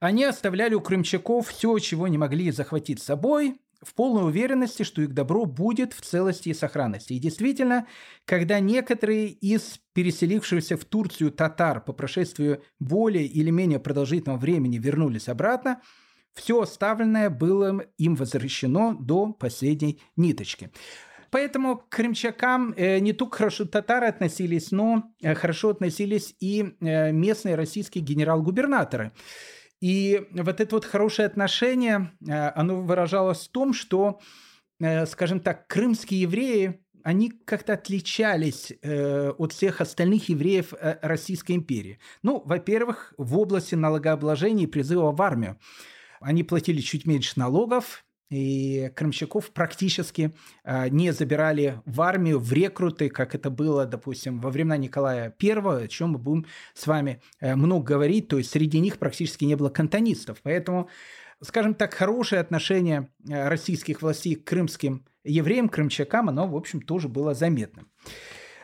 они 0.00 0.24
оставляли 0.24 0.72
у 0.72 0.80
крымчаков 0.80 1.48
все, 1.48 1.78
чего 1.80 2.08
не 2.08 2.16
могли 2.16 2.50
захватить 2.50 3.02
с 3.02 3.04
собой, 3.04 3.60
в 3.82 3.92
полной 3.92 4.24
уверенности, 4.24 4.84
что 4.84 5.02
их 5.02 5.12
добро 5.12 5.44
будет 5.44 5.92
в 5.92 6.00
целости 6.00 6.48
и 6.48 6.54
сохранности. 6.54 7.12
И 7.12 7.18
действительно, 7.18 7.86
когда 8.24 8.58
некоторые 8.58 9.26
из 9.26 9.80
переселившихся 9.92 10.78
в 10.78 10.86
Турцию 10.86 11.30
татар 11.30 11.82
по 11.82 11.92
прошествию 11.92 12.62
более 12.80 13.26
или 13.26 13.50
менее 13.50 13.80
продолжительного 13.80 14.38
времени 14.38 14.78
вернулись 14.78 15.28
обратно– 15.28 15.82
все 16.34 16.60
оставленное 16.60 17.30
было 17.30 17.84
им 17.98 18.16
возвращено 18.16 18.94
до 18.94 19.32
последней 19.32 20.00
ниточки. 20.16 20.70
Поэтому 21.34 21.78
к 21.78 21.88
крымчакам 21.88 22.74
э, 22.76 23.00
не 23.00 23.12
только 23.12 23.38
хорошо 23.38 23.64
татары 23.64 24.06
относились, 24.06 24.70
но 24.70 25.02
э, 25.20 25.34
хорошо 25.34 25.70
относились 25.70 26.32
и 26.38 26.76
э, 26.80 27.10
местные 27.10 27.56
российские 27.56 28.04
генерал-губернаторы. 28.04 29.10
И 29.80 30.28
вот 30.30 30.60
это 30.60 30.76
вот 30.76 30.84
хорошее 30.84 31.26
отношение, 31.26 32.12
оно 32.28 32.82
выражалось 32.82 33.48
в 33.48 33.50
том, 33.50 33.74
что, 33.74 34.20
скажем 34.78 35.40
так, 35.40 35.66
крымские 35.66 36.22
евреи, 36.22 36.80
они 37.02 37.30
как-то 37.30 37.74
отличались 37.74 38.72
от 38.82 39.52
всех 39.52 39.82
остальных 39.82 40.30
евреев 40.30 40.72
Российской 41.02 41.52
империи. 41.52 41.98
Ну, 42.22 42.40
во-первых, 42.46 43.12
в 43.18 43.36
области 43.36 43.74
налогообложения 43.74 44.64
и 44.64 44.68
призыва 44.68 45.12
в 45.12 45.20
армию. 45.20 45.58
Они 46.24 46.42
платили 46.42 46.80
чуть 46.80 47.06
меньше 47.06 47.38
налогов, 47.38 48.02
и 48.30 48.90
крымчаков 48.96 49.50
практически 49.50 50.32
э, 50.64 50.88
не 50.88 51.12
забирали 51.12 51.82
в 51.84 52.00
армию, 52.00 52.38
в 52.38 52.50
рекруты, 52.50 53.10
как 53.10 53.34
это 53.34 53.50
было, 53.50 53.84
допустим, 53.84 54.40
во 54.40 54.50
времена 54.50 54.78
Николая 54.78 55.34
I, 55.40 55.84
о 55.84 55.86
чем 55.86 56.12
мы 56.12 56.18
будем 56.18 56.46
с 56.72 56.86
вами 56.86 57.20
э, 57.40 57.54
много 57.54 57.84
говорить, 57.84 58.28
то 58.28 58.38
есть 58.38 58.50
среди 58.50 58.80
них 58.80 58.98
практически 58.98 59.44
не 59.44 59.54
было 59.54 59.68
кантонистов. 59.68 60.38
Поэтому, 60.42 60.88
скажем 61.42 61.74
так, 61.74 61.92
хорошее 61.92 62.40
отношение 62.40 63.10
э, 63.28 63.48
российских 63.48 64.00
властей 64.00 64.34
к 64.34 64.44
крымским 64.44 65.04
евреям, 65.24 65.68
крымчакам, 65.68 66.30
оно, 66.30 66.48
в 66.48 66.56
общем, 66.56 66.80
тоже 66.80 67.08
было 67.08 67.34
заметным. 67.34 67.88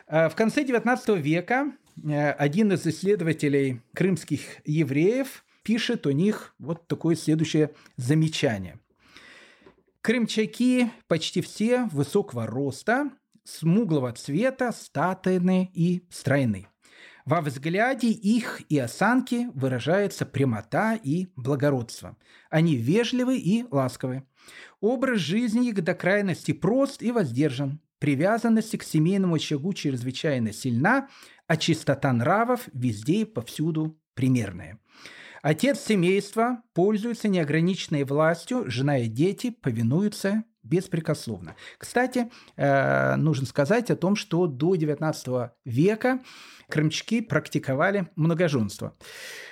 Э, 0.07 0.29
в 0.29 0.35
конце 0.35 0.63
XIX 0.63 1.19
века 1.19 1.71
э, 2.03 2.31
один 2.31 2.71
из 2.71 2.87
исследователей 2.87 3.81
крымских 3.93 4.41
евреев– 4.65 5.45
пишет 5.63 6.07
у 6.07 6.11
них 6.11 6.55
вот 6.59 6.87
такое 6.87 7.15
следующее 7.15 7.73
замечание. 7.97 8.79
Крымчаки 10.01 10.91
почти 11.07 11.41
все 11.41 11.85
высокого 11.91 12.47
роста, 12.47 13.11
смуглого 13.43 14.11
цвета, 14.13 14.71
статные 14.71 15.69
и 15.73 16.07
стройны. 16.09 16.67
Во 17.25 17.41
взгляде 17.41 18.09
их 18.09 18.61
и 18.69 18.79
осанки 18.79 19.47
выражается 19.53 20.25
прямота 20.25 20.95
и 20.95 21.27
благородство. 21.35 22.17
Они 22.49 22.75
вежливы 22.75 23.37
и 23.37 23.65
ласковы. 23.69 24.23
Образ 24.79 25.19
жизни 25.19 25.69
их 25.69 25.83
до 25.83 25.93
крайности 25.93 26.51
прост 26.51 27.03
и 27.03 27.11
воздержан. 27.11 27.79
Привязанность 27.99 28.75
к 28.75 28.83
семейному 28.83 29.35
очагу 29.35 29.73
чрезвычайно 29.73 30.51
сильна, 30.51 31.09
а 31.45 31.57
чистота 31.57 32.11
нравов 32.11 32.67
везде 32.73 33.21
и 33.21 33.25
повсюду 33.25 33.99
примерная. 34.15 34.79
Отец 35.41 35.79
семейства 35.79 36.61
пользуется 36.73 37.27
неограниченной 37.27 38.03
властью, 38.03 38.69
жена 38.69 38.99
и 38.99 39.07
дети 39.07 39.49
повинуются 39.49 40.43
беспрекословно. 40.63 41.55
Кстати, 41.77 42.29
э, 42.55 43.15
нужно 43.15 43.47
сказать 43.47 43.89
о 43.89 43.95
том, 43.95 44.15
что 44.15 44.47
до 44.47 44.75
XIX 44.75 45.49
века 45.65 46.19
крымчаки 46.69 47.21
практиковали 47.21 48.09
многоженство. 48.15 48.95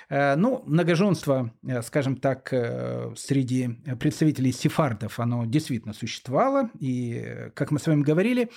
Э, 0.08 0.36
ну, 0.36 0.62
многоженство, 0.66 1.52
э, 1.66 1.82
скажем 1.82 2.16
так, 2.16 2.48
среди 3.16 3.68
представителей 3.98 4.52
сефардов, 4.52 5.18
оно 5.18 5.44
действительно 5.46 5.94
существовало. 5.94 6.70
И, 6.78 7.50
как 7.54 7.70
мы 7.70 7.80
с 7.80 7.86
вами 7.86 8.02
говорили, 8.02 8.50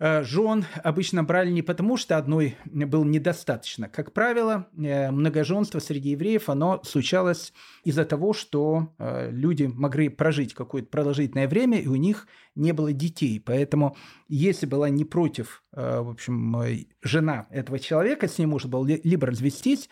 жен 0.00 0.64
обычно 0.84 1.24
брали 1.24 1.50
не 1.50 1.62
потому, 1.62 1.96
что 1.96 2.16
одной 2.16 2.56
было 2.64 3.04
недостаточно. 3.04 3.88
Как 3.88 4.12
правило, 4.12 4.68
э, 4.76 5.10
многоженство 5.10 5.78
среди 5.78 6.10
евреев, 6.10 6.48
оно 6.48 6.80
случалось 6.84 7.52
из-за 7.84 8.04
того, 8.04 8.32
что 8.32 8.94
э, 8.98 9.30
люди 9.30 9.64
могли 9.64 10.08
прожить 10.08 10.54
какое-то 10.54 10.88
продолжительное 10.88 11.48
время, 11.48 11.80
и 11.80 11.88
у 11.88 11.96
них 11.96 12.26
не 12.54 12.72
было 12.72 12.92
детей. 12.92 13.40
Поэтому, 13.40 13.96
если 14.28 14.66
была 14.66 14.88
не 14.88 15.04
против, 15.04 15.62
в 15.72 16.10
общем, 16.10 16.56
жена 17.02 17.46
этого 17.50 17.78
человека, 17.78 18.26
с 18.26 18.38
ней 18.38 18.46
можно 18.46 18.70
было 18.70 18.86
либо 18.86 19.26
развестись, 19.26 19.88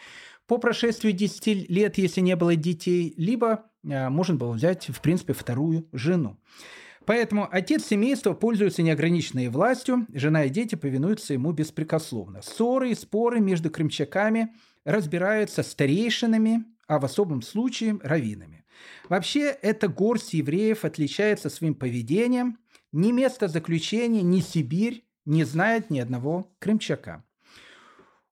по 0.47 0.59
прошествии 0.59 1.11
10 1.11 1.69
лет, 1.69 1.99
если 1.99 2.21
не 2.21 2.37
было 2.37 2.55
детей, 2.55 3.15
либо 3.17 3.65
э, 3.83 4.09
можно 4.09 4.37
было 4.37 4.53
взять, 4.53 4.89
в 4.89 5.01
принципе, 5.01 5.33
вторую 5.33 5.89
жену. 5.93 6.39
Поэтому 7.07 7.49
отец 7.51 7.87
семейства 7.87 8.35
пользуется 8.35 8.83
неограниченной 8.83 9.49
властью, 9.49 10.07
жена 10.13 10.45
и 10.45 10.51
дети 10.51 10.75
повинуются 10.75 11.33
ему 11.35 11.53
беспрекословно. 11.53 12.43
Ссоры 12.43 12.91
и 12.91 12.95
споры 12.95 13.41
между 13.41 13.71
крымчаками 13.71 14.53
разбираются 14.85 15.63
старейшинами, 15.63 16.65
а 16.89 16.99
в 16.99 17.05
особом 17.05 17.43
случае 17.43 17.99
раввинами. 18.03 18.65
Вообще, 19.09 19.57
эта 19.63 19.89
горсть 19.89 20.35
евреев 20.35 20.85
отличается 20.85 21.49
своим 21.49 21.75
поведением. 21.75 22.59
Ни 22.93 23.13
место 23.13 23.47
заключения, 23.47 24.23
ни 24.23 24.41
Сибирь 24.41 25.07
не 25.25 25.45
знает 25.45 25.91
ни 25.91 26.01
одного 26.01 26.53
крымчака. 26.59 27.25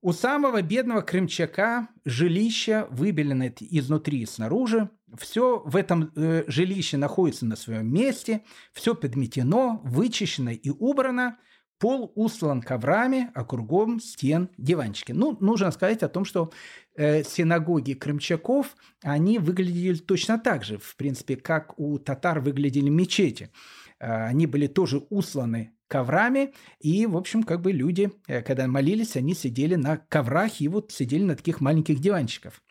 У 0.04 0.12
самого 0.12 0.60
бедного 0.60 1.00
крымчака 1.00 1.88
жилище 2.04 2.86
выбелено 2.90 3.50
изнутри 3.58 4.20
и 4.20 4.26
снаружи. 4.26 4.90
Все 5.16 5.62
в 5.64 5.76
этом 5.76 6.12
э, 6.14 6.44
жилище 6.46 6.98
находится 6.98 7.46
на 7.46 7.56
своем 7.56 7.90
месте, 7.90 8.42
все 8.74 8.94
подметено, 8.94 9.80
вычищено 9.82 10.50
и 10.50 10.68
убрано. 10.68 11.38
Пол 11.78 12.12
устлан 12.16 12.60
коврами, 12.60 13.30
а 13.34 13.46
кругом 13.46 13.98
стен 13.98 14.50
диванчики. 14.58 15.12
Ну, 15.12 15.38
нужно 15.40 15.70
сказать 15.70 16.02
о 16.02 16.10
том, 16.10 16.26
что 16.26 16.52
э, 16.96 17.22
синагоги 17.22 17.94
крымчаков, 17.94 18.76
они 19.02 19.38
выглядели 19.38 19.96
точно 19.96 20.38
так 20.38 20.64
же, 20.64 20.76
в 20.76 20.96
принципе, 20.96 21.36
как 21.36 21.80
у 21.80 21.98
татар 21.98 22.40
выглядели 22.40 22.90
мечети. 22.90 23.50
Э, 23.98 24.26
они 24.26 24.46
были 24.46 24.66
тоже 24.66 24.98
усланы 25.08 25.73
коврами, 25.88 26.52
и, 26.80 27.06
в 27.06 27.16
общем, 27.16 27.42
как 27.42 27.60
бы 27.60 27.72
люди, 27.72 28.10
э, 28.26 28.42
когда 28.42 28.66
молились, 28.66 29.16
они 29.16 29.34
сидели 29.34 29.74
на 29.74 29.96
коврах 29.96 30.60
и 30.60 30.68
вот 30.68 30.92
сидели 30.92 31.22
на 31.22 31.36
таких 31.36 31.60
маленьких 31.60 32.00
диванчиках. 32.00 32.62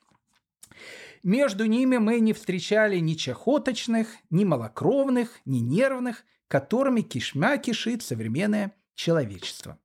Между 1.23 1.65
ними 1.65 1.97
мы 1.97 2.19
не 2.19 2.33
встречали 2.33 2.97
ни 2.97 3.13
чахоточных, 3.13 4.09
ни 4.29 4.43
малокровных, 4.43 5.39
ни 5.45 5.59
нервных, 5.59 6.25
которыми 6.49 7.01
кишмя 7.01 7.57
кишит 7.57 8.03
современное 8.03 8.73
человечество. 8.95 9.79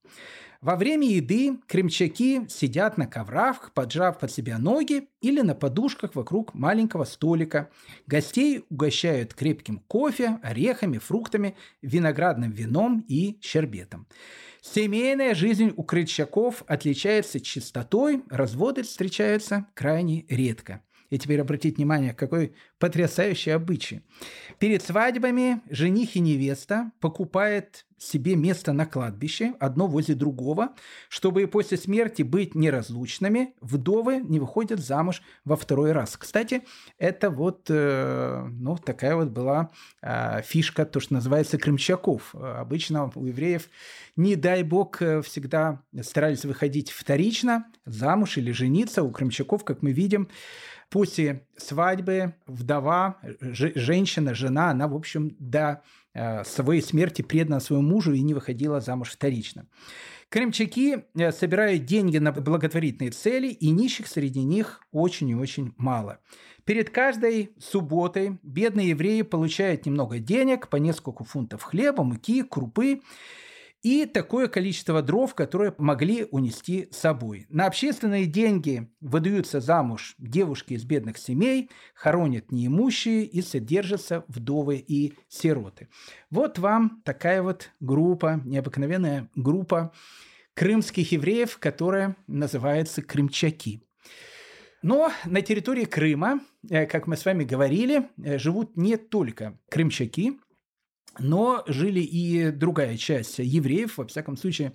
Во 0.61 0.75
время 0.75 1.09
еды 1.09 1.57
крымчаки 1.69 2.49
сидят 2.49 2.99
на 2.99 3.07
коврах, 3.07 3.73
поджав 3.75 4.19
под 4.19 4.33
себя 4.33 4.59
ноги 4.59 5.09
или 5.21 5.41
на 5.41 5.55
подушках 5.55 6.17
вокруг 6.17 6.53
маленького 6.53 7.05
столика. 7.05 7.71
Гостей 8.09 8.65
угощают 8.69 9.35
крепким 9.35 9.79
кофе, 9.87 10.41
орехами, 10.43 10.99
фруктами, 10.99 11.57
виноградным 11.81 12.51
вином 12.51 13.05
и 13.07 13.39
щербетом. 13.41 14.09
Семейная 14.61 15.37
жизнь 15.37 15.73
у 15.77 15.85
крымчаков 15.85 16.65
отличается 16.67 17.41
чистотой, 17.41 18.25
разводы 18.29 18.83
встречаются 18.83 19.67
крайне 19.75 20.27
редко. 20.29 20.83
И 21.11 21.19
теперь 21.19 21.41
обратите 21.41 21.77
внимание, 21.77 22.13
какой 22.13 22.55
потрясающий 22.79 23.51
обычай. 23.51 24.03
Перед 24.59 24.83
свадьбами 24.83 25.61
жених 25.71 26.17
и 26.17 26.21
невеста 26.21 26.93
покупают 27.01 27.87
себе 27.99 28.37
место 28.37 28.73
на 28.73 28.87
кладбище, 28.87 29.55
одно 29.59 29.87
возле 29.87 30.15
другого, 30.15 30.71
чтобы 31.09 31.47
после 31.49 31.77
смерти 31.77 32.23
быть 32.23 32.55
неразлучными, 32.55 33.55
вдовы 33.61 34.19
не 34.19 34.39
выходят 34.39 34.79
замуж 34.79 35.23
во 35.45 35.57
второй 35.57 35.93
раз. 35.93 36.17
Кстати, 36.17 36.63
это 36.99 37.31
вот, 37.31 37.67
э, 37.69 38.47
ну, 38.51 38.77
такая 38.77 39.17
вот 39.17 39.29
была 39.29 39.71
э, 40.01 40.43
фишка, 40.43 40.87
то, 40.87 41.01
что 41.01 41.15
называется 41.15 41.59
крымчаков. 41.59 42.35
Обычно 42.35 43.11
у 43.15 43.25
евреев, 43.25 43.69
не 44.17 44.37
дай 44.37 44.63
бог, 44.63 45.03
э, 45.03 45.21
всегда 45.23 45.83
старались 46.03 46.45
выходить 46.45 46.91
вторично, 46.91 47.67
замуж 47.85 48.39
или 48.39 48.53
жениться. 48.53 49.03
У 49.03 49.11
крымчаков, 49.11 49.65
как 49.65 49.83
мы 49.83 49.91
видим, 49.91 50.29
после 50.91 51.47
свадьбы 51.57 52.35
вдова, 52.47 53.19
женщина, 53.41 54.35
жена, 54.35 54.71
она, 54.71 54.89
в 54.89 54.95
общем, 54.95 55.37
до 55.39 55.83
э, 56.15 56.45
своей 56.45 56.83
смерти 56.83 57.23
предана 57.23 57.61
своему 57.61 57.89
мужу 57.89 58.13
и 58.13 58.21
не 58.21 58.35
выходила 58.35 58.81
замуж 58.81 59.11
вторично. 59.11 59.67
Крымчаки 60.29 61.05
э, 61.15 61.33
собирают 61.33 61.85
деньги 61.85 62.19
на 62.19 62.33
благотворительные 62.33 63.11
цели, 63.11 63.49
и 63.49 63.71
нищих 63.71 64.07
среди 64.07 64.43
них 64.43 64.83
очень 64.93 65.31
и 65.31 65.35
очень 65.35 65.73
мало. 65.77 66.19
Перед 66.65 66.91
каждой 66.91 67.53
субботой 67.59 68.39
бедные 68.43 68.91
евреи 68.91 69.23
получают 69.23 69.87
немного 69.87 70.19
денег, 70.19 70.69
по 70.69 70.77
несколько 70.77 71.25
фунтов 71.25 71.63
хлеба, 71.63 72.05
муки, 72.05 72.43
крупы, 72.43 73.01
и 73.83 74.07
такое 74.07 74.49
количество 74.49 75.03
дров, 75.03 75.35
которые 75.35 75.75
могли 75.79 76.25
унести 76.31 76.89
с 76.91 76.99
собой. 76.99 77.47
На 77.49 77.67
общественные 77.67 78.27
деньги 78.27 78.91
выдаются 79.01 79.61
замуж 79.61 80.15
девушки 80.19 80.75
из 80.75 80.85
бедных 80.85 81.19
семей, 81.19 81.71
хоронят 81.95 82.51
неимущие 82.51 83.25
и 83.25 83.41
содержатся 83.41 84.25
вдовы 84.29 84.77
и 84.77 85.15
сироты. 85.29 85.89
Вот 86.31 86.59
вам 86.59 87.03
такая 87.05 87.43
вот 87.43 87.71
группа, 87.81 88.41
необыкновенная 88.45 89.31
группа 89.35 89.93
крымских 90.55 91.13
евреев, 91.13 91.59
которая 91.59 92.17
называется 92.27 93.01
крымчаки. 93.01 93.83
Но 94.83 95.13
на 95.25 95.43
территории 95.43 95.85
Крыма, 95.85 96.41
э, 96.69 96.87
как 96.87 97.07
мы 97.07 97.17
с 97.17 97.25
вами 97.25 97.45
говорили, 97.45 98.09
э, 98.23 98.39
живут 98.39 98.77
не 98.77 98.97
только 98.97 99.59
крымчаки, 99.69 100.39
но 101.19 101.65
жили 101.67 102.01
и 102.01 102.51
другая 102.51 102.97
часть 102.97 103.39
евреев, 103.39 103.99
во 103.99 104.07
всяком 104.07 104.37
случае, 104.37 104.73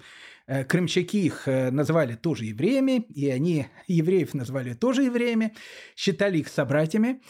э, 0.47 0.63
крымчаки 0.63 1.25
их 1.25 1.47
э, 1.47 1.71
называли 1.71 2.15
тоже 2.15 2.45
евреями, 2.45 3.05
и 3.13 3.29
они 3.29 3.67
евреев 3.87 4.33
назвали 4.33 4.73
тоже 4.73 5.03
евреями, 5.03 5.53
считали 5.95 6.39
их 6.39 6.47
собратьями 6.47 7.21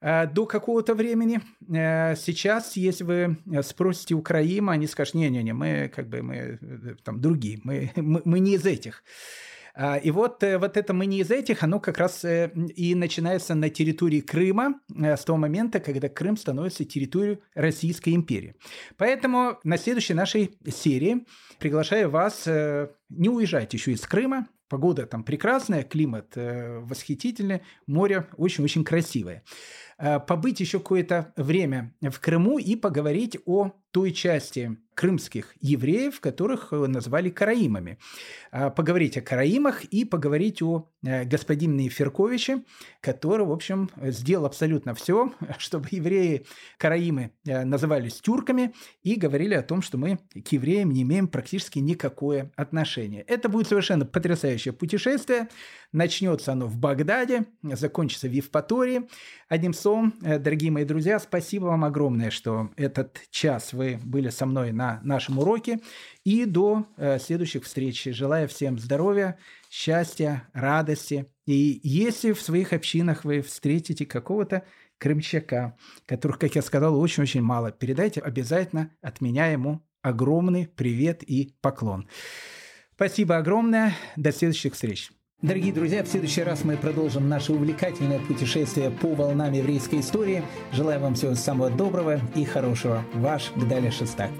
э, 0.00 0.26
до 0.26 0.46
какого-то 0.46 0.94
времени. 0.94 1.40
Сейчас, 1.66 2.76
если 2.76 3.04
вы 3.04 3.36
спросите 3.62 4.14
у 4.14 4.24
они 4.26 4.86
скажут, 4.86 5.14
не-не-не, 5.14 5.52
мы 5.52 5.90
как 5.94 6.08
бы 6.08 6.22
мы 6.22 6.58
там 7.04 7.20
другие, 7.20 7.60
мы, 7.64 7.92
мы, 7.96 8.22
мы 8.24 8.38
не 8.40 8.54
из 8.54 8.64
этих. 8.64 9.02
А, 9.76 9.96
и 9.96 10.10
вот, 10.10 10.42
э, 10.44 10.58
вот 10.58 10.76
это 10.76 10.92
мы 10.94 11.06
не 11.06 11.18
из 11.20 11.30
этих, 11.30 11.64
оно 11.64 11.80
как 11.80 11.98
раз 11.98 12.24
э, 12.24 12.52
и 12.76 12.94
начинается 12.94 13.54
на 13.56 13.68
территории 13.70 14.20
Крыма 14.20 14.80
э, 14.94 15.16
с 15.16 15.24
того 15.24 15.36
момента, 15.36 15.80
когда 15.80 16.08
Крым 16.08 16.36
становится 16.36 16.84
территорией 16.84 17.40
Российской 17.54 18.14
империи. 18.14 18.54
Поэтому 18.96 19.58
на 19.64 19.76
следующей 19.76 20.14
нашей 20.14 20.56
серии 20.68 21.26
приглашаю 21.58 22.10
вас, 22.10 22.46
не 23.08 23.28
уезжать 23.28 23.72
еще 23.74 23.92
из 23.92 24.02
Крыма, 24.02 24.48
Погода 24.68 25.06
там 25.06 25.24
прекрасная, 25.24 25.84
климат 25.84 26.32
восхитительный, 26.34 27.60
море 27.86 28.26
очень-очень 28.36 28.82
красивое. 28.82 29.44
Побыть 29.98 30.58
еще 30.58 30.78
какое-то 30.78 31.32
время 31.36 31.94
в 32.00 32.18
Крыму 32.18 32.58
и 32.58 32.74
поговорить 32.74 33.38
о 33.44 33.72
той 33.94 34.10
части 34.10 34.76
крымских 34.94 35.54
евреев, 35.60 36.20
которых 36.20 36.72
э, 36.72 36.86
назвали 36.86 37.30
караимами. 37.30 37.98
А, 38.50 38.70
поговорить 38.70 39.16
о 39.16 39.20
караимах 39.20 39.84
и 39.84 40.04
поговорить 40.04 40.62
о 40.62 40.88
э, 41.04 41.24
господине 41.24 41.88
Ферковиче, 41.88 42.62
который, 43.00 43.44
в 43.44 43.52
общем, 43.52 43.90
сделал 44.00 44.46
абсолютно 44.46 44.94
все, 44.94 45.32
чтобы 45.58 45.88
евреи 45.90 46.46
караимы 46.78 47.32
э, 47.44 47.64
назывались 47.64 48.20
тюрками 48.20 48.72
и 49.02 49.16
говорили 49.16 49.54
о 49.54 49.62
том, 49.62 49.82
что 49.82 49.98
мы 49.98 50.18
к 50.32 50.48
евреям 50.52 50.90
не 50.90 51.02
имеем 51.02 51.28
практически 51.28 51.80
никакое 51.80 52.52
отношение. 52.56 53.22
Это 53.22 53.48
будет 53.48 53.68
совершенно 53.68 54.06
потрясающее 54.06 54.72
путешествие. 54.72 55.48
Начнется 55.92 56.52
оно 56.52 56.66
в 56.66 56.76
Багдаде, 56.76 57.46
закончится 57.62 58.28
в 58.28 58.32
Евпатории. 58.32 59.08
Одним 59.48 59.74
словом, 59.74 60.14
дорогие 60.20 60.70
мои 60.72 60.84
друзья, 60.84 61.20
спасибо 61.20 61.66
вам 61.66 61.84
огромное, 61.84 62.30
что 62.30 62.70
этот 62.76 63.20
час 63.30 63.72
вы 63.72 63.83
вы 63.84 64.00
были 64.02 64.30
со 64.30 64.46
мной 64.46 64.72
на 64.72 65.00
нашем 65.02 65.38
уроке. 65.38 65.80
И 66.24 66.44
до 66.44 66.86
э, 66.96 67.18
следующих 67.18 67.64
встреч. 67.64 68.04
Желаю 68.04 68.48
всем 68.48 68.78
здоровья, 68.78 69.38
счастья, 69.70 70.48
радости. 70.52 71.26
И 71.46 71.80
если 71.82 72.32
в 72.32 72.40
своих 72.40 72.72
общинах 72.72 73.24
вы 73.24 73.42
встретите 73.42 74.06
какого-то 74.06 74.64
крымчака, 74.98 75.76
которых, 76.06 76.38
как 76.38 76.54
я 76.54 76.62
сказал, 76.62 76.98
очень-очень 76.98 77.42
мало, 77.42 77.72
передайте 77.72 78.20
обязательно 78.20 78.90
от 79.02 79.20
меня 79.20 79.46
ему 79.46 79.82
огромный 80.02 80.66
привет 80.66 81.22
и 81.22 81.54
поклон. 81.60 82.08
Спасибо 82.94 83.36
огромное. 83.36 83.94
До 84.16 84.32
следующих 84.32 84.74
встреч. 84.74 85.10
Дорогие 85.44 85.74
друзья, 85.74 86.02
в 86.02 86.08
следующий 86.08 86.42
раз 86.42 86.64
мы 86.64 86.78
продолжим 86.78 87.28
наше 87.28 87.52
увлекательное 87.52 88.18
путешествие 88.18 88.90
по 88.90 89.08
волнам 89.08 89.52
еврейской 89.52 90.00
истории. 90.00 90.42
Желаю 90.72 91.00
вам 91.00 91.16
всего 91.16 91.34
самого 91.34 91.68
доброго 91.68 92.18
и 92.34 92.46
хорошего. 92.46 93.04
Ваш 93.12 93.52
Гдаля 93.54 93.90
Шестак. 93.90 94.30